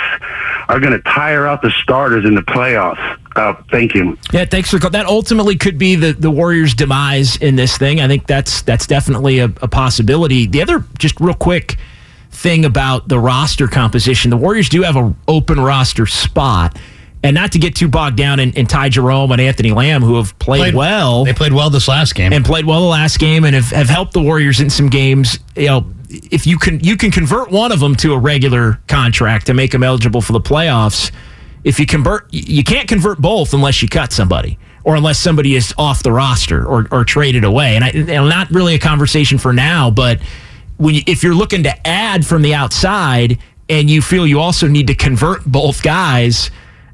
are 0.69 0.81
going 0.81 0.93
to 0.93 1.01
tire 1.03 1.47
out 1.47 1.63
the 1.63 1.71
starters 1.83 2.25
in 2.25 2.35
the 2.35 2.43
playoffs. 2.43 3.19
Uh, 3.37 3.55
thank 3.71 3.95
you. 3.95 4.17
Yeah, 4.33 4.45
thanks 4.45 4.71
for 4.71 4.79
that. 4.79 5.07
Ultimately, 5.07 5.57
could 5.57 5.77
be 5.79 5.97
the, 5.97 6.13
the 6.13 6.31
Warriors' 6.31 6.75
demise 6.75 7.37
in 7.37 7.57
this 7.57 7.77
thing. 7.77 8.01
I 8.01 8.07
think 8.09 8.27
that's 8.27 8.63
that's 8.63 8.87
definitely 8.87 9.41
a, 9.41 9.47
a 9.47 9.69
possibility. 9.69 10.47
The 10.47 10.63
other, 10.63 10.85
just 10.99 11.19
real 11.21 11.35
quick 11.35 11.77
thing 12.31 12.65
about 12.65 13.09
the 13.09 13.19
roster 13.19 13.67
composition, 13.67 14.31
the 14.31 14.37
Warriors 14.37 14.69
do 14.69 14.83
have 14.83 14.97
an 14.97 15.17
open 15.29 15.59
roster 15.61 16.07
spot. 16.07 16.79
And 17.23 17.35
not 17.35 17.53
to 17.53 17.59
get 17.59 17.75
too 17.75 17.89
bogged 17.89 18.17
down 18.19 18.39
in, 18.39 18.53
in 18.53 18.67
Ty 18.67 18.91
Jerome 18.91 19.33
and 19.33 19.41
Anthony 19.41 19.73
Lamb, 19.73 20.03
who 20.03 20.17
have 20.17 20.39
played, 20.39 20.59
Played- 20.61 20.75
well. 20.75 21.25
They 21.25 21.33
played 21.33 21.55
well 21.55 21.71
this 21.71 21.89
last 21.89 22.15
game. 22.15 22.35
and 22.35 22.45
played 22.45 22.67
well 22.67 22.83
the 22.83 22.87
last 22.87 23.19
game 23.19 23.45
and 23.45 23.55
have, 23.55 23.71
have 23.71 23.89
helped 23.89 24.13
the 24.13 24.21
Warriors 24.21 24.61
in 24.61 24.69
some 24.69 24.91
games. 24.91 25.39
You 25.57 25.67
know, 25.69 25.87
if 26.31 26.47
you 26.47 26.59
can 26.59 26.81
you 26.81 26.97
can 26.97 27.11
convert 27.11 27.51
one 27.51 27.73
of 27.73 27.81
them 27.81 27.95
to 27.97 28.13
a 28.13 28.19
regular 28.19 28.81
contract 28.89 29.47
to 29.47 29.55
make 29.55 29.73
them 29.73 29.83
eligible 29.83 30.21
for 30.21 30.33
the 30.33 30.41
playoffs. 30.41 31.11
If 31.65 31.81
you 31.81 31.87
convert, 31.87 32.27
you 32.31 32.63
can't 32.63 32.87
convert 32.87 33.21
both 33.21 33.55
unless 33.55 33.83
you 33.83 33.89
cut 33.89 34.13
somebody 34.13 34.59
or 34.85 34.97
unless 34.97 35.19
somebody 35.19 35.57
is 35.57 35.75
off 35.79 36.03
the 36.03 36.13
roster 36.13 36.67
or, 36.67 36.87
or 36.91 37.05
traded 37.05 37.43
away. 37.43 37.75
And, 37.75 37.85
I, 37.85 37.89
and 37.89 38.29
not 38.29 38.51
really 38.51 38.75
a 38.75 38.79
conversation 38.79 39.39
for 39.39 39.53
now, 39.53 39.91
but 39.91 40.21
when 40.77 40.95
you, 40.95 41.03
if 41.07 41.23
you're 41.23 41.35
looking 41.35 41.63
to 41.63 41.87
add 41.87 42.27
from 42.27 42.43
the 42.43 42.55
outside 42.55 43.39
and 43.69 43.89
you 43.89 44.03
feel 44.03 44.27
you 44.27 44.41
also 44.41 44.69
need 44.69 44.89
to 44.89 44.95
convert 44.95 45.45
both 45.47 45.83
guys 45.83 46.51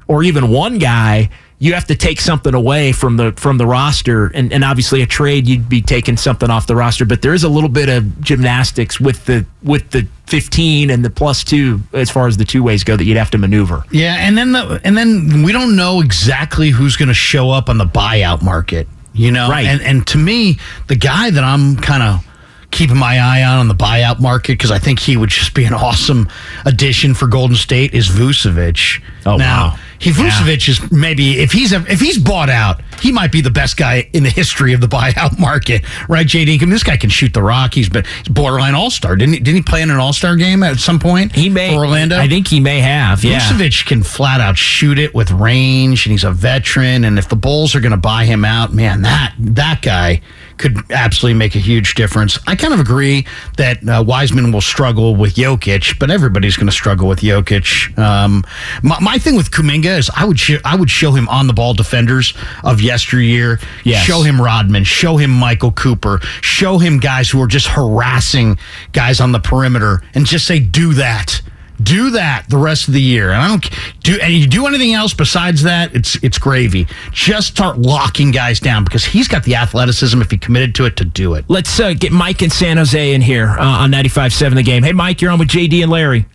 or 0.07 0.23
even 0.23 0.49
one 0.49 0.77
guy, 0.77 1.29
you 1.61 1.75
have 1.75 1.85
to 1.85 1.95
take 1.95 2.19
something 2.19 2.55
away 2.55 2.91
from 2.91 3.17
the 3.17 3.33
from 3.33 3.59
the 3.59 3.67
roster, 3.67 4.31
and, 4.33 4.51
and 4.51 4.63
obviously 4.63 5.03
a 5.03 5.05
trade 5.05 5.47
you'd 5.47 5.69
be 5.69 5.79
taking 5.79 6.17
something 6.17 6.49
off 6.49 6.65
the 6.65 6.75
roster. 6.75 7.05
But 7.05 7.21
there 7.21 7.35
is 7.35 7.43
a 7.43 7.49
little 7.49 7.69
bit 7.69 7.87
of 7.87 8.19
gymnastics 8.19 8.99
with 8.99 9.23
the 9.25 9.45
with 9.61 9.91
the 9.91 10.07
15 10.25 10.89
and 10.89 11.05
the 11.05 11.11
plus 11.11 11.43
two 11.43 11.79
as 11.93 12.09
far 12.09 12.25
as 12.25 12.37
the 12.37 12.45
two 12.45 12.63
ways 12.63 12.83
go 12.83 12.97
that 12.97 13.03
you'd 13.03 13.15
have 13.15 13.29
to 13.29 13.37
maneuver. 13.37 13.83
Yeah, 13.91 14.15
and 14.17 14.35
then 14.35 14.53
the, 14.53 14.81
and 14.83 14.97
then 14.97 15.43
we 15.43 15.51
don't 15.51 15.75
know 15.75 16.01
exactly 16.01 16.71
who's 16.71 16.97
going 16.97 17.09
to 17.09 17.13
show 17.13 17.51
up 17.51 17.69
on 17.69 17.77
the 17.77 17.85
buyout 17.85 18.41
market. 18.41 18.87
You 19.13 19.31
know, 19.31 19.47
Right. 19.47 19.67
And 19.67 19.81
and 19.83 20.07
to 20.07 20.17
me, 20.17 20.57
the 20.87 20.95
guy 20.95 21.29
that 21.29 21.43
I'm 21.43 21.77
kind 21.77 22.01
of 22.01 22.25
keeping 22.71 22.97
my 22.97 23.19
eye 23.19 23.43
on 23.43 23.59
on 23.59 23.67
the 23.67 23.75
buyout 23.75 24.19
market 24.19 24.53
because 24.53 24.71
I 24.71 24.79
think 24.79 24.99
he 24.99 25.15
would 25.15 25.29
just 25.29 25.53
be 25.53 25.65
an 25.65 25.73
awesome 25.73 26.27
addition 26.65 27.13
for 27.13 27.27
Golden 27.27 27.55
State 27.55 27.93
is 27.93 28.07
Vucevic. 28.07 29.03
Oh, 29.25 29.37
now, 29.37 29.71
wow. 29.71 29.79
He 30.01 30.09
Vucevic 30.09 30.67
is 30.67 30.91
maybe 30.91 31.39
if 31.39 31.51
he's 31.51 31.73
a, 31.73 31.85
if 31.87 31.99
he's 31.99 32.17
bought 32.17 32.49
out, 32.49 32.81
he 33.01 33.11
might 33.11 33.31
be 33.31 33.41
the 33.41 33.51
best 33.51 33.77
guy 33.77 34.09
in 34.13 34.23
the 34.23 34.29
history 34.29 34.73
of 34.73 34.81
the 34.81 34.87
buyout 34.97 35.37
market, 35.39 35.83
right? 36.09 36.25
JD, 36.25 36.55
I 36.55 36.65
mean, 36.65 36.69
this 36.71 36.83
guy 36.83 36.97
can 36.97 37.09
shoot 37.09 37.33
the 37.33 37.43
rock. 37.43 37.75
He's 37.75 37.87
been 37.87 38.05
he's 38.17 38.27
borderline 38.27 38.73
All 38.73 38.89
Star. 38.89 39.15
Didn't 39.15 39.33
he, 39.35 39.39
didn't 39.39 39.57
he 39.57 39.61
play 39.61 39.81
in 39.81 39.91
an 39.91 39.97
All 39.97 40.13
Star 40.13 40.35
game 40.35 40.63
at 40.63 40.77
some 40.77 40.99
point? 40.99 41.35
He 41.35 41.49
may 41.49 41.69
for 41.69 41.81
Orlando. 41.81 42.17
I 42.17 42.27
think 42.27 42.47
he 42.47 42.59
may 42.59 42.79
have. 42.79 43.23
Yeah. 43.23 43.39
Vucevic 43.39 43.85
can 43.85 44.01
flat 44.01 44.41
out 44.41 44.57
shoot 44.57 44.97
it 44.97 45.13
with 45.13 45.31
range, 45.31 46.05
and 46.05 46.11
he's 46.11 46.23
a 46.23 46.31
veteran. 46.31 47.03
And 47.03 47.19
if 47.19 47.29
the 47.29 47.35
Bulls 47.35 47.75
are 47.75 47.79
going 47.79 47.91
to 47.91 47.97
buy 47.97 48.25
him 48.25 48.43
out, 48.43 48.73
man, 48.73 49.03
that 49.03 49.35
that 49.39 49.81
guy 49.81 50.21
could 50.61 50.91
absolutely 50.91 51.37
make 51.37 51.55
a 51.55 51.59
huge 51.59 51.95
difference. 51.95 52.39
I 52.47 52.55
kind 52.55 52.73
of 52.73 52.79
agree 52.79 53.25
that 53.57 53.87
uh, 53.87 54.03
Wiseman 54.05 54.51
will 54.51 54.61
struggle 54.61 55.15
with 55.15 55.35
Jokic, 55.35 55.99
but 55.99 56.09
everybody's 56.09 56.55
going 56.55 56.67
to 56.67 56.71
struggle 56.71 57.07
with 57.09 57.19
Jokic. 57.19 57.97
Um, 57.97 58.45
my, 58.83 58.99
my 58.99 59.17
thing 59.17 59.35
with 59.35 59.51
Kuminga 59.51 59.97
is 59.97 60.09
I 60.15 60.25
would 60.25 60.39
sh- 60.39 60.61
I 60.63 60.75
would 60.75 60.89
show 60.89 61.11
him 61.11 61.27
on 61.27 61.47
the 61.47 61.53
ball 61.53 61.73
defenders 61.73 62.33
of 62.63 62.79
yesteryear. 62.81 63.59
Yes. 63.83 64.05
Show 64.05 64.21
him 64.21 64.39
Rodman. 64.39 64.83
Show 64.83 65.17
him 65.17 65.31
Michael 65.31 65.71
Cooper. 65.71 66.19
Show 66.41 66.77
him 66.77 66.99
guys 66.99 67.29
who 67.29 67.41
are 67.41 67.47
just 67.47 67.67
harassing 67.67 68.57
guys 68.93 69.19
on 69.19 69.31
the 69.31 69.39
perimeter, 69.39 70.01
and 70.13 70.25
just 70.25 70.45
say, 70.45 70.59
"Do 70.59 70.93
that." 70.93 71.41
Do 71.81 72.11
that 72.11 72.45
the 72.49 72.57
rest 72.57 72.87
of 72.87 72.93
the 72.93 73.01
year, 73.01 73.31
and 73.31 73.41
I 73.41 73.47
don't 73.47 73.69
do. 74.03 74.19
And 74.21 74.33
you 74.33 74.47
do 74.47 74.67
anything 74.67 74.93
else 74.93 75.13
besides 75.13 75.63
that, 75.63 75.95
it's 75.95 76.21
it's 76.23 76.37
gravy. 76.37 76.87
Just 77.11 77.47
start 77.47 77.77
locking 77.77 78.31
guys 78.31 78.59
down 78.59 78.83
because 78.83 79.05
he's 79.05 79.27
got 79.27 79.43
the 79.43 79.55
athleticism 79.55 80.21
if 80.21 80.29
he 80.31 80.37
committed 80.37 80.75
to 80.75 80.85
it 80.85 80.97
to 80.97 81.05
do 81.05 81.35
it. 81.35 81.45
Let's 81.47 81.79
uh, 81.79 81.93
get 81.93 82.11
Mike 82.11 82.41
in 82.41 82.49
San 82.49 82.77
Jose 82.77 83.13
in 83.13 83.21
here 83.21 83.49
uh, 83.49 83.63
on 83.63 83.91
95.7 83.91 84.55
The 84.55 84.63
Game. 84.63 84.83
Hey, 84.83 84.91
Mike, 84.91 85.21
you're 85.21 85.31
on 85.31 85.39
with 85.39 85.47
JD 85.47 85.81
and 85.81 85.91
Larry. 85.91 86.25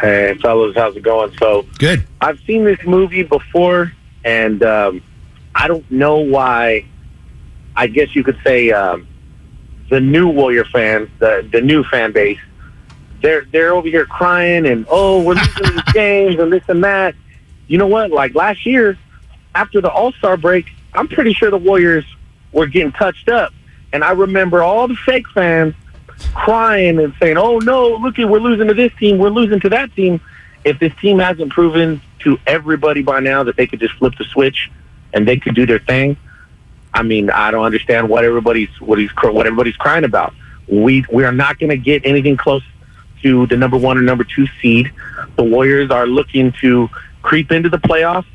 Hey, 0.00 0.34
fellas, 0.40 0.74
how's 0.74 0.96
it 0.96 1.02
going? 1.02 1.30
So, 1.36 1.66
Good. 1.78 2.06
I've 2.22 2.40
seen 2.40 2.64
this 2.64 2.78
movie 2.86 3.22
before, 3.22 3.92
and 4.24 4.62
um, 4.62 5.02
I 5.54 5.68
don't 5.68 5.88
know 5.90 6.18
why. 6.18 6.86
I 7.76 7.86
guess 7.86 8.16
you 8.16 8.24
could 8.24 8.38
say 8.42 8.70
um, 8.70 9.06
the 9.90 10.00
new 10.00 10.28
Warrior 10.28 10.64
fans, 10.64 11.10
the 11.18 11.46
the 11.52 11.60
new 11.60 11.84
fan 11.84 12.12
base, 12.12 12.38
they're 13.20 13.44
they're 13.44 13.74
over 13.74 13.88
here 13.88 14.06
crying 14.06 14.66
and 14.66 14.86
oh, 14.88 15.22
we're 15.22 15.34
losing 15.34 15.76
these 15.76 15.82
games 15.92 16.38
and 16.38 16.52
this 16.52 16.62
and 16.68 16.84
that. 16.84 17.14
You 17.66 17.78
know 17.78 17.86
what? 17.86 18.10
Like 18.10 18.34
last 18.34 18.66
year, 18.66 18.98
after 19.54 19.80
the 19.80 19.90
All 19.90 20.12
Star 20.12 20.36
break, 20.36 20.66
I'm 20.94 21.08
pretty 21.08 21.32
sure 21.32 21.50
the 21.50 21.58
Warriors 21.58 22.04
were 22.52 22.66
getting 22.66 22.92
touched 22.92 23.28
up, 23.28 23.52
and 23.92 24.02
I 24.02 24.12
remember 24.12 24.62
all 24.62 24.88
the 24.88 24.96
fake 24.96 25.28
fans 25.28 25.74
crying 26.34 26.98
and 26.98 27.14
saying, 27.20 27.36
"Oh 27.36 27.58
no, 27.58 27.96
look 27.96 28.18
at 28.18 28.28
we're 28.28 28.40
losing 28.40 28.68
to 28.68 28.74
this 28.74 28.92
team, 28.98 29.18
we're 29.18 29.30
losing 29.30 29.60
to 29.60 29.68
that 29.70 29.94
team." 29.94 30.20
If 30.62 30.78
this 30.78 30.92
team 31.00 31.18
hasn't 31.18 31.52
proven 31.52 32.02
to 32.18 32.38
everybody 32.46 33.02
by 33.02 33.20
now 33.20 33.44
that 33.44 33.56
they 33.56 33.66
could 33.66 33.80
just 33.80 33.94
flip 33.94 34.12
the 34.18 34.24
switch 34.24 34.70
and 35.14 35.26
they 35.26 35.38
could 35.38 35.54
do 35.54 35.64
their 35.64 35.78
thing, 35.78 36.18
I 36.92 37.02
mean, 37.02 37.30
I 37.30 37.50
don't 37.50 37.64
understand 37.64 38.08
what 38.08 38.24
everybody's 38.24 38.68
what 38.80 38.98
he's 38.98 39.10
what 39.22 39.46
everybody's 39.46 39.76
crying 39.76 40.04
about. 40.04 40.34
We 40.68 41.04
we 41.10 41.24
are 41.24 41.32
not 41.32 41.58
going 41.58 41.70
to 41.70 41.76
get 41.76 42.04
anything 42.04 42.36
close 42.36 42.62
to 43.22 43.46
the 43.46 43.56
number 43.56 43.76
one 43.76 43.98
or 43.98 44.02
number 44.02 44.24
two 44.24 44.46
seed. 44.60 44.90
The 45.36 45.44
Warriors 45.44 45.90
are 45.90 46.06
looking 46.06 46.52
to 46.60 46.88
creep 47.22 47.52
into 47.52 47.68
the 47.68 47.78
playoffs, 47.78 48.26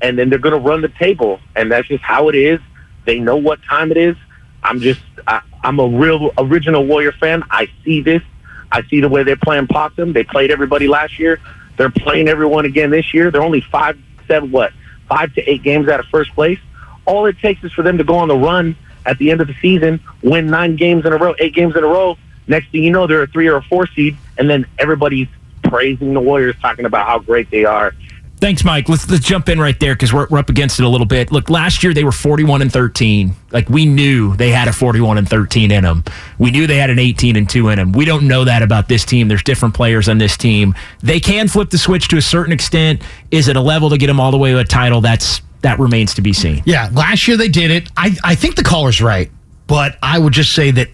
and 0.00 0.18
then 0.18 0.30
they're 0.30 0.38
going 0.38 0.60
to 0.60 0.68
run 0.68 0.80
the 0.80 0.88
table, 0.88 1.40
and 1.56 1.70
that's 1.70 1.88
just 1.88 2.02
how 2.02 2.28
it 2.28 2.34
is. 2.34 2.60
They 3.04 3.18
know 3.18 3.36
what 3.36 3.62
time 3.62 3.90
it 3.90 3.96
is. 3.96 4.16
I'm 4.62 4.80
just 4.80 5.00
I, 5.26 5.40
I'm 5.62 5.78
a 5.78 5.86
real 5.86 6.30
original 6.38 6.84
Warrior 6.84 7.12
fan. 7.12 7.42
I 7.50 7.68
see 7.84 8.02
this. 8.02 8.22
I 8.70 8.82
see 8.84 9.00
the 9.00 9.08
way 9.08 9.22
they're 9.22 9.36
playing 9.36 9.66
possum. 9.66 10.12
They 10.12 10.24
played 10.24 10.50
everybody 10.50 10.88
last 10.88 11.18
year. 11.18 11.40
They're 11.76 11.90
playing 11.90 12.28
everyone 12.28 12.64
again 12.64 12.90
this 12.90 13.14
year. 13.14 13.30
They're 13.30 13.42
only 13.42 13.60
five, 13.60 13.98
seven, 14.26 14.50
what, 14.50 14.72
five 15.08 15.32
to 15.34 15.50
eight 15.50 15.62
games 15.62 15.88
out 15.88 16.00
of 16.00 16.06
first 16.06 16.34
place. 16.34 16.58
All 17.06 17.24
it 17.26 17.38
takes 17.38 17.64
is 17.64 17.72
for 17.72 17.82
them 17.82 17.96
to 17.98 18.04
go 18.04 18.16
on 18.16 18.28
the 18.28 18.36
run 18.36 18.76
at 19.06 19.16
the 19.18 19.30
end 19.30 19.40
of 19.40 19.46
the 19.46 19.54
season, 19.62 20.00
win 20.22 20.48
nine 20.48 20.76
games 20.76 21.06
in 21.06 21.12
a 21.12 21.16
row, 21.16 21.34
eight 21.38 21.54
games 21.54 21.74
in 21.76 21.82
a 21.82 21.86
row. 21.86 22.18
Next 22.48 22.70
thing 22.70 22.82
you 22.82 22.90
know, 22.90 23.06
they're 23.06 23.22
a 23.22 23.26
three 23.26 23.46
or 23.46 23.56
a 23.56 23.62
four 23.62 23.86
seed, 23.86 24.16
and 24.38 24.48
then 24.48 24.66
everybody's 24.78 25.28
praising 25.62 26.14
the 26.14 26.20
Warriors, 26.20 26.56
talking 26.60 26.86
about 26.86 27.06
how 27.06 27.18
great 27.18 27.50
they 27.50 27.64
are. 27.64 27.94
Thanks, 28.40 28.62
Mike. 28.64 28.88
Let's 28.88 29.10
let's 29.10 29.24
jump 29.24 29.48
in 29.48 29.58
right 29.58 29.78
there 29.80 29.94
because 29.94 30.12
we're, 30.12 30.28
we're 30.30 30.38
up 30.38 30.48
against 30.48 30.78
it 30.78 30.84
a 30.84 30.88
little 30.88 31.06
bit. 31.06 31.32
Look, 31.32 31.50
last 31.50 31.82
year 31.82 31.92
they 31.92 32.04
were 32.04 32.12
41 32.12 32.62
and 32.62 32.72
13. 32.72 33.34
Like 33.50 33.68
we 33.68 33.84
knew 33.84 34.36
they 34.36 34.50
had 34.50 34.68
a 34.68 34.72
41 34.72 35.18
and 35.18 35.28
13 35.28 35.72
in 35.72 35.82
them. 35.82 36.04
We 36.38 36.52
knew 36.52 36.68
they 36.68 36.76
had 36.76 36.88
an 36.88 37.00
18 37.00 37.34
and 37.34 37.50
2 37.50 37.68
in 37.70 37.78
them. 37.78 37.92
We 37.92 38.04
don't 38.04 38.28
know 38.28 38.44
that 38.44 38.62
about 38.62 38.88
this 38.88 39.04
team. 39.04 39.26
There's 39.26 39.42
different 39.42 39.74
players 39.74 40.08
on 40.08 40.18
this 40.18 40.36
team. 40.36 40.74
They 41.02 41.18
can 41.18 41.48
flip 41.48 41.70
the 41.70 41.78
switch 41.78 42.06
to 42.08 42.16
a 42.16 42.22
certain 42.22 42.52
extent. 42.52 43.02
Is 43.32 43.48
it 43.48 43.56
a 43.56 43.60
level 43.60 43.90
to 43.90 43.98
get 43.98 44.06
them 44.06 44.20
all 44.20 44.30
the 44.30 44.38
way 44.38 44.52
to 44.52 44.58
a 44.58 44.64
title? 44.64 45.00
That's 45.00 45.42
that 45.62 45.80
remains 45.80 46.14
to 46.14 46.22
be 46.22 46.32
seen. 46.32 46.62
Yeah, 46.64 46.90
last 46.92 47.26
year 47.26 47.36
they 47.36 47.48
did 47.48 47.72
it. 47.72 47.90
I 47.96 48.16
I 48.22 48.34
think 48.36 48.54
the 48.54 48.62
caller's 48.62 49.02
right, 49.02 49.32
but 49.66 49.98
I 50.00 50.16
would 50.20 50.32
just 50.32 50.54
say 50.54 50.70
that 50.70 50.88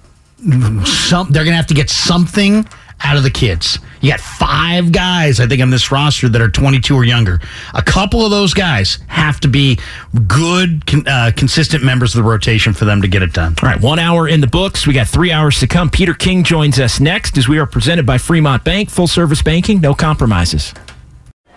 some 0.85 1.31
they're 1.31 1.45
to 1.45 1.53
have 1.53 1.67
to 1.69 1.75
get 1.75 1.91
something 1.91 2.67
out 3.03 3.17
of 3.17 3.23
the 3.23 3.31
kids. 3.31 3.79
You 4.01 4.11
got 4.11 4.21
five 4.21 4.93
guys, 4.93 5.41
I 5.41 5.47
think, 5.47 5.63
on 5.63 5.71
this 5.71 5.91
roster 5.91 6.29
that 6.29 6.41
are 6.41 6.49
22 6.49 6.95
or 6.95 7.05
younger. 7.05 7.41
A 7.75 7.83
couple 7.83 8.25
of 8.25 8.31
those 8.31 8.55
guys 8.55 8.99
have 9.09 9.41
to 9.41 9.49
be 9.49 9.79
good, 10.27 10.83
uh, 11.07 11.33
consistent 11.37 11.85
members 11.85 12.15
of 12.15 12.23
the 12.23 12.29
rotation 12.29 12.73
for 12.73 12.85
them 12.85 13.03
to 13.03 13.09
get 13.09 13.23
it 13.23 13.33
done. 13.33 13.55
All 13.63 13.69
right, 13.69 13.81
one 13.81 13.99
hour 13.99 14.29
in 14.29 14.41
the 14.41 14.47
books. 14.47 14.87
We 14.87 14.95
got 14.95 15.09
three 15.09 15.33
hours 15.33 15.59
to 15.61 15.67
come. 15.67 15.91
Peter 15.91 16.15
King 16.15 16.45
joins 16.45 16.79
us 16.79 17.01
next 17.01 17.37
as 17.37 17.49
we 17.49 17.59
are 17.59 17.67
presented 17.67 18.07
by 18.07 18.19
Fremont 18.19 18.65
Bank, 18.65 18.91
full 18.91 19.07
service 19.07 19.43
banking, 19.43 19.81
no 19.81 19.95
compromises. 19.95 20.73